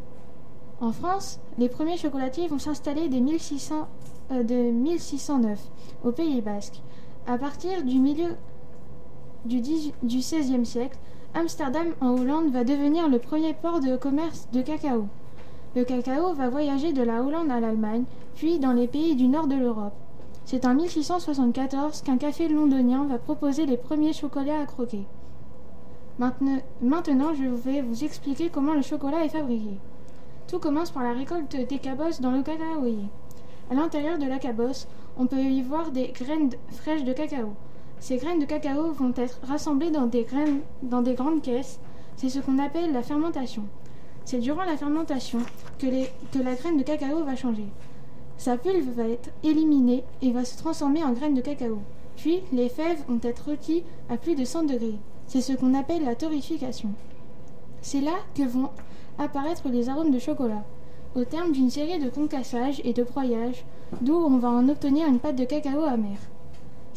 En 0.81 0.93
France, 0.93 1.41
les 1.59 1.69
premiers 1.69 1.97
chocolatiers 1.97 2.47
vont 2.47 2.59
s'installer 2.59 3.09
dès 3.09 3.21
1600, 3.21 3.89
euh, 4.33 4.43
de 4.43 4.55
1609 4.55 5.59
au 6.05 6.13
Pays 6.13 6.41
Basque. 6.41 6.81
À 7.27 7.37
partir 7.37 7.83
du 7.83 7.99
milieu 7.99 8.37
du, 9.45 9.61
18 9.61 9.95
du 10.03 10.19
XVIe 10.19 10.65
siècle, 10.65 10.99
Amsterdam 11.35 11.89
en 12.01 12.17
Hollande 12.19 12.51
va 12.51 12.65
devenir 12.65 13.09
le 13.09 13.19
premier 13.19 13.53
port 13.53 13.81
de 13.81 13.97
commerce 13.97 14.49
de 14.53 14.63
cacao. 14.63 15.07
Le 15.77 15.85
cacao 15.85 16.33
va 16.33 16.49
voyager 16.49 16.93
de 16.93 17.03
la 17.03 17.23
Hollande 17.23 17.51
à 17.51 17.61
l'Allemagne, 17.61 18.05
puis 18.35 18.59
dans 18.59 18.73
les 18.73 18.89
pays 18.89 19.15
du 19.15 19.29
nord 19.29 19.47
de 19.47 19.55
l'Europe. 19.55 19.93
C'est 20.47 20.65
en 20.65 20.75
1674 20.75 22.01
qu'un 22.03 22.17
café 22.17 22.49
londonien 22.49 23.05
va 23.05 23.19
proposer 23.19 23.67
les 23.67 23.77
premiers 23.77 24.15
chocolats 24.15 24.61
à 24.61 24.67
croquer. 24.67 25.05
Maintenant, 26.19 27.35
je 27.35 27.45
vais 27.45 27.83
vous 27.83 28.03
expliquer 28.03 28.49
comment 28.49 28.73
le 28.73 28.83
chocolat 28.83 29.25
est 29.25 29.29
fabriqué. 29.29 29.79
Tout 30.49 30.59
commence 30.59 30.91
par 30.91 31.03
la 31.03 31.13
récolte 31.13 31.55
des 31.55 31.79
cabosses 31.79 32.23
dans 32.23 32.33
le 32.33 32.43
cacaoyer. 32.43 33.05
À 33.71 33.75
l'intérieur 33.75 34.19
de 34.19 34.27
la 34.27 34.39
cabosse, 34.39 34.89
on 35.19 35.27
peut 35.27 35.37
y 35.37 35.61
voir 35.61 35.93
des 35.93 36.09
graines 36.09 36.51
fraîches 36.71 37.05
de 37.05 37.13
cacao. 37.13 37.53
Ces 38.01 38.17
graines 38.17 38.39
de 38.39 38.45
cacao 38.45 38.93
vont 38.93 39.13
être 39.17 39.41
rassemblées 39.43 39.91
dans 39.91 40.07
des, 40.07 40.23
graines, 40.23 40.61
dans 40.83 41.03
des 41.03 41.15
grandes 41.15 41.43
caisses. 41.43 41.81
C'est 42.17 42.29
ce 42.29 42.39
qu'on 42.39 42.59
appelle 42.59 42.93
la 42.93 43.03
fermentation. 43.03 43.65
C'est 44.25 44.39
durant 44.39 44.65
la 44.65 44.77
fermentation 44.77 45.41
que, 45.79 45.87
la 45.87 46.55
graine 46.55 46.77
de 46.77 46.83
cacao 46.83 47.25
va 47.25 47.35
changer. 47.35 47.67
Sa 48.37 48.57
pulpe 48.57 48.95
va 48.95 49.09
être 49.09 49.31
éliminée 49.43 50.05
et 50.23 50.31
va 50.31 50.45
se 50.45 50.57
transformer 50.57 51.03
en 51.03 51.13
graines 51.13 51.35
de 51.35 51.41
cacao. 51.41 51.79
Puis, 52.17 52.41
les 52.53 52.69
fèves 52.69 53.03
vont 53.09 53.21
être 53.23 53.47
rôties 53.47 53.83
à 54.09 54.17
plus 54.17 54.37
de 54.37 54.45
100 54.45 54.65
degrés. 54.65 54.99
C'est 55.27 55.41
ce 55.41 55.53
qu'on 55.53 55.75
appelle 55.75 56.05
la 56.05 56.15
torréfication. 56.15 56.91
C'est 57.83 58.01
là 58.01 58.15
que 58.35 58.43
vont 58.43 58.71
apparaître 59.19 59.69
les 59.69 59.89
arômes 59.89 60.13
de 60.13 60.19
chocolat. 60.19 60.65
Au 61.17 61.25
terme 61.25 61.53
d'une 61.53 61.71
série 61.71 61.99
de 61.99 62.11
concassages 62.11 62.81
et 62.85 62.93
de 62.93 63.03
broyages, 63.03 63.65
d'où 64.01 64.15
on 64.15 64.39
va 64.39 64.51
en 64.51 64.69
obtenir 64.69 65.09
une 65.09 65.19
pâte 65.19 65.37
de 65.37 65.45
cacao 65.45 65.83
amère. 65.83 66.19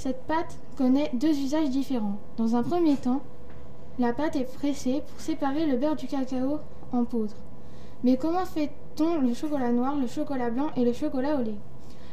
Cette 0.03 0.23
pâte 0.23 0.57
connaît 0.79 1.11
deux 1.13 1.29
usages 1.29 1.69
différents. 1.69 2.17
Dans 2.35 2.55
un 2.55 2.63
premier 2.63 2.95
temps, 2.95 3.21
la 3.99 4.13
pâte 4.13 4.35
est 4.35 4.51
pressée 4.51 5.03
pour 5.07 5.21
séparer 5.21 5.67
le 5.67 5.77
beurre 5.77 5.95
du 5.95 6.07
cacao 6.07 6.57
en 6.91 7.03
poudre. 7.03 7.35
Mais 8.03 8.17
comment 8.17 8.45
fait-on 8.45 9.19
le 9.19 9.35
chocolat 9.35 9.71
noir, 9.71 9.95
le 9.95 10.07
chocolat 10.07 10.49
blanc 10.49 10.69
et 10.75 10.83
le 10.83 10.91
chocolat 10.91 11.35
au 11.35 11.43
lait? 11.43 11.59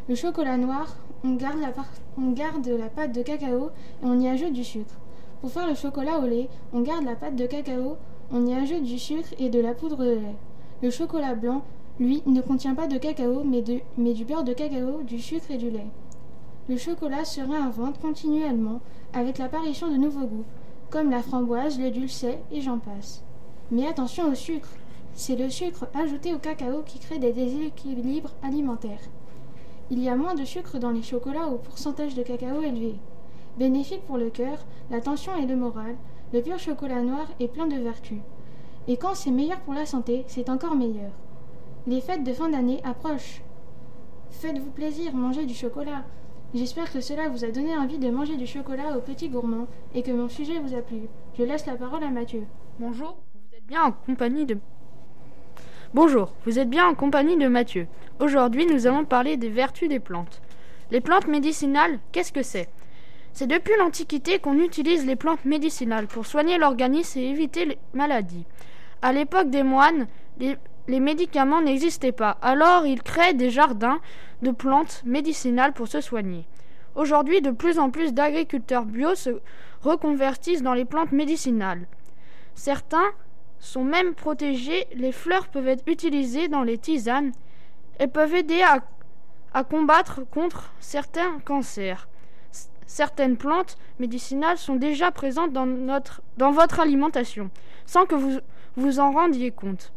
Le 0.07 0.15
chocolat 0.15 0.59
noir, 0.59 0.97
on 1.25 1.31
garde, 1.31 1.61
la 1.63 2.89
pâte 2.91 3.13
de 3.13 3.23
cacao 3.23 3.71
et 4.03 4.05
on 4.05 4.21
y 4.21 4.29
ajoute 4.29 4.53
du 4.53 4.65
sucre. 4.65 4.95
Pour 5.41 5.51
faire 5.51 5.67
le 5.67 5.75
chocolat 5.75 6.19
au 6.19 6.27
lait, 6.27 6.51
on 6.75 6.83
garde 6.83 7.07
la 7.07 7.17
pâte 7.17 7.37
de 7.37 7.47
cacao, 7.47 7.97
on 8.31 8.45
y 8.45 8.53
ajoute 8.53 8.83
du 8.83 8.99
sucre 8.99 9.31
et 9.39 9.49
de 9.49 9.61
la 9.61 9.73
poudre 9.73 10.05
de 10.05 10.11
lait. 10.11 10.37
Le 10.83 10.91
chocolat 10.91 11.35
blanc, 11.35 11.63
lui, 11.99 12.23
ne 12.27 12.43
contient 12.43 12.75
pas 12.75 12.87
de 12.87 12.99
cacao 12.99 13.45
mais 13.45 13.63
du 13.63 14.25
beurre 14.27 14.45
de 14.45 14.53
cacao, 14.53 15.01
du 15.05 15.19
sucre 15.19 15.51
et 15.51 15.57
du 15.57 15.71
lait. 15.71 15.87
Le 16.69 16.77
chocolat 16.77 17.25
se 17.25 17.41
réinvente 17.41 17.99
continuellement 17.99 18.81
avec 19.15 19.39
l'apparition 19.39 19.91
de 19.91 19.97
nouveaux 19.97 20.27
goûts, 20.27 20.45
comme 20.91 21.11
la 21.11 21.23
framboise, 21.23 21.81
le 21.81 21.91
dulcet 21.91 22.39
et 22.53 22.61
j'en 22.61 22.79
passe. 22.79 23.25
Mais 23.71 23.87
attention 23.87 24.31
au 24.31 24.35
sucre. 24.35 24.69
C'est 25.15 25.37
le 25.37 25.49
sucre 25.49 25.87
ajouté 25.95 26.35
au 26.35 26.39
cacao 26.39 26.83
qui 26.85 26.99
crée 26.99 27.19
des 27.19 27.33
déséquilibres 27.33 28.35
alimentaires. 28.43 29.01
Il 29.91 29.99
y 29.99 30.11
a 30.11 30.17
moins 30.17 30.35
de 30.35 30.45
sucre 30.45 30.79
dans 30.79 30.91
les 30.91 31.03
chocolats 31.03 31.49
au 31.49 31.57
pourcentage 31.57 32.15
de 32.15 32.23
cacao 32.23 32.61
élevé. 32.61 32.97
Bénéfique 33.57 34.07
pour 34.07 34.19
le 34.19 34.29
cœur, 34.29 34.59
la 34.91 35.01
tension 35.01 35.35
et 35.37 35.47
le 35.47 35.57
moral, 35.57 35.97
le 36.35 36.43
pur 36.43 36.59
chocolat 36.59 37.01
noir 37.01 37.27
est 37.41 37.49
plein 37.49 37.67
de 37.67 37.77
vertus. 37.77 38.21
Et 38.89 38.99
quand 38.99 39.15
c'est 39.15 39.31
meilleur 39.31 39.61
pour 39.61 39.73
la 39.73 39.87
santé, 39.87 40.25
c'est 40.29 40.51
encore 40.51 40.77
meilleur. 40.77 41.13
Les 41.87 42.03
fêtes 42.03 42.25
de 42.25 42.33
fin 42.35 42.51
d'année 42.51 42.83
approchent. 42.85 43.43
Faites-vous 44.31 44.71
plaisir, 44.71 45.15
mangez 45.15 45.47
du 45.47 45.55
chocolat. 45.55 46.05
J'espère 46.55 46.91
que 46.91 47.03
cela 47.03 47.29
vous 47.29 47.45
a 47.45 47.49
donné 47.49 47.77
envie 47.77 47.99
de 47.99 48.11
manger 48.11 48.39
du 48.39 48.47
chocolat 48.47 48.97
aux 48.97 49.03
petits 49.03 49.29
gourmands 49.29 49.67
et 49.95 50.03
que 50.03 50.11
mon 50.11 50.31
sujet 50.31 50.59
vous 50.59 50.75
a 50.75 50.81
plu. 50.81 51.03
Je 51.37 51.43
laisse 51.43 51.67
la 51.67 51.77
parole 51.77 52.03
à 52.03 52.09
Mathieu. 52.09 52.45
Bonjour, 52.81 53.19
vous 53.35 53.55
êtes 53.55 53.67
bien 53.67 53.83
en 53.83 53.93
compagnie 53.93 54.47
de... 54.47 54.57
Bonjour, 55.93 56.33
vous 56.47 56.59
êtes 56.59 56.71
bien 56.71 56.87
en 56.87 56.95
compagnie 56.95 57.37
de 57.37 57.49
Mathieu. 57.49 57.87
Aujourd'hui, 58.19 58.65
nous 58.65 58.87
allons 58.87 59.05
parler 59.05 59.37
des 59.37 59.51
vertus 59.51 59.91
des 59.91 60.01
plantes. 60.01 60.41
Les 60.91 61.03
plantes 61.03 61.27
médicinales, 61.27 61.99
qu'est-ce 62.13 62.33
que 62.33 62.43
c'est? 62.43 62.71
C'est 63.35 63.47
depuis 63.47 63.77
l'Antiquité 63.79 64.39
qu'on 64.39 64.59
utilise 64.59 65.05
les 65.05 65.17
plantes 65.17 65.45
médicinales 65.45 66.07
pour 66.07 66.25
soigner 66.25 66.57
l'organisme 66.57 67.19
et 67.19 67.29
éviter 67.29 67.67
les 67.67 67.79
maladies. 67.93 68.47
À 69.03 69.13
l'époque 69.13 69.51
des 69.51 69.63
moines, 69.63 70.07
les, 70.39 70.57
les 70.89 71.01
médicaments 71.01 71.61
n'existaient 71.61 72.13
pas, 72.13 72.39
alors 72.43 72.87
ils 72.87 73.03
créaient 73.03 73.35
des 73.35 73.51
jardins 73.51 74.01
de 74.43 74.51
plantes 74.51 75.03
médicinales 75.05 75.75
pour 75.75 75.87
se 75.87 76.01
soigner. 76.01 76.47
Aujourd'hui, 76.95 77.43
de 77.43 77.51
plus 77.51 77.79
en 77.79 77.91
plus 77.91 78.15
d'agriculteurs 78.15 78.87
bio 78.87 79.15
se 79.15 79.41
reconvertissent 79.83 80.63
dans 80.63 80.75
les 80.75 80.87
plantes 80.87 81.13
médicinales. 81.13 81.87
Certains 82.55 83.11
sont 83.61 83.85
même 83.85 84.15
protégés, 84.15 84.87
les 84.95 85.13
fleurs 85.13 85.49
peuvent 85.49 85.69
être 85.69 85.87
utilisées 85.87 86.49
dans 86.49 86.63
les 86.63 86.79
tisanes 86.79 87.33
et 88.01 88.07
peuvent 88.07 88.35
aider 88.35 88.63
à, 88.63 89.65
combattre 89.65 90.23
contre 90.31 90.73
certains 90.81 91.39
cancers. 91.45 92.09
Certaines 92.87 93.37
plantes 93.37 93.77
médicinales 93.99 94.57
sont 94.57 94.77
déjà 94.77 95.11
présentes 95.11 95.53
dans, 95.53 95.67
dans 96.37 96.51
votre 96.53 96.81
alimentation, 96.81 97.51
sans 97.85 98.07
que 98.07 98.15
vous 98.15 98.39
vous 98.77 99.01
en 99.01 99.11
rendiez 99.11 99.51
compte, 99.51 99.93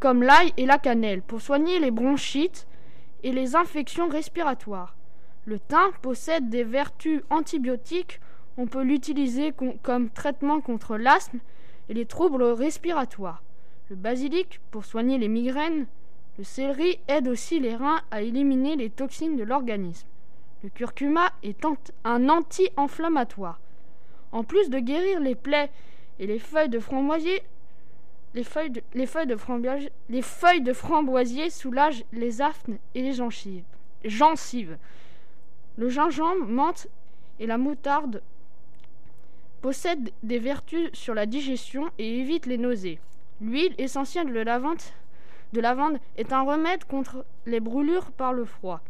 comme 0.00 0.22
l'ail 0.22 0.52
et 0.56 0.66
la 0.66 0.78
cannelle, 0.78 1.22
pour 1.22 1.40
soigner 1.40 1.78
les 1.78 1.90
bronchites 1.90 2.66
et 3.22 3.32
les 3.32 3.54
infections 3.54 4.08
respiratoires. 4.08 4.96
Le 5.44 5.58
thym 5.58 5.92
possède 6.02 6.48
des 6.48 6.64
vertus 6.64 7.22
antibiotiques. 7.30 8.20
On 8.56 8.66
peut 8.66 8.82
l'utiliser 8.82 9.52
com- 9.52 9.74
comme 9.82 10.10
traitement 10.10 10.60
contre 10.60 10.96
l'asthme 10.96 11.38
et 11.88 11.94
les 11.94 12.06
troubles 12.06 12.42
respiratoires. 12.42 13.42
Le 13.90 13.96
basilic 13.96 14.60
pour 14.70 14.84
soigner 14.84 15.18
les 15.18 15.28
migraines. 15.28 15.86
Le 16.38 16.44
céleri 16.44 16.98
aide 17.08 17.28
aussi 17.28 17.60
les 17.60 17.74
reins 17.74 18.00
à 18.10 18.22
éliminer 18.22 18.76
les 18.76 18.88
toxines 18.88 19.36
de 19.36 19.42
l'organisme. 19.44 20.06
Le 20.62 20.68
curcuma 20.70 21.32
est 21.42 21.64
un 22.04 22.28
anti-inflammatoire. 22.28 23.60
En 24.32 24.44
plus 24.44 24.70
de 24.70 24.78
guérir 24.78 25.20
les 25.20 25.34
plaies 25.34 25.70
et 26.18 26.26
les 26.26 26.38
feuilles 26.38 26.68
de 26.68 26.78
framboisier, 26.78 27.42
les 28.34 28.44
feuilles 28.44 28.70
de, 28.70 28.82
les 28.94 29.06
feuilles 29.06 29.26
de 30.62 30.72
framboisier, 30.72 31.50
soulagent 31.50 32.04
les 32.12 32.40
aphnes 32.40 32.78
et 32.94 33.02
les 33.02 33.12
gencives. 33.12 33.64
gencives. 34.04 34.78
Le 35.76 35.88
gingembre, 35.88 36.46
menthe 36.46 36.88
et 37.38 37.46
la 37.46 37.58
moutarde 37.58 38.22
possèdent 39.60 40.12
des 40.22 40.38
vertus 40.38 40.90
sur 40.92 41.14
la 41.14 41.26
digestion 41.26 41.90
et 41.98 42.20
évitent 42.20 42.46
les 42.46 42.58
nausées. 42.58 43.00
L'huile 43.40 43.74
essentielle 43.78 44.32
de 44.32 44.40
lavande 45.60 45.98
est 46.16 46.32
un 46.32 46.42
remède 46.42 46.84
contre 46.84 47.24
les 47.46 47.60
brûlures 47.60 48.10
par 48.12 48.32
le 48.32 48.44
froid. 48.44 48.80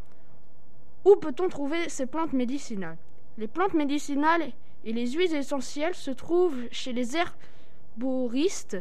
Où 1.04 1.16
peut-on 1.16 1.48
trouver 1.48 1.88
ces 1.88 2.06
plantes 2.06 2.32
médicinales? 2.32 2.98
Les 3.38 3.48
plantes 3.48 3.74
médicinales 3.74 4.52
et 4.84 4.92
les 4.92 5.10
huiles 5.12 5.34
essentielles 5.34 5.94
se 5.94 6.10
trouvent 6.10 6.66
chez 6.70 6.92
les 6.92 7.16
herboristes 7.16 8.76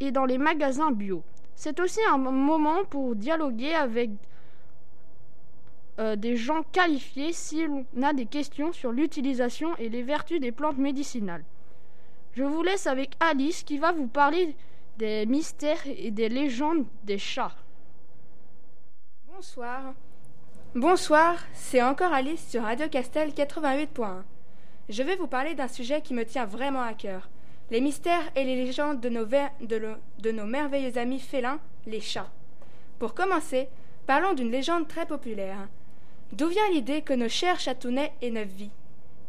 et 0.00 0.10
dans 0.10 0.24
les 0.24 0.38
magasins 0.38 0.90
bio. 0.90 1.22
C'est 1.54 1.80
aussi 1.80 2.00
un 2.10 2.18
moment 2.18 2.84
pour 2.84 3.16
dialoguer 3.16 3.74
avec 3.74 4.10
euh, 5.98 6.14
des 6.14 6.36
gens 6.36 6.62
qualifiés 6.72 7.32
si 7.32 7.66
l'on 7.66 7.86
a 8.02 8.12
des 8.12 8.26
questions 8.26 8.72
sur 8.72 8.92
l'utilisation 8.92 9.74
et 9.76 9.88
les 9.88 10.02
vertus 10.02 10.40
des 10.40 10.52
plantes 10.52 10.76
médicinales. 10.76 11.44
Je 12.34 12.44
vous 12.44 12.62
laisse 12.62 12.86
avec 12.86 13.16
Alice 13.20 13.62
qui 13.62 13.78
va 13.78 13.92
vous 13.92 14.06
parler 14.06 14.54
des 14.98 15.24
mystères 15.24 15.86
et 15.86 16.10
des 16.10 16.28
légendes 16.28 16.84
des 17.04 17.16
chats. 17.16 17.56
Bonsoir. 19.34 19.94
Bonsoir, 20.74 21.36
c'est 21.54 21.82
encore 21.82 22.12
Alice 22.12 22.46
sur 22.46 22.62
Radio 22.62 22.88
Castel 22.88 23.30
88.1. 23.30 24.22
Je 24.90 25.02
vais 25.02 25.16
vous 25.16 25.26
parler 25.26 25.54
d'un 25.54 25.68
sujet 25.68 26.02
qui 26.02 26.12
me 26.12 26.26
tient 26.26 26.44
vraiment 26.44 26.82
à 26.82 26.92
cœur. 26.92 27.30
Les 27.70 27.80
mystères 27.80 28.30
et 28.36 28.44
les 28.44 28.64
légendes 28.64 29.00
de 29.00 29.08
nos, 29.08 29.26
de 29.26 30.30
nos 30.30 30.46
merveilleux 30.46 30.98
amis 30.98 31.18
félins, 31.18 31.58
les 31.86 32.00
chats. 32.00 32.30
Pour 32.98 33.12
commencer, 33.12 33.68
parlons 34.06 34.34
d'une 34.34 34.52
légende 34.52 34.86
très 34.86 35.04
populaire. 35.04 35.68
D'où 36.32 36.46
vient 36.48 36.68
l'idée 36.70 37.02
que 37.02 37.12
nos 37.12 37.28
chers 37.28 37.58
chatounets 37.58 38.12
aient 38.22 38.30
neuf 38.30 38.48
vies? 38.48 38.70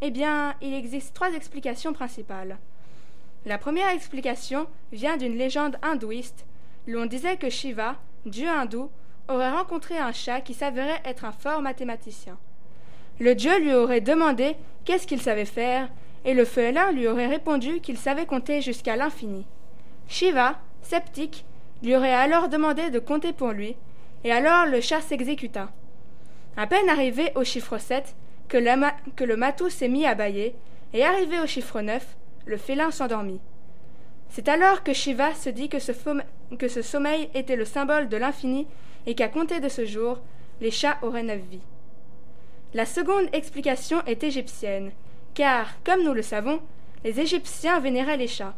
Eh 0.02 0.12
bien, 0.12 0.54
il 0.62 0.76
existe 0.76 1.16
trois 1.16 1.34
explications 1.34 1.94
principales. 1.94 2.58
La 3.46 3.58
première 3.58 3.90
explication 3.90 4.68
vient 4.92 5.18
d'une 5.18 5.38
légende 5.38 5.78
hindouiste. 5.82 6.46
L'on 6.86 7.08
disait 7.08 7.38
que 7.38 7.50
Shiva, 7.50 7.96
dieu 8.26 8.48
hindou, 8.48 8.92
aurait 9.30 9.52
rencontré 9.52 9.98
un 9.98 10.12
chat 10.12 10.42
qui 10.42 10.54
s'avérait 10.54 11.02
être 11.06 11.26
un 11.26 11.32
fort 11.32 11.62
mathématicien. 11.62 12.38
Le 13.20 13.34
dieu 13.34 13.60
lui 13.60 13.74
aurait 13.74 14.02
demandé 14.02 14.56
qu'est-ce 14.86 15.08
qu'il 15.08 15.22
savait 15.22 15.46
faire, 15.46 15.90
et 16.28 16.34
le 16.34 16.44
félin 16.44 16.92
lui 16.92 17.08
aurait 17.08 17.28
répondu 17.28 17.80
qu'il 17.80 17.98
savait 17.98 18.26
compter 18.26 18.62
jusqu'à 18.62 18.98
l'infini. 18.98 19.46
Shiva, 20.10 20.60
sceptique, 20.82 21.46
lui 21.82 21.96
aurait 21.96 22.14
alors 22.14 22.50
demandé 22.50 22.90
de 22.90 23.00
compter 23.00 23.32
pour 23.32 23.52
lui, 23.52 23.78
et 24.26 24.32
alors 24.34 24.66
le 24.66 24.82
chat 24.82 25.00
s'exécuta. 25.00 25.70
À 26.58 26.68
peine 26.68 26.90
arrivé 26.90 27.32
au 27.36 27.46
chiffre 27.46 27.78
7, 27.78 28.14
que, 28.50 28.58
le 28.58 29.36
matou 29.38 29.70
s'est 29.70 29.88
mis 29.88 30.06
à 30.06 30.16
bâiller, 30.16 30.54
et 30.94 31.06
arrivé 31.06 31.40
au 31.40 31.48
chiffre 31.48 31.80
9, 31.80 32.06
le 32.46 32.58
félin 32.58 32.92
s'endormit. 32.92 33.40
C'est 34.30 34.50
alors 34.50 34.84
que 34.84 34.92
Shiva 34.92 35.34
se 35.34 35.50
dit 35.50 35.70
que 35.70 35.80
ce 35.80 36.82
sommeil 36.82 37.30
était 37.36 37.56
le 37.56 37.64
symbole 37.64 38.10
de 38.10 38.18
l'infini 38.18 38.68
et 39.06 39.16
qu'à 39.16 39.30
compter 39.30 39.62
de 39.62 39.70
ce 39.70 39.86
jour, 39.86 40.20
les 40.60 40.72
chats 40.72 40.98
auraient 41.02 41.24
neuf 41.24 41.42
vies. 41.50 41.62
La 42.74 42.86
seconde 42.86 43.30
explication 43.32 44.04
est 44.06 44.24
égyptienne, 44.24 44.92
car, 45.38 45.68
comme 45.84 46.02
nous 46.02 46.16
le 46.16 46.24
savons, 46.24 46.60
les 47.04 47.20
Égyptiens 47.20 47.80
vénéraient 47.80 48.18
les 48.18 48.28
chats. 48.28 48.56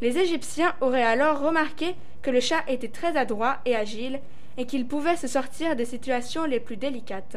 Les 0.00 0.16
Égyptiens 0.16 0.74
auraient 0.80 1.02
alors 1.02 1.38
remarqué 1.38 1.96
que 2.22 2.30
le 2.30 2.40
chat 2.40 2.64
était 2.66 2.88
très 2.88 3.18
adroit 3.18 3.58
et 3.66 3.76
agile 3.76 4.20
et 4.56 4.64
qu'il 4.64 4.88
pouvait 4.88 5.18
se 5.18 5.26
sortir 5.26 5.76
des 5.76 5.84
situations 5.84 6.46
les 6.46 6.60
plus 6.60 6.78
délicates. 6.78 7.36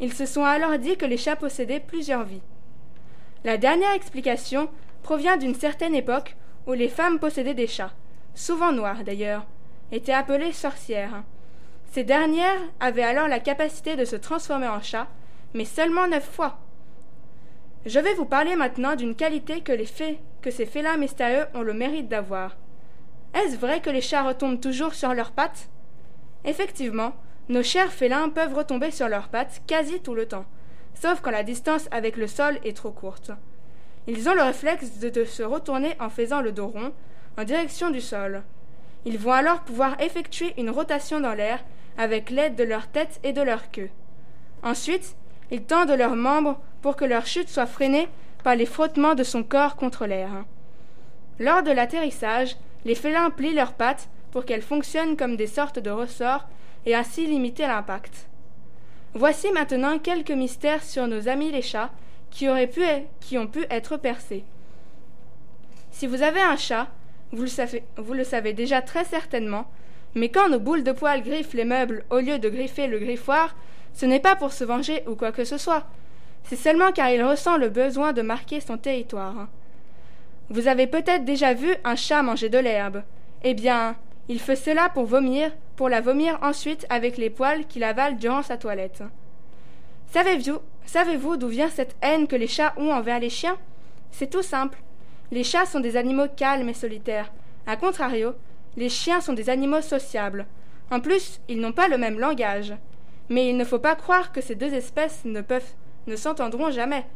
Ils 0.00 0.14
se 0.14 0.24
sont 0.24 0.44
alors 0.44 0.78
dit 0.78 0.96
que 0.96 1.04
les 1.04 1.18
chats 1.18 1.36
possédaient 1.36 1.78
plusieurs 1.78 2.24
vies. 2.24 2.40
La 3.44 3.58
dernière 3.58 3.92
explication 3.92 4.70
provient 5.02 5.36
d'une 5.36 5.54
certaine 5.54 5.94
époque 5.94 6.36
où 6.66 6.72
les 6.72 6.88
femmes 6.88 7.18
possédaient 7.18 7.52
des 7.52 7.66
chats, 7.66 7.92
souvent 8.34 8.72
noirs 8.72 9.04
d'ailleurs, 9.04 9.44
étaient 9.92 10.14
appelées 10.14 10.52
sorcières. 10.52 11.22
Ces 11.92 12.04
dernières 12.04 12.62
avaient 12.80 13.02
alors 13.02 13.28
la 13.28 13.40
capacité 13.40 13.94
de 13.94 14.06
se 14.06 14.16
transformer 14.16 14.68
en 14.68 14.80
chat, 14.80 15.06
mais 15.52 15.66
seulement 15.66 16.08
neuf 16.08 16.24
fois. 16.24 16.58
Je 17.86 17.98
vais 17.98 18.12
vous 18.12 18.26
parler 18.26 18.56
maintenant 18.56 18.94
d'une 18.94 19.14
qualité 19.14 19.62
que, 19.62 19.72
les 19.72 19.86
fées, 19.86 20.18
que 20.42 20.50
ces 20.50 20.66
félins 20.66 20.98
mystérieux 20.98 21.46
ont 21.54 21.62
le 21.62 21.72
mérite 21.72 22.08
d'avoir. 22.08 22.56
Est-ce 23.32 23.56
vrai 23.56 23.80
que 23.80 23.88
les 23.88 24.02
chats 24.02 24.22
retombent 24.22 24.60
toujours 24.60 24.92
sur 24.92 25.14
leurs 25.14 25.32
pattes? 25.32 25.70
Effectivement, 26.44 27.14
nos 27.48 27.62
chers 27.62 27.90
félins 27.90 28.28
peuvent 28.28 28.54
retomber 28.54 28.90
sur 28.90 29.08
leurs 29.08 29.28
pattes 29.28 29.62
quasi 29.66 30.00
tout 30.00 30.14
le 30.14 30.26
temps, 30.26 30.44
sauf 30.94 31.22
quand 31.22 31.30
la 31.30 31.42
distance 31.42 31.88
avec 31.90 32.18
le 32.18 32.26
sol 32.26 32.58
est 32.64 32.76
trop 32.76 32.90
courte. 32.90 33.30
Ils 34.06 34.28
ont 34.28 34.34
le 34.34 34.42
réflexe 34.42 34.98
de, 34.98 35.08
de 35.08 35.24
se 35.24 35.42
retourner 35.42 35.94
en 36.00 36.10
faisant 36.10 36.42
le 36.42 36.52
dos 36.52 36.68
rond, 36.68 36.92
en 37.38 37.44
direction 37.44 37.90
du 37.90 38.02
sol. 38.02 38.42
Ils 39.06 39.18
vont 39.18 39.32
alors 39.32 39.60
pouvoir 39.60 39.98
effectuer 40.02 40.52
une 40.58 40.70
rotation 40.70 41.18
dans 41.18 41.34
l'air 41.34 41.64
avec 41.96 42.28
l'aide 42.28 42.56
de 42.56 42.64
leur 42.64 42.88
tête 42.88 43.20
et 43.24 43.32
de 43.32 43.40
leur 43.40 43.70
queue. 43.70 43.90
Ensuite, 44.62 45.16
ils 45.50 45.62
tendent 45.62 45.90
leurs 45.90 46.16
membres 46.16 46.60
pour 46.82 46.96
que 46.96 47.04
leur 47.04 47.26
chute 47.26 47.48
soit 47.48 47.66
freinée 47.66 48.08
par 48.42 48.56
les 48.56 48.66
frottements 48.66 49.14
de 49.14 49.24
son 49.24 49.42
corps 49.42 49.76
contre 49.76 50.06
l'air. 50.06 50.30
Lors 51.38 51.62
de 51.62 51.70
l'atterrissage, 51.70 52.56
les 52.84 52.94
félins 52.94 53.30
plient 53.30 53.54
leurs 53.54 53.74
pattes 53.74 54.08
pour 54.30 54.44
qu'elles 54.44 54.62
fonctionnent 54.62 55.16
comme 55.16 55.36
des 55.36 55.46
sortes 55.46 55.78
de 55.78 55.90
ressorts 55.90 56.46
et 56.86 56.94
ainsi 56.94 57.26
limiter 57.26 57.66
l'impact. 57.66 58.28
Voici 59.14 59.50
maintenant 59.52 59.98
quelques 59.98 60.30
mystères 60.30 60.84
sur 60.84 61.06
nos 61.06 61.28
amis 61.28 61.50
les 61.50 61.62
chats 61.62 61.90
qui, 62.30 62.48
auraient 62.48 62.68
pu, 62.68 62.82
qui 63.20 63.38
ont 63.38 63.48
pu 63.48 63.64
être 63.70 63.96
percés. 63.96 64.44
Si 65.90 66.06
vous 66.06 66.22
avez 66.22 66.40
un 66.40 66.56
chat, 66.56 66.86
vous 67.32 67.42
le, 67.42 67.48
savez, 67.48 67.82
vous 67.96 68.14
le 68.14 68.24
savez 68.24 68.52
déjà 68.52 68.80
très 68.82 69.04
certainement, 69.04 69.66
mais 70.14 70.28
quand 70.28 70.48
nos 70.48 70.60
boules 70.60 70.84
de 70.84 70.92
poils 70.92 71.22
griffent 71.22 71.54
les 71.54 71.64
meubles 71.64 72.04
au 72.10 72.18
lieu 72.18 72.38
de 72.38 72.48
griffer 72.48 72.86
le 72.86 72.98
griffoir, 72.98 73.54
ce 73.94 74.06
n'est 74.06 74.20
pas 74.20 74.36
pour 74.36 74.52
se 74.52 74.64
venger 74.64 75.02
ou 75.06 75.14
quoi 75.14 75.32
que 75.32 75.44
ce 75.44 75.58
soit. 75.58 75.86
C'est 76.44 76.56
seulement 76.56 76.92
car 76.92 77.10
il 77.10 77.22
ressent 77.22 77.56
le 77.56 77.68
besoin 77.68 78.12
de 78.12 78.22
marquer 78.22 78.60
son 78.60 78.78
territoire. 78.78 79.48
Vous 80.48 80.66
avez 80.66 80.86
peut-être 80.86 81.24
déjà 81.24 81.54
vu 81.54 81.74
un 81.84 81.96
chat 81.96 82.22
manger 82.22 82.48
de 82.48 82.58
l'herbe. 82.58 83.02
Eh 83.44 83.54
bien, 83.54 83.96
il 84.28 84.40
fait 84.40 84.56
cela 84.56 84.88
pour 84.88 85.06
vomir, 85.06 85.52
pour 85.76 85.88
la 85.88 86.00
vomir 86.00 86.38
ensuite 86.42 86.86
avec 86.88 87.18
les 87.18 87.30
poils 87.30 87.66
qu'il 87.66 87.84
avale 87.84 88.16
durant 88.16 88.42
sa 88.42 88.56
toilette. 88.56 89.02
Savez-vous, 90.12 90.58
savez-vous 90.86 91.36
d'où 91.36 91.48
vient 91.48 91.68
cette 91.68 91.94
haine 92.02 92.26
que 92.26 92.36
les 92.36 92.48
chats 92.48 92.74
ont 92.76 92.92
envers 92.92 93.20
les 93.20 93.30
chiens? 93.30 93.56
C'est 94.10 94.30
tout 94.30 94.42
simple. 94.42 94.78
Les 95.30 95.44
chats 95.44 95.66
sont 95.66 95.78
des 95.78 95.96
animaux 95.96 96.26
calmes 96.36 96.68
et 96.68 96.74
solitaires. 96.74 97.32
A 97.66 97.76
contrario, 97.76 98.34
les 98.76 98.88
chiens 98.88 99.20
sont 99.20 99.34
des 99.34 99.50
animaux 99.50 99.82
sociables. 99.82 100.46
En 100.90 100.98
plus, 100.98 101.40
ils 101.48 101.60
n'ont 101.60 101.72
pas 101.72 101.86
le 101.86 101.98
même 101.98 102.18
langage. 102.18 102.74
Mais 103.30 103.48
il 103.48 103.56
ne 103.56 103.64
faut 103.64 103.78
pas 103.78 103.94
croire 103.94 104.32
que 104.32 104.42
ces 104.42 104.54
deux 104.54 104.74
espèces 104.74 105.24
ne 105.24 105.40
peuvent 105.40 105.72
ne 106.06 106.16
s'entendront 106.16 106.70
jamais. 106.70 107.06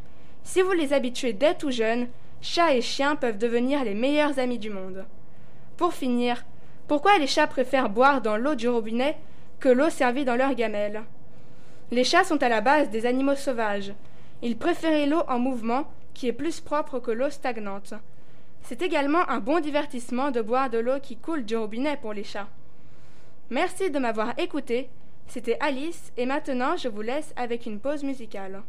Si 0.43 0.63
vous 0.63 0.73
les 0.73 0.93
habituez 0.93 1.33
dès 1.33 1.55
tout 1.55 1.71
jeune, 1.71 2.09
chats 2.41 2.75
et 2.75 2.83
chiens 2.83 3.17
peuvent 3.17 3.39
devenir 3.39 3.85
les 3.85 3.95
meilleurs 3.95 4.39
amis 4.39 4.59
du 4.59 4.71
monde. 4.71 5.05
Pour 5.77 5.95
finir, 5.95 6.45
pourquoi 6.87 7.19
les 7.19 7.27
chats 7.27 7.47
préfèrent 7.47 7.89
boire 7.89 8.21
dans 8.21 8.37
l'eau 8.37 8.55
du 8.55 8.69
robinet 8.69 9.17
que 9.59 9.69
l'eau 9.69 9.91
servie 9.91 10.25
dans 10.25 10.37
leur 10.37 10.55
gamelle 10.55 11.03
Les 11.91 12.05
chats 12.05 12.25
sont 12.25 12.43
à 12.43 12.49
la 12.49 12.61
base 12.61 12.91
des 12.91 13.07
animaux 13.07 13.35
sauvages. 13.35 13.93
Ils 14.43 14.59
préfèrent 14.59 15.07
l'eau 15.07 15.23
en 15.29 15.39
mouvement, 15.39 15.89
qui 16.13 16.29
est 16.29 16.33
plus 16.33 16.61
propre 16.61 16.99
que 17.01 17.11
l'eau 17.11 17.31
stagnante. 17.31 17.95
C'est 18.63 18.83
également 18.83 19.29
un 19.29 19.41
bon 19.41 19.61
divertissement 19.61 20.31
de 20.31 20.41
boire 20.41 20.71
de 20.71 20.79
l'eau 20.79 21.01
qui 21.03 21.17
coule 21.17 21.45
du 21.45 21.57
robinet 21.57 21.97
pour 21.97 22.13
les 22.13 22.25
chats. 22.25 22.49
Merci 23.51 23.91
de 23.91 23.99
m'avoir 23.99 24.39
écouté. 24.39 24.89
C'était 25.27 25.57
Alice 25.61 26.13
et 26.17 26.27
maintenant 26.27 26.77
je 26.77 26.89
vous 26.89 27.03
laisse 27.03 27.33
avec 27.37 27.67
une 27.67 27.81
pause 27.81 28.05
musicale. 28.05 28.63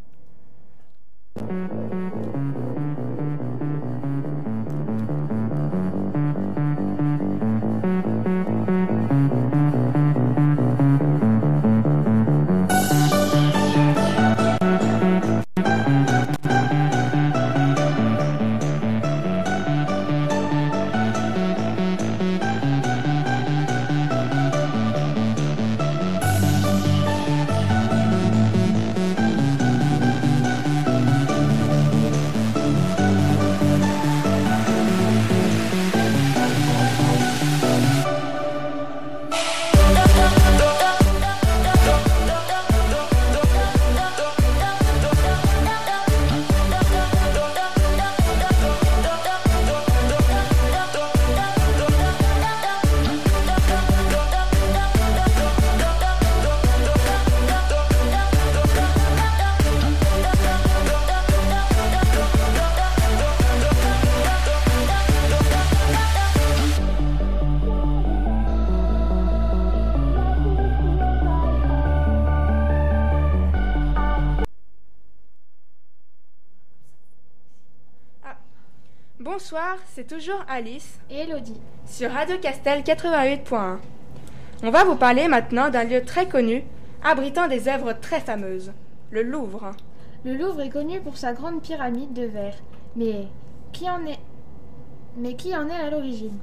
C'est 79.95 80.07
toujours 80.07 80.43
Alice 80.49 80.99
et 81.09 81.19
Elodie 81.19 81.61
sur 81.85 82.11
Radio 82.11 82.37
Castel 82.37 82.81
88.1. 82.81 83.77
On 84.61 84.69
va 84.69 84.83
vous 84.83 84.97
parler 84.97 85.29
maintenant 85.29 85.69
d'un 85.69 85.85
lieu 85.85 86.03
très 86.03 86.27
connu, 86.27 86.65
abritant 87.01 87.47
des 87.47 87.69
œuvres 87.69 87.93
très 87.93 88.19
fameuses, 88.19 88.73
le 89.09 89.23
Louvre. 89.23 89.71
Le 90.25 90.33
Louvre 90.35 90.59
est 90.59 90.69
connu 90.69 90.99
pour 90.99 91.15
sa 91.15 91.31
grande 91.31 91.61
pyramide 91.61 92.11
de 92.11 92.25
verre, 92.25 92.57
mais 92.97 93.27
qui 93.71 93.89
en 93.89 94.05
est 94.05 94.19
mais 95.15 95.35
qui 95.35 95.55
en 95.55 95.69
est 95.69 95.85
à 95.85 95.89
l'origine? 95.89 96.39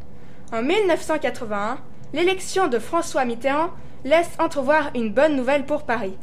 En 0.51 0.63
1981, 0.63 1.77
l'élection 2.15 2.69
de 2.69 2.79
François 2.79 3.27
Mitterrand 3.27 3.69
laisse 4.07 4.31
entrevoir 4.39 4.89
une 4.95 5.13
bonne 5.13 5.37
nouvelle 5.37 5.67
pour 5.67 5.83
Paris. 5.83 6.17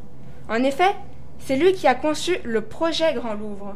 En 0.50 0.64
effet, 0.64 0.96
c'est 1.38 1.58
lui 1.58 1.74
qui 1.74 1.86
a 1.86 1.94
conçu 1.94 2.40
le 2.44 2.62
projet 2.62 3.14
Grand 3.14 3.36
Louvre. 3.36 3.76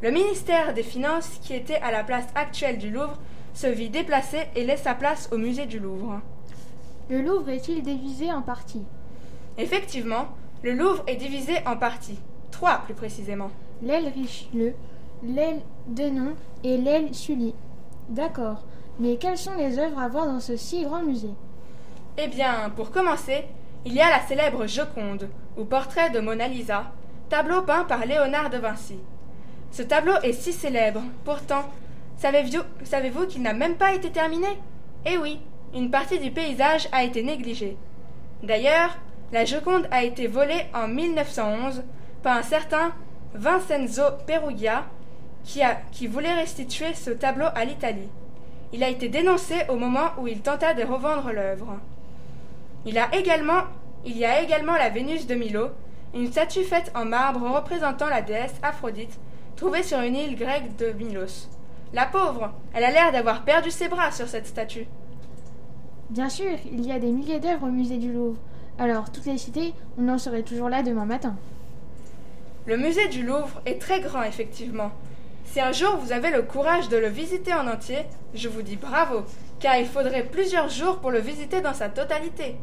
Le 0.00 0.12
ministère 0.12 0.74
des 0.74 0.84
Finances, 0.84 1.40
qui 1.42 1.54
était 1.54 1.80
à 1.80 1.90
la 1.90 2.04
place 2.04 2.28
actuelle 2.36 2.78
du 2.78 2.88
Louvre, 2.88 3.18
se 3.52 3.66
vit 3.66 3.90
déplacé 3.90 4.46
et 4.54 4.64
laissa 4.64 4.94
place 4.94 5.28
au 5.32 5.38
musée 5.38 5.66
du 5.66 5.80
Louvre. 5.80 6.20
Le 7.10 7.20
Louvre 7.20 7.48
est-il 7.48 7.82
divisé 7.82 8.30
en 8.30 8.42
parties? 8.42 8.84
Effectivement, 9.56 10.28
le 10.62 10.72
Louvre 10.72 11.02
est 11.08 11.16
divisé 11.16 11.54
en 11.66 11.76
parties, 11.76 12.20
trois 12.52 12.82
plus 12.84 12.94
précisément. 12.94 13.50
L'aile 13.82 14.12
Richelieu, 14.14 14.74
l'aile 15.24 15.62
Denon 15.88 16.34
et 16.62 16.76
l'aile 16.76 17.12
Sully. 17.12 17.52
D'accord, 18.08 18.62
mais 19.00 19.16
quelles 19.16 19.36
sont 19.36 19.56
les 19.56 19.80
œuvres 19.80 19.98
à 19.98 20.06
voir 20.06 20.26
dans 20.26 20.38
ce 20.38 20.56
si 20.56 20.84
grand 20.84 21.02
musée? 21.02 21.34
Eh 22.18 22.28
bien, 22.28 22.70
pour 22.76 22.92
commencer, 22.92 23.46
il 23.84 23.94
y 23.94 24.00
a 24.00 24.10
la 24.10 24.20
célèbre 24.20 24.68
Joconde, 24.68 25.28
ou 25.56 25.64
portrait 25.64 26.10
de 26.10 26.20
Mona 26.20 26.46
Lisa, 26.46 26.92
tableau 27.28 27.62
peint 27.62 27.82
par 27.82 28.06
Léonard 28.06 28.50
de 28.50 28.58
Vinci. 28.58 29.00
Ce 29.70 29.82
tableau 29.82 30.14
est 30.22 30.32
si 30.32 30.52
célèbre, 30.52 31.02
pourtant, 31.24 31.64
savez-vous 32.16 32.62
savez 32.84 33.12
qu'il 33.28 33.42
n'a 33.42 33.52
même 33.52 33.76
pas 33.76 33.94
été 33.94 34.10
terminé? 34.10 34.48
Eh 35.06 35.18
oui, 35.18 35.40
une 35.74 35.90
partie 35.90 36.18
du 36.18 36.30
paysage 36.30 36.88
a 36.92 37.04
été 37.04 37.22
négligée. 37.22 37.76
D'ailleurs, 38.42 38.96
la 39.32 39.44
Joconde 39.44 39.86
a 39.90 40.04
été 40.04 40.26
volée 40.26 40.66
en 40.74 40.88
1911 40.88 41.82
par 42.22 42.36
un 42.36 42.42
certain 42.42 42.92
Vincenzo 43.34 44.02
Perugia 44.26 44.84
qui, 45.44 46.06
voulait 46.06 46.34
restituer 46.34 46.94
ce 46.94 47.10
tableau 47.10 47.46
à 47.54 47.64
l'Italie. 47.64 48.08
Il 48.72 48.82
a 48.82 48.88
été 48.88 49.08
dénoncé 49.08 49.54
au 49.68 49.76
moment 49.76 50.10
où 50.18 50.26
il 50.26 50.40
tenta 50.40 50.74
de 50.74 50.82
revendre 50.82 51.30
l'œuvre. 51.32 51.78
Il, 52.84 53.00
il 54.04 54.16
y 54.16 54.24
a 54.24 54.42
également 54.42 54.74
la 54.74 54.88
Vénus 54.90 55.26
de 55.26 55.34
Milo, 55.34 55.68
une 56.14 56.30
statue 56.30 56.64
faite 56.64 56.90
en 56.94 57.04
marbre 57.04 57.50
représentant 57.50 58.08
la 58.08 58.22
déesse 58.22 58.54
Aphrodite, 58.62 59.18
trouvée 59.58 59.82
sur 59.82 59.98
une 59.98 60.14
île 60.14 60.36
grecque 60.36 60.76
de 60.76 60.92
Milos. 60.92 61.48
La 61.92 62.06
pauvre, 62.06 62.52
elle 62.72 62.84
a 62.84 62.92
l'air 62.92 63.10
d'avoir 63.10 63.44
perdu 63.44 63.72
ses 63.72 63.88
bras 63.88 64.12
sur 64.12 64.28
cette 64.28 64.46
statue. 64.46 64.86
Bien 66.10 66.28
sûr, 66.28 66.56
il 66.72 66.86
y 66.86 66.92
a 66.92 67.00
des 67.00 67.10
milliers 67.10 67.40
d'œuvres 67.40 67.66
au 67.66 67.70
musée 67.70 67.98
du 67.98 68.12
Louvre. 68.12 68.38
Alors, 68.78 69.10
toutes 69.10 69.26
les 69.26 69.36
cités, 69.36 69.74
on 69.98 70.08
en 70.08 70.16
serait 70.16 70.44
toujours 70.44 70.68
là 70.68 70.84
demain 70.84 71.06
matin. 71.06 71.34
Le 72.66 72.76
musée 72.76 73.08
du 73.08 73.24
Louvre 73.24 73.60
est 73.66 73.80
très 73.80 74.00
grand, 74.00 74.22
effectivement. 74.22 74.92
Si 75.44 75.60
un 75.60 75.72
jour 75.72 75.96
vous 75.96 76.12
avez 76.12 76.30
le 76.30 76.42
courage 76.42 76.88
de 76.88 76.96
le 76.96 77.08
visiter 77.08 77.52
en 77.52 77.66
entier, 77.66 78.06
je 78.34 78.48
vous 78.48 78.62
dis 78.62 78.76
bravo, 78.76 79.24
car 79.58 79.76
il 79.76 79.86
faudrait 79.86 80.22
plusieurs 80.22 80.68
jours 80.68 81.00
pour 81.00 81.10
le 81.10 81.18
visiter 81.18 81.62
dans 81.62 81.74
sa 81.74 81.88
totalité. 81.88 82.54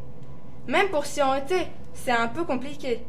Même 0.66 0.88
pour 0.88 1.04
s'y 1.04 1.20
arrêter, 1.20 1.66
c'est 1.92 2.10
un 2.10 2.28
peu 2.28 2.44
compliqué. 2.44 3.02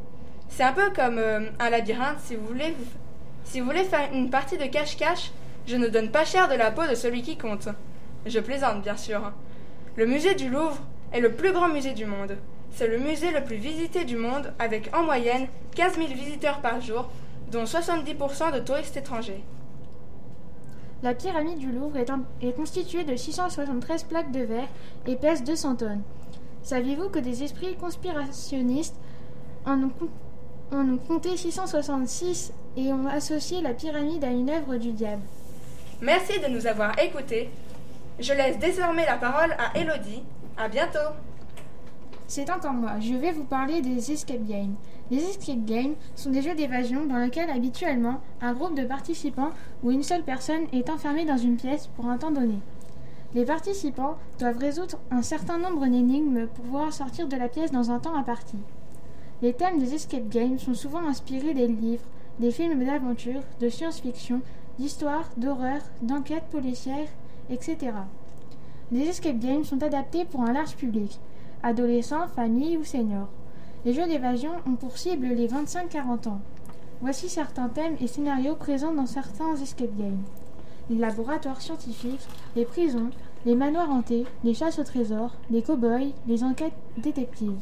C'est 0.50 0.64
un 0.64 0.74
peu 0.74 0.90
comme 0.94 1.20
euh, 1.20 1.50
un 1.60 1.70
labyrinthe, 1.70 2.20
si 2.20 2.36
vous 2.36 2.48
voulez. 2.48 2.76
Si 3.48 3.62
vous 3.62 3.66
voulez 3.66 3.86
faire 3.86 4.12
une 4.12 4.30
partie 4.30 4.58
de 4.58 4.66
cache-cache, 4.66 5.32
je 5.68 5.78
ne 5.78 5.88
donne 5.88 6.12
pas 6.12 6.26
cher 6.26 6.50
de 6.50 6.56
la 6.56 6.70
peau 6.70 6.86
de 6.86 6.96
celui 6.96 7.22
qui 7.22 7.38
compte. 7.38 7.70
Je 8.26 8.42
plaisante, 8.42 8.82
bien 8.82 8.98
sûr. 8.98 9.32
Le 9.96 10.06
musée 10.06 10.36
du 10.36 10.50
Louvre 10.50 10.78
est 11.14 11.22
le 11.22 11.32
plus 11.34 11.54
grand 11.54 11.70
musée 11.70 11.94
du 11.94 12.06
monde. 12.06 12.36
C'est 12.72 12.90
le 12.90 12.98
musée 13.00 13.32
le 13.32 13.46
plus 13.46 13.56
visité 13.56 14.04
du 14.04 14.18
monde, 14.18 14.54
avec 14.60 14.94
en 14.94 15.04
moyenne 15.04 15.48
15 15.76 15.96
000 15.96 16.08
visiteurs 16.08 16.60
par 16.60 16.82
jour, 16.82 17.10
dont 17.50 17.64
70% 17.64 18.54
de 18.54 18.60
touristes 18.60 18.98
étrangers. 18.98 19.46
La 21.02 21.14
pyramide 21.14 21.60
du 21.60 21.72
Louvre 21.72 21.96
est, 21.96 22.12
est 22.42 22.54
constituée 22.54 23.06
de 23.06 23.16
673 23.16 24.04
plaques 24.04 24.32
de 24.34 24.42
verre 24.42 24.68
et 25.06 25.16
pèse 25.16 25.46
200 25.46 25.78
tonnes. 25.78 26.04
Saviez-vous 26.64 27.08
que 27.08 27.20
des 27.20 27.44
esprits 27.44 27.78
conspirationnistes 27.78 29.00
en 29.66 29.84
ont, 29.84 29.92
com- 30.70 30.80
en 30.90 30.94
ont 30.94 30.98
compté 30.98 31.36
666 31.38 32.54
et 32.76 32.92
ont 32.94 33.08
associé 33.08 33.62
la 33.62 33.74
pyramide 33.74 34.24
à 34.24 34.30
une 34.30 34.50
œuvre 34.50 34.76
du 34.78 34.92
diable 34.92 35.22
Merci 36.02 36.40
de 36.40 36.48
nous 36.48 36.68
avoir 36.68 36.98
écoutés. 37.00 37.50
Je 38.20 38.34
laisse 38.34 38.60
désormais 38.60 39.06
la 39.06 39.18
parole 39.18 39.56
à 39.58 39.78
Elodie. 39.78 40.22
À 40.58 40.68
bientôt. 40.68 40.98
C'est 42.28 42.50
encore 42.52 42.74
moi, 42.74 43.00
je 43.00 43.14
vais 43.14 43.32
vous 43.32 43.46
parler 43.46 43.82
des 43.82 44.12
escape 44.12 44.46
games. 44.46 44.76
Les 45.10 45.24
escape 45.24 45.64
games 45.66 45.94
sont 46.16 46.30
des 46.30 46.42
jeux 46.42 46.56
d'évasion 46.56 47.06
dans 47.06 47.18
lesquels 47.18 47.50
habituellement 47.50 48.20
un 48.42 48.54
groupe 48.54 48.76
de 48.76 48.84
participants 48.84 49.52
ou 49.82 49.92
une 49.92 50.04
seule 50.04 50.24
personne 50.24 50.64
est 50.74 50.90
enfermée 50.90 51.26
dans 51.26 51.38
une 51.38 51.56
pièce 51.56 51.88
pour 51.96 52.08
un 52.08 52.18
temps 52.18 52.32
donné. 52.32 52.56
Les 53.34 53.46
participants 53.46 54.18
doivent 54.40 54.58
résoudre 54.58 54.98
un 55.12 55.22
certain 55.22 55.58
nombre 55.58 55.86
d'énigmes 55.88 56.48
pour 56.48 56.66
pouvoir 56.66 56.92
sortir 56.94 57.28
de 57.28 57.38
la 57.38 57.48
pièce 57.48 57.72
dans 57.72 57.92
un 57.92 58.00
temps 58.00 58.16
imparti. 58.16 58.58
Les 59.44 59.54
thèmes 59.54 59.78
des 59.78 59.94
escape 59.94 60.30
games 60.30 60.58
sont 60.58 60.74
souvent 60.74 61.08
inspirés 61.08 61.54
des 61.54 61.68
livres, 61.68 62.04
des 62.40 62.50
films 62.50 62.84
d'aventure, 62.84 63.42
de 63.60 63.70
science-fiction, 63.70 64.42
d'histoire, 64.80 65.30
d'horreur, 65.38 65.82
d'enquête 66.02 66.46
policière, 66.50 67.08
etc. 67.52 67.78
Les 68.92 69.08
escape 69.08 69.38
games 69.38 69.64
sont 69.64 69.84
adaptés 69.84 70.26
pour 70.26 70.42
un 70.42 70.54
large 70.54 70.76
public, 70.76 71.20
adolescents, 71.62 72.28
familles 72.36 72.78
ou 72.78 72.84
seniors. 72.84 73.30
Les 73.86 73.94
jeux 73.94 74.08
d'évasion 74.08 74.54
ont 74.66 74.76
pour 74.76 74.98
cible 74.98 75.28
les 75.28 75.48
25-40 75.48 76.30
ans. 76.30 76.42
Voici 77.02 77.30
certains 77.30 77.70
thèmes 77.70 77.96
et 78.02 78.08
scénarios 78.08 78.56
présents 78.56 78.94
dans 78.94 79.06
certains 79.06 79.56
escape 79.56 79.96
games. 80.00 80.24
Les 80.90 80.98
laboratoires 80.98 81.62
scientifiques, 81.62 82.28
les 82.56 82.66
prisons, 82.66 83.12
les 83.46 83.54
manoirs 83.54 83.92
hantés, 83.92 84.26
les 84.44 84.56
chasses 84.56 84.80
au 84.80 84.84
trésor, 84.84 85.36
les 85.52 85.62
cow-boys, 85.62 86.12
les 86.26 86.44
enquêtes 86.44 86.74
détectives. 86.98 87.62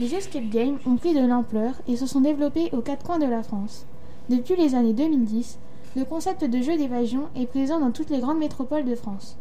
Les 0.00 0.14
escape 0.14 0.48
games 0.48 0.78
ont 0.86 0.96
pris 0.96 1.14
de 1.14 1.20
l'ampleur 1.20 1.74
et 1.86 1.96
se 1.96 2.06
sont 2.06 2.22
développés 2.22 2.70
aux 2.72 2.80
quatre 2.80 3.04
coins 3.04 3.18
de 3.18 3.26
la 3.26 3.42
France. 3.42 3.86
Depuis 4.30 4.56
les 4.56 4.74
années 4.74 4.94
2010, 4.94 5.58
le 5.96 6.04
concept 6.04 6.44
de 6.44 6.62
jeu 6.62 6.78
d'évasion 6.78 7.28
est 7.36 7.46
présent 7.46 7.78
dans 7.78 7.90
toutes 7.90 8.08
les 8.08 8.20
grandes 8.20 8.38
métropoles 8.38 8.86
de 8.86 8.94
France. 8.94 9.36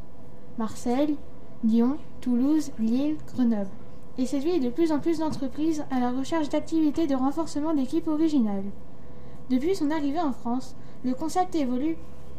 Marseille, 0.57 1.15
Lyon, 1.63 1.95
Toulouse, 2.19 2.71
Lille, 2.79 3.15
Grenoble. 3.33 3.69
Et 4.17 4.25
séduit 4.25 4.59
de 4.59 4.69
plus 4.69 4.91
en 4.91 4.99
plus 4.99 5.19
d'entreprises 5.19 5.85
à 5.89 6.01
la 6.01 6.11
recherche 6.11 6.49
d'activités 6.49 7.07
de 7.07 7.15
renforcement 7.15 7.73
d'équipes 7.73 8.09
originales. 8.09 8.65
Depuis 9.49 9.75
son 9.75 9.89
arrivée 9.89 10.19
en 10.19 10.33
France, 10.33 10.75
le 11.05 11.13
concept 11.13 11.55
évolue. 11.55 11.95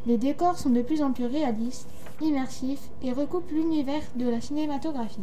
Les 0.07 0.19
décors 0.19 0.59
sont 0.59 0.71
de 0.71 0.83
plus 0.83 1.03
en 1.03 1.13
plus 1.13 1.27
réalistes, 1.27 1.89
immersifs 2.21 2.91
et 3.03 3.13
recoupent 3.13 3.51
l'univers 3.51 4.03
de 4.17 4.29
la 4.29 4.41
cinématographie. 4.41 5.21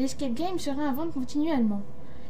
L'escape 0.00 0.32
game 0.32 0.58
se 0.58 0.70
réinvente 0.70 1.12
continuellement. 1.12 1.82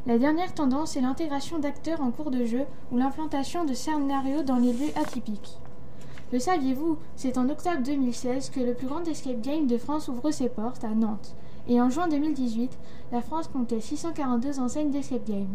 La 0.04 0.18
dernière 0.18 0.52
tendance 0.52 0.96
est 0.96 1.02
l'intégration 1.02 1.60
d'acteurs 1.60 2.00
en 2.00 2.10
cours 2.10 2.32
de 2.32 2.44
jeu 2.44 2.64
ou 2.90 2.96
l'implantation 2.96 3.64
de 3.64 3.74
scénarios 3.74 4.42
dans 4.42 4.56
les 4.56 4.72
lieux 4.72 4.90
atypiques. 4.96 5.56
Le 6.32 6.40
saviez-vous 6.40 6.98
C'est 7.14 7.38
en 7.38 7.48
octobre 7.48 7.80
2016 7.84 8.50
que 8.50 8.58
le 8.58 8.74
plus 8.74 8.88
grand 8.88 9.06
escape 9.06 9.40
game 9.40 9.68
de 9.68 9.78
France 9.78 10.08
ouvre 10.08 10.32
ses 10.32 10.48
portes 10.48 10.82
à 10.82 10.88
Nantes. 10.88 11.36
Et 11.68 11.80
en 11.80 11.90
juin 11.90 12.08
2018, 12.08 12.76
la 13.12 13.22
France 13.22 13.46
comptait 13.46 13.80
642 13.80 14.58
enseignes 14.58 14.90
d'escape 14.90 15.28
game. 15.28 15.54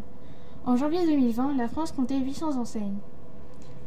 En 0.66 0.78
janvier 0.78 1.05
2020, 1.05 1.57
la 1.57 1.68
France 1.68 1.91
comptait 1.91 2.20
800 2.20 2.57
enseignes. 2.57 2.99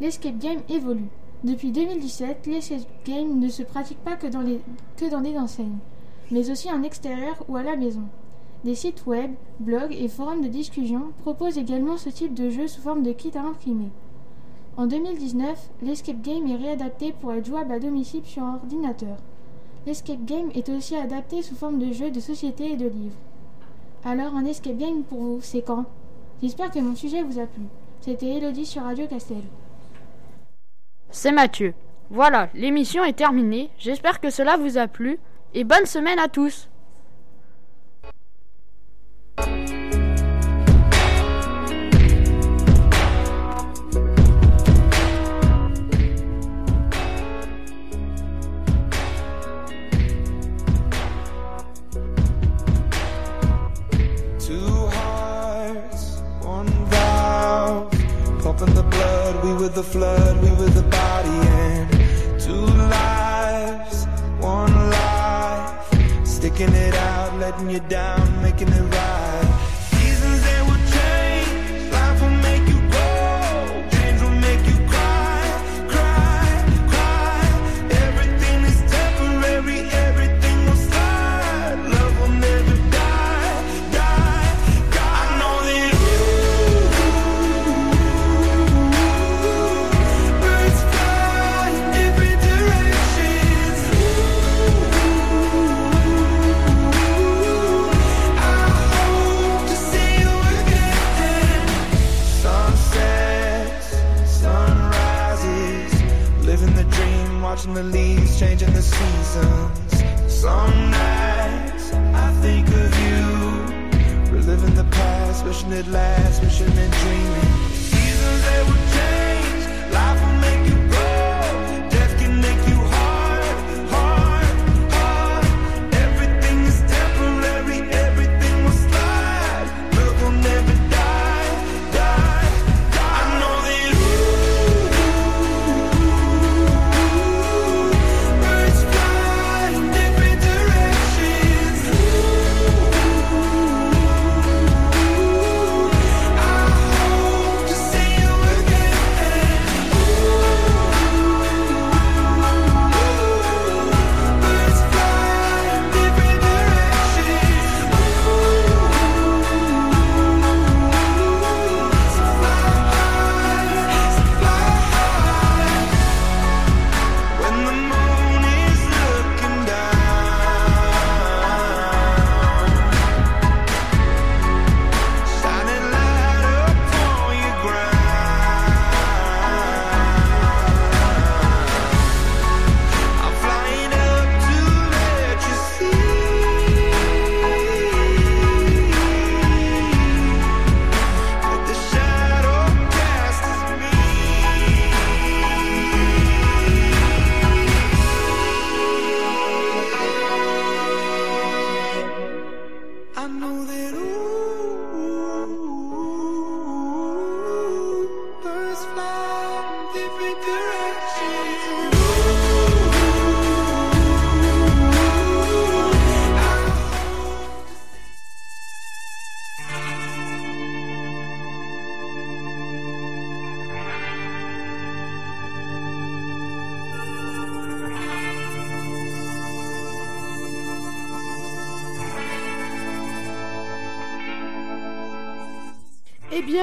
L'escape 0.03 0.37
game 0.37 0.61
évolue. 0.69 1.09
Depuis 1.45 1.73
2017, 1.73 2.47
l'escape 2.47 2.81
game 3.07 3.39
ne 3.39 3.49
se 3.49 3.63
pratique 3.63 4.05
pas 4.05 4.17
que 4.17 4.27
dans, 4.27 4.43
les, 4.43 4.61
que 4.99 5.09
dans 5.09 5.23
des 5.23 5.39
enseignes, 5.39 5.79
mais 6.31 6.51
aussi 6.51 6.71
en 6.71 6.83
extérieur 6.83 7.45
ou 7.49 7.57
à 7.57 7.63
la 7.63 7.77
maison. 7.77 8.05
Des 8.65 8.75
sites 8.75 9.07
web, 9.07 9.33
blogs 9.61 9.95
et 9.95 10.09
forums 10.09 10.43
de 10.43 10.49
discussion 10.49 11.13
proposent 11.23 11.59
également 11.59 11.97
ce 11.97 12.09
type 12.09 12.35
de 12.35 12.51
jeu 12.51 12.67
sous 12.67 12.81
forme 12.81 13.03
de 13.03 13.13
kit 13.13 13.33
à 13.37 13.43
imprimer. 13.43 13.91
En 14.77 14.87
2019, 14.87 15.71
l'escape 15.83 16.23
game 16.23 16.47
est 16.47 16.57
réadapté 16.57 17.13
pour 17.13 17.33
être 17.33 17.47
jouable 17.47 17.73
à 17.73 17.79
domicile 17.79 18.25
sur 18.25 18.43
ordinateur. 18.43 19.17
L'escape 19.87 20.25
game 20.25 20.51
est 20.55 20.69
aussi 20.69 20.97
adapté 20.97 21.43
sous 21.43 21.55
forme 21.55 21.79
de 21.79 21.93
jeu 21.93 22.11
de 22.11 22.21
société 22.21 22.73
et 22.73 22.77
de 22.77 22.89
livres. 22.89 23.17
Alors, 24.05 24.35
un 24.35 24.45
escape 24.45 24.77
game 24.77 25.03
pour 25.03 25.19
vous, 25.19 25.41
c'est 25.41 25.63
quand? 25.63 25.85
J'espère 26.43 26.71
que 26.71 26.79
mon 26.79 26.95
sujet 26.95 27.23
vous 27.23 27.41
a 27.41 27.47
plu. 27.47 27.63
C'était 28.01 28.37
Elodie 28.37 28.67
sur 28.67 28.83
Radio 28.83 29.07
Castel. 29.07 29.43
C'est 31.11 31.33
Mathieu. 31.33 31.75
Voilà, 32.11 32.49
l'émission 32.55 33.03
est 33.05 33.17
terminée. 33.17 33.71
J'espère 33.79 34.21
que 34.21 34.31
cela 34.31 34.57
vous 34.57 34.79
a 34.79 34.87
plu. 34.87 35.19
Et 35.55 35.65
bonne 35.65 35.87
semaine 35.87 36.19
à 36.19 36.29
tous. 36.29 36.69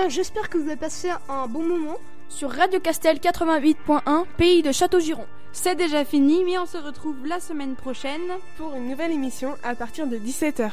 j'espère 0.10 0.50
que 0.50 0.58
vous 0.58 0.68
avez 0.68 0.76
passé 0.76 1.10
un 1.30 1.48
bon 1.48 1.64
moment 1.64 1.98
sur 2.30 2.52
Radio 2.52 2.80
Castel 2.80 3.18
88.1, 3.18 4.26
pays 4.38 4.62
de 4.62 4.72
Château-Giron. 4.72 5.26
C'est 5.52 5.76
déjà 5.76 6.06
fini, 6.06 6.44
mais 6.44 6.58
on 6.58 6.66
se 6.66 6.78
retrouve 6.78 7.26
la 7.26 7.40
semaine 7.40 7.76
prochaine 7.76 8.22
pour 8.58 8.76
une 8.76 8.90
nouvelle 8.90 9.12
émission 9.12 9.56
à 9.64 9.74
partir 9.74 10.08
de 10.08 10.18
17h. 10.18 10.72